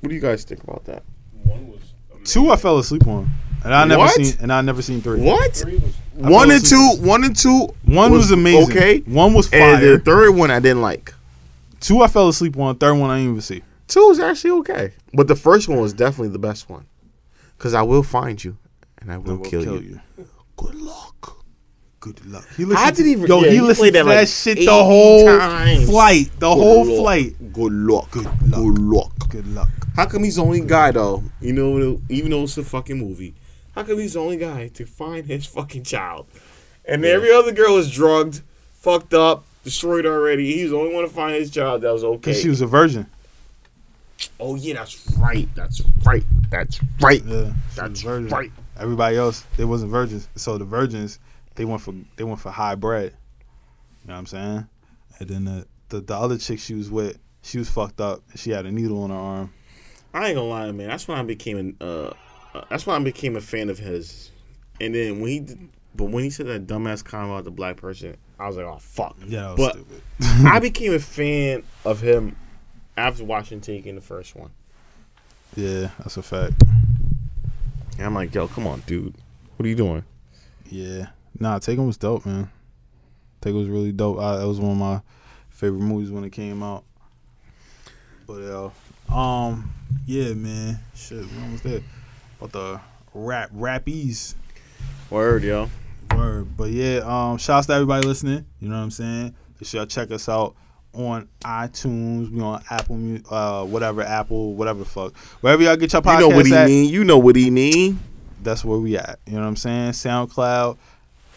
What 0.00 0.08
do 0.08 0.14
you 0.14 0.20
guys 0.20 0.44
think 0.44 0.62
about 0.62 0.84
that? 0.84 1.02
One 1.44 1.68
was. 1.70 1.80
Two 2.24 2.50
I 2.50 2.56
fell 2.56 2.78
asleep 2.78 3.06
on, 3.08 3.30
and 3.64 3.74
I 3.74 3.84
never 3.84 4.02
What? 4.02 4.12
seen 4.14 4.34
and 4.40 4.52
I 4.52 4.60
never 4.60 4.80
seen 4.80 5.02
three. 5.02 5.20
What? 5.20 5.54
Three 5.56 5.78
was. 5.78 5.94
One 6.14 6.50
and 6.52 6.64
two. 6.64 6.96
One 7.00 7.24
and 7.24 7.34
two. 7.36 7.74
One 7.84 8.12
was, 8.12 8.30
amazing. 8.30 8.70
Okay. 8.76 8.98
One 9.00 9.34
was 9.34 9.48
fire. 9.48 9.60
And 9.74 9.82
the 9.82 9.98
third 9.98 10.30
one 10.32 10.50
I 10.52 10.60
didn't 10.60 10.82
like. 10.82 11.12
Two 11.82 12.00
I 12.02 12.06
fell 12.08 12.28
asleep 12.28 12.56
on. 12.56 12.76
Third 12.76 12.94
one 12.94 13.10
I 13.10 13.16
didn't 13.18 13.30
even 13.32 13.40
see. 13.42 13.62
Two 13.88 14.08
is 14.10 14.20
actually 14.20 14.52
okay, 14.60 14.92
but 15.12 15.28
the 15.28 15.36
first 15.36 15.68
one 15.68 15.78
was 15.80 15.92
definitely 15.92 16.28
the 16.30 16.38
best 16.38 16.70
one. 16.70 16.86
Cause 17.58 17.74
I 17.74 17.82
will 17.82 18.02
find 18.02 18.42
you, 18.42 18.56
and 18.98 19.12
I 19.12 19.18
will, 19.18 19.32
I 19.32 19.34
will 19.34 19.44
kill, 19.44 19.62
kill 19.64 19.82
you. 19.82 20.00
you. 20.16 20.26
Good 20.56 20.74
luck. 20.76 21.44
Good 22.00 22.24
luck. 22.26 22.44
He 22.56 22.64
listened 22.64 22.86
I 22.86 22.90
didn't 22.90 23.12
even. 23.12 23.26
Yo, 23.26 23.40
yeah, 23.42 23.50
he 23.50 23.54
he 23.56 23.60
listened 23.60 23.86
to 23.88 23.92
that, 23.92 24.06
like, 24.06 24.26
shit 24.28 24.58
the 24.58 24.66
whole 24.72 25.26
times. 25.26 25.88
flight. 25.88 26.30
The 26.40 26.48
Good 26.52 26.60
whole 26.62 26.84
luck. 26.86 26.98
flight. 27.00 27.52
Good 27.52 27.72
luck. 27.72 28.10
Good 28.10 28.24
luck. 28.24 28.34
Good 28.50 28.78
luck. 28.78 29.12
Good 29.28 29.46
luck. 29.54 29.68
How 29.94 30.06
come 30.06 30.24
he's 30.24 30.36
the 30.36 30.42
only 30.42 30.60
guy 30.62 30.90
though? 30.92 31.22
You 31.40 31.52
know, 31.52 32.00
even 32.08 32.30
though 32.30 32.42
it's 32.44 32.56
a 32.58 32.64
fucking 32.64 32.98
movie, 32.98 33.34
how 33.74 33.82
come 33.84 33.98
he's 33.98 34.14
the 34.14 34.20
only 34.20 34.36
guy 34.38 34.68
to 34.68 34.84
find 34.86 35.26
his 35.26 35.46
fucking 35.46 35.84
child? 35.84 36.26
And 36.84 37.04
every 37.04 37.30
other 37.32 37.52
girl 37.52 37.76
is 37.76 37.90
drugged, 37.92 38.40
fucked 38.72 39.14
up, 39.14 39.44
destroyed 39.64 40.06
already. 40.06 40.52
He's 40.54 40.70
the 40.70 40.76
only 40.76 40.94
one 40.94 41.04
to 41.04 41.10
find 41.10 41.34
his 41.34 41.50
child 41.50 41.82
that 41.82 41.92
was 41.92 42.04
okay. 42.04 42.32
She 42.32 42.48
was 42.48 42.60
a 42.60 42.66
virgin. 42.66 43.06
oh 44.40 44.54
yeah, 44.56 44.74
that's 44.74 45.10
right. 45.18 45.48
That's 45.54 45.82
right. 46.04 46.24
That's 46.50 46.80
right. 47.00 47.22
Yeah, 47.24 47.52
That's 47.74 48.02
virgin. 48.02 48.28
right. 48.28 48.52
Everybody 48.78 49.16
else, 49.16 49.44
they 49.56 49.64
wasn't 49.64 49.90
virgins. 49.90 50.28
So 50.36 50.58
the 50.58 50.64
virgins, 50.64 51.18
they 51.54 51.64
went 51.64 51.80
for 51.82 51.94
they 52.16 52.24
went 52.24 52.40
for 52.40 52.50
high 52.50 52.74
bread. 52.74 53.14
You 54.02 54.08
know 54.08 54.14
what 54.14 54.18
I'm 54.20 54.26
saying? 54.26 54.68
And 55.18 55.28
then 55.28 55.44
the 55.44 55.66
the, 55.88 56.00
the 56.00 56.16
other 56.16 56.38
chick 56.38 56.58
she 56.58 56.74
was 56.74 56.90
with, 56.90 57.18
she 57.42 57.58
was 57.58 57.68
fucked 57.68 58.00
up. 58.00 58.22
She 58.34 58.50
had 58.50 58.66
a 58.66 58.72
needle 58.72 59.02
on 59.02 59.10
her 59.10 59.16
arm. 59.16 59.52
I 60.14 60.28
ain't 60.28 60.36
gonna 60.36 60.48
lie, 60.48 60.70
man. 60.72 60.88
That's 60.88 61.06
when 61.08 61.18
I 61.18 61.22
became 61.22 61.56
an. 61.58 61.76
Uh, 61.80 62.10
uh, 62.54 62.64
that's 62.68 62.86
when 62.86 63.00
I 63.00 63.04
became 63.04 63.36
a 63.36 63.40
fan 63.40 63.70
of 63.70 63.78
his. 63.78 64.30
And 64.80 64.94
then 64.94 65.20
when 65.20 65.30
he, 65.30 65.68
but 65.94 66.04
when 66.06 66.24
he 66.24 66.30
said 66.30 66.46
that 66.46 66.66
dumbass 66.66 67.02
comment 67.04 67.30
about 67.32 67.44
the 67.44 67.50
black 67.50 67.76
person, 67.76 68.16
I 68.42 68.46
was 68.48 68.56
like, 68.56 68.66
oh 68.66 68.78
fuck. 68.78 69.16
Yeah, 69.26 69.40
that 69.40 69.48
was 69.50 69.58
But- 69.58 69.72
stupid. 69.74 70.02
I 70.46 70.58
became 70.60 70.92
a 70.94 70.98
fan 70.98 71.62
of 71.84 72.00
him 72.00 72.36
after 72.96 73.24
watching 73.24 73.60
Taken 73.60 73.94
the 73.94 74.00
first 74.00 74.34
one. 74.34 74.50
Yeah, 75.56 75.90
that's 75.98 76.16
a 76.16 76.22
fact. 76.22 76.54
And 77.98 78.06
I'm 78.06 78.14
like, 78.14 78.34
yo, 78.34 78.48
come 78.48 78.66
on, 78.66 78.80
dude. 78.86 79.14
What 79.56 79.66
are 79.66 79.68
you 79.68 79.74
doing? 79.76 80.04
Yeah. 80.70 81.08
Nah, 81.38 81.58
Taken 81.58 81.86
was 81.86 81.96
dope, 81.96 82.24
man. 82.26 82.50
Taken 83.40 83.58
was 83.58 83.68
really 83.68 83.92
dope. 83.92 84.18
I, 84.18 84.38
that 84.38 84.46
was 84.48 84.58
one 84.60 84.72
of 84.72 84.76
my 84.78 85.00
favorite 85.50 85.80
movies 85.82 86.10
when 86.10 86.24
it 86.24 86.30
came 86.30 86.62
out. 86.62 86.84
But 88.26 88.70
uh, 89.10 89.14
um, 89.14 89.72
yeah, 90.06 90.32
man. 90.32 90.78
Shit, 90.94 91.18
we 91.20 91.42
almost 91.42 91.64
there. 91.64 91.80
About 92.40 92.52
the 92.52 92.80
rap 93.14 93.50
rappies. 93.52 94.34
Word, 95.10 95.42
yo. 95.44 95.68
Word. 96.16 96.56
But 96.56 96.70
yeah, 96.70 97.00
um, 97.04 97.38
shouts 97.38 97.66
to 97.68 97.74
everybody 97.74 98.06
listening. 98.06 98.46
You 98.60 98.68
know 98.68 98.76
what 98.76 98.82
I'm 98.82 98.90
saying? 98.90 99.34
Make 99.60 99.68
sure 99.68 99.80
y'all 99.80 99.86
check 99.86 100.10
us 100.10 100.28
out 100.28 100.54
on 100.92 101.28
iTunes. 101.42 102.30
We 102.30 102.40
on 102.40 102.62
Apple, 102.70 103.18
uh, 103.30 103.64
whatever 103.64 104.02
Apple, 104.02 104.54
whatever 104.54 104.80
the 104.80 104.84
fuck, 104.84 105.16
wherever 105.40 105.62
y'all 105.62 105.76
get 105.76 105.92
your 105.92 106.02
podcast. 106.02 106.20
You 106.20 106.28
know 106.28 106.36
what 106.36 106.46
he 106.46 106.54
at. 106.54 106.66
mean. 106.66 106.90
You 106.90 107.04
know 107.04 107.18
what 107.18 107.36
he 107.36 107.50
mean. 107.50 108.00
That's 108.42 108.64
where 108.64 108.78
we 108.78 108.96
at. 108.96 109.20
You 109.26 109.34
know 109.34 109.40
what 109.40 109.48
I'm 109.48 109.56
saying? 109.56 109.92
SoundCloud. 109.92 110.76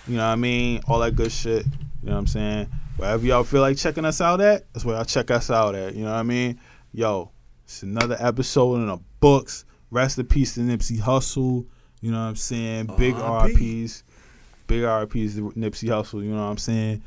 You 0.08 0.18
know 0.18 0.26
what 0.26 0.34
I 0.34 0.36
mean? 0.36 0.82
All 0.88 1.00
that 1.00 1.16
good 1.16 1.32
shit. 1.32 1.66
You 1.66 2.10
know 2.10 2.14
what 2.14 2.20
I'm 2.20 2.28
saying? 2.28 2.70
Wherever 2.98 3.26
y'all 3.26 3.44
feel 3.44 3.62
like 3.62 3.78
checking 3.78 4.06
us 4.06 4.22
out 4.22 4.42
at, 4.42 4.72
that's 4.74 4.86
where 4.86 4.96
y'all 4.96 5.06
check 5.06 5.32
us 5.32 5.50
out 5.50 5.76
at. 5.76 5.96
You 5.96 6.04
know 6.04 6.12
what 6.12 6.20
I 6.20 6.24
mean? 6.24 6.60
Yo, 6.94 7.32
it's 7.66 7.84
another 7.84 8.16
episode 8.20 8.76
in 8.76 8.88
the 8.88 8.98
books. 9.20 9.66
Rest 9.92 10.18
in 10.18 10.26
peace 10.28 10.56
to 10.56 10.62
Nipsey 10.62 11.00
Hussle. 11.00 11.66
You 12.02 12.12
know 12.12 12.18
what 12.20 12.26
I'm 12.26 12.36
saying? 12.36 12.92
Big 12.98 13.16
R.I.P.. 13.16 13.90
RPs. 14.66 14.68
Big 14.68 14.84
RPs 14.84 15.36
to 15.36 15.52
Nipsey 15.52 15.90
Hussle. 15.90 16.24
You 16.24 16.32
know 16.32 16.44
what 16.44 16.52
I'm 16.52 16.58
saying? 16.58 17.04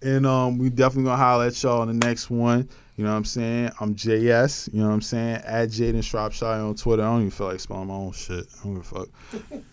And 0.00 0.26
um, 0.26 0.58
we 0.58 0.70
definitely 0.70 1.04
gonna 1.04 1.16
holler 1.16 1.46
at 1.46 1.60
y'all 1.62 1.80
on 1.80 1.88
the 1.88 2.06
next 2.06 2.30
one. 2.30 2.68
You 2.96 3.04
know 3.04 3.10
what 3.10 3.16
I'm 3.16 3.24
saying? 3.24 3.70
I'm 3.80 3.94
JS. 3.94 4.72
You 4.72 4.80
know 4.80 4.88
what 4.88 4.94
I'm 4.94 5.00
saying? 5.02 5.36
At 5.44 5.68
Jadin 5.68 6.02
Shropshire 6.02 6.46
on 6.46 6.74
Twitter. 6.74 7.02
I 7.02 7.06
don't 7.06 7.18
even 7.20 7.30
feel 7.30 7.46
like 7.48 7.60
spelling 7.60 7.88
my 7.88 7.94
own 7.94 8.12
shit. 8.12 8.46
I 8.60 8.64
don't 8.64 8.74
give 8.74 8.92
a 8.92 9.06
fuck. 9.06 9.08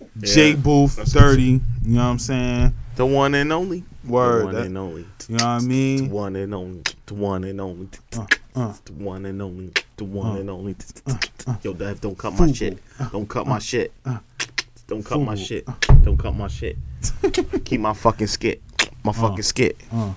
J 0.20 0.56
Booth 0.56 0.94
30. 1.12 1.42
You 1.44 1.60
know 1.86 1.98
what 2.04 2.06
I'm 2.06 2.20
saying? 2.20 2.74
The 2.96 3.06
one 3.06 3.36
and 3.36 3.52
only. 3.52 3.84
Word. 4.08 4.42
the 4.42 4.46
one 4.46 4.54
that- 4.56 4.66
and 4.68 4.78
only. 4.78 5.02
you 5.28 5.38
know 5.38 5.46
what 5.46 5.46
I 5.46 5.60
mean? 5.60 5.98
The 5.98 6.02
mean? 6.04 6.12
one 6.12 6.36
and 6.36 6.54
only. 6.54 6.84
The 7.08 7.14
one 7.14 7.44
and 7.44 7.62
only. 7.62 7.90
Uh, 8.16 8.26
uh. 8.56 8.74
The 8.86 8.94
one 8.94 9.26
and 9.26 9.42
only. 9.42 9.72
The 9.98 10.04
one 10.06 10.38
Uh. 10.38 10.40
and 10.40 10.50
only. 10.50 10.76
Yo, 11.64 11.74
Dev, 11.74 12.02
don't 12.02 12.18
cut 12.18 12.34
my 12.40 12.52
shit. 12.52 12.78
Don't 13.12 13.28
cut 13.28 13.46
my 13.48 13.60
shit. 13.60 13.92
Don't 14.88 15.04
cut 15.04 15.20
my 15.20 15.36
shit. 15.36 15.68
Don't 16.04 16.18
cut 16.18 16.36
my 16.36 16.48
shit. 16.48 16.78
Keep 17.66 17.82
my 17.82 17.94
fucking 17.94 18.28
skit. 18.28 18.62
My 19.04 19.12
fucking 19.12 19.42
skit. 19.44 19.78
Uh, 19.92 20.14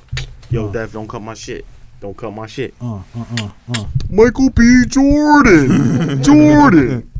Yo, 0.50 0.70
Dev, 0.70 0.92
don't 0.92 1.08
cut 1.08 1.20
my 1.22 1.34
shit. 1.34 1.64
Don't 2.00 2.16
cut 2.16 2.30
my 2.32 2.46
shit. 2.46 2.74
uh, 2.80 2.96
uh, 3.16 3.24
uh, 3.40 3.50
uh. 3.74 3.84
Michael 4.10 4.50
B. 4.50 4.84
Jordan. 4.86 6.22
Jordan. 6.22 7.10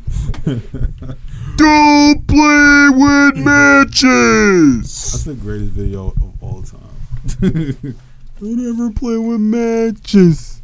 Don't 1.56 2.26
play 2.26 2.88
with 2.92 3.36
matches. 3.44 5.12
That's 5.12 5.24
the 5.24 5.34
greatest 5.34 5.72
video 5.72 6.08
of 6.08 6.42
all 6.42 6.62
time. 6.62 7.96
Don't 8.40 8.68
ever 8.68 8.90
play 8.92 9.16
with 9.16 9.40
matches. 9.40 10.62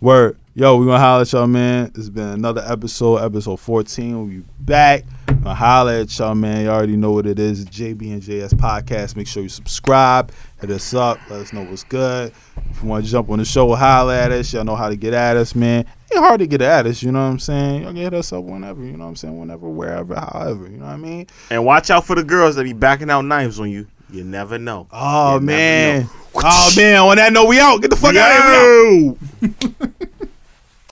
Word. 0.00 0.36
Yo, 0.54 0.76
we 0.76 0.86
gonna 0.86 0.98
holler 0.98 1.22
at 1.22 1.32
y'all, 1.32 1.46
man. 1.46 1.92
It's 1.94 2.08
been 2.08 2.28
another 2.28 2.62
episode, 2.66 3.16
episode 3.18 3.56
14. 3.60 4.16
We'll 4.16 4.26
be 4.40 4.44
back. 4.60 5.04
Gonna 5.46 5.54
holler 5.54 5.92
at 5.92 6.18
y'all, 6.18 6.34
man. 6.34 6.64
You 6.64 6.70
already 6.70 6.96
know 6.96 7.12
what 7.12 7.24
it 7.24 7.38
is. 7.38 7.64
JB 7.66 8.12
and 8.14 8.20
JS 8.20 8.54
Podcast. 8.54 9.14
Make 9.14 9.28
sure 9.28 9.44
you 9.44 9.48
subscribe. 9.48 10.32
Hit 10.60 10.70
us 10.72 10.92
up. 10.92 11.20
Let 11.30 11.42
us 11.42 11.52
know 11.52 11.62
what's 11.62 11.84
good. 11.84 12.32
If 12.68 12.82
you 12.82 12.88
want 12.88 13.04
to 13.04 13.10
jump 13.12 13.30
on 13.30 13.38
the 13.38 13.44
show, 13.44 13.72
holler 13.76 14.12
at 14.12 14.32
us. 14.32 14.52
Y'all 14.52 14.64
know 14.64 14.74
how 14.74 14.88
to 14.88 14.96
get 14.96 15.14
at 15.14 15.36
us, 15.36 15.54
man. 15.54 15.86
Ain't 16.12 16.18
hard 16.24 16.40
to 16.40 16.48
get 16.48 16.62
at 16.62 16.84
us, 16.88 17.00
you 17.00 17.12
know 17.12 17.22
what 17.22 17.30
I'm 17.30 17.38
saying? 17.38 17.82
Y'all 17.82 17.92
can 17.92 18.02
hit 18.02 18.14
us 18.14 18.32
up 18.32 18.42
whenever, 18.42 18.82
you 18.82 18.96
know 18.96 19.04
what 19.04 19.10
I'm 19.10 19.16
saying? 19.16 19.38
Whenever, 19.38 19.68
wherever, 19.68 20.16
however, 20.16 20.64
you 20.64 20.78
know 20.78 20.86
what 20.86 20.94
I 20.94 20.96
mean? 20.96 21.28
And 21.48 21.64
watch 21.64 21.90
out 21.90 22.04
for 22.04 22.16
the 22.16 22.24
girls 22.24 22.56
that 22.56 22.64
be 22.64 22.72
backing 22.72 23.08
out 23.08 23.22
knives 23.22 23.60
on 23.60 23.70
you. 23.70 23.86
You 24.10 24.24
never 24.24 24.58
know. 24.58 24.88
Oh 24.90 25.34
You 25.34 25.40
man. 25.42 26.02
know. 26.02 26.10
Oh 26.34 26.72
man, 26.76 26.98
on 27.02 27.16
that 27.18 27.32
note, 27.32 27.46
we 27.46 27.60
out. 27.60 27.80
Get 27.82 27.90
the 27.90 27.96
fuck 27.96 28.16
out 28.16 28.36
of 28.36 28.44
here. 28.44 29.12
We 29.42 29.48
out. 29.48 29.96
Yo! 30.00 30.05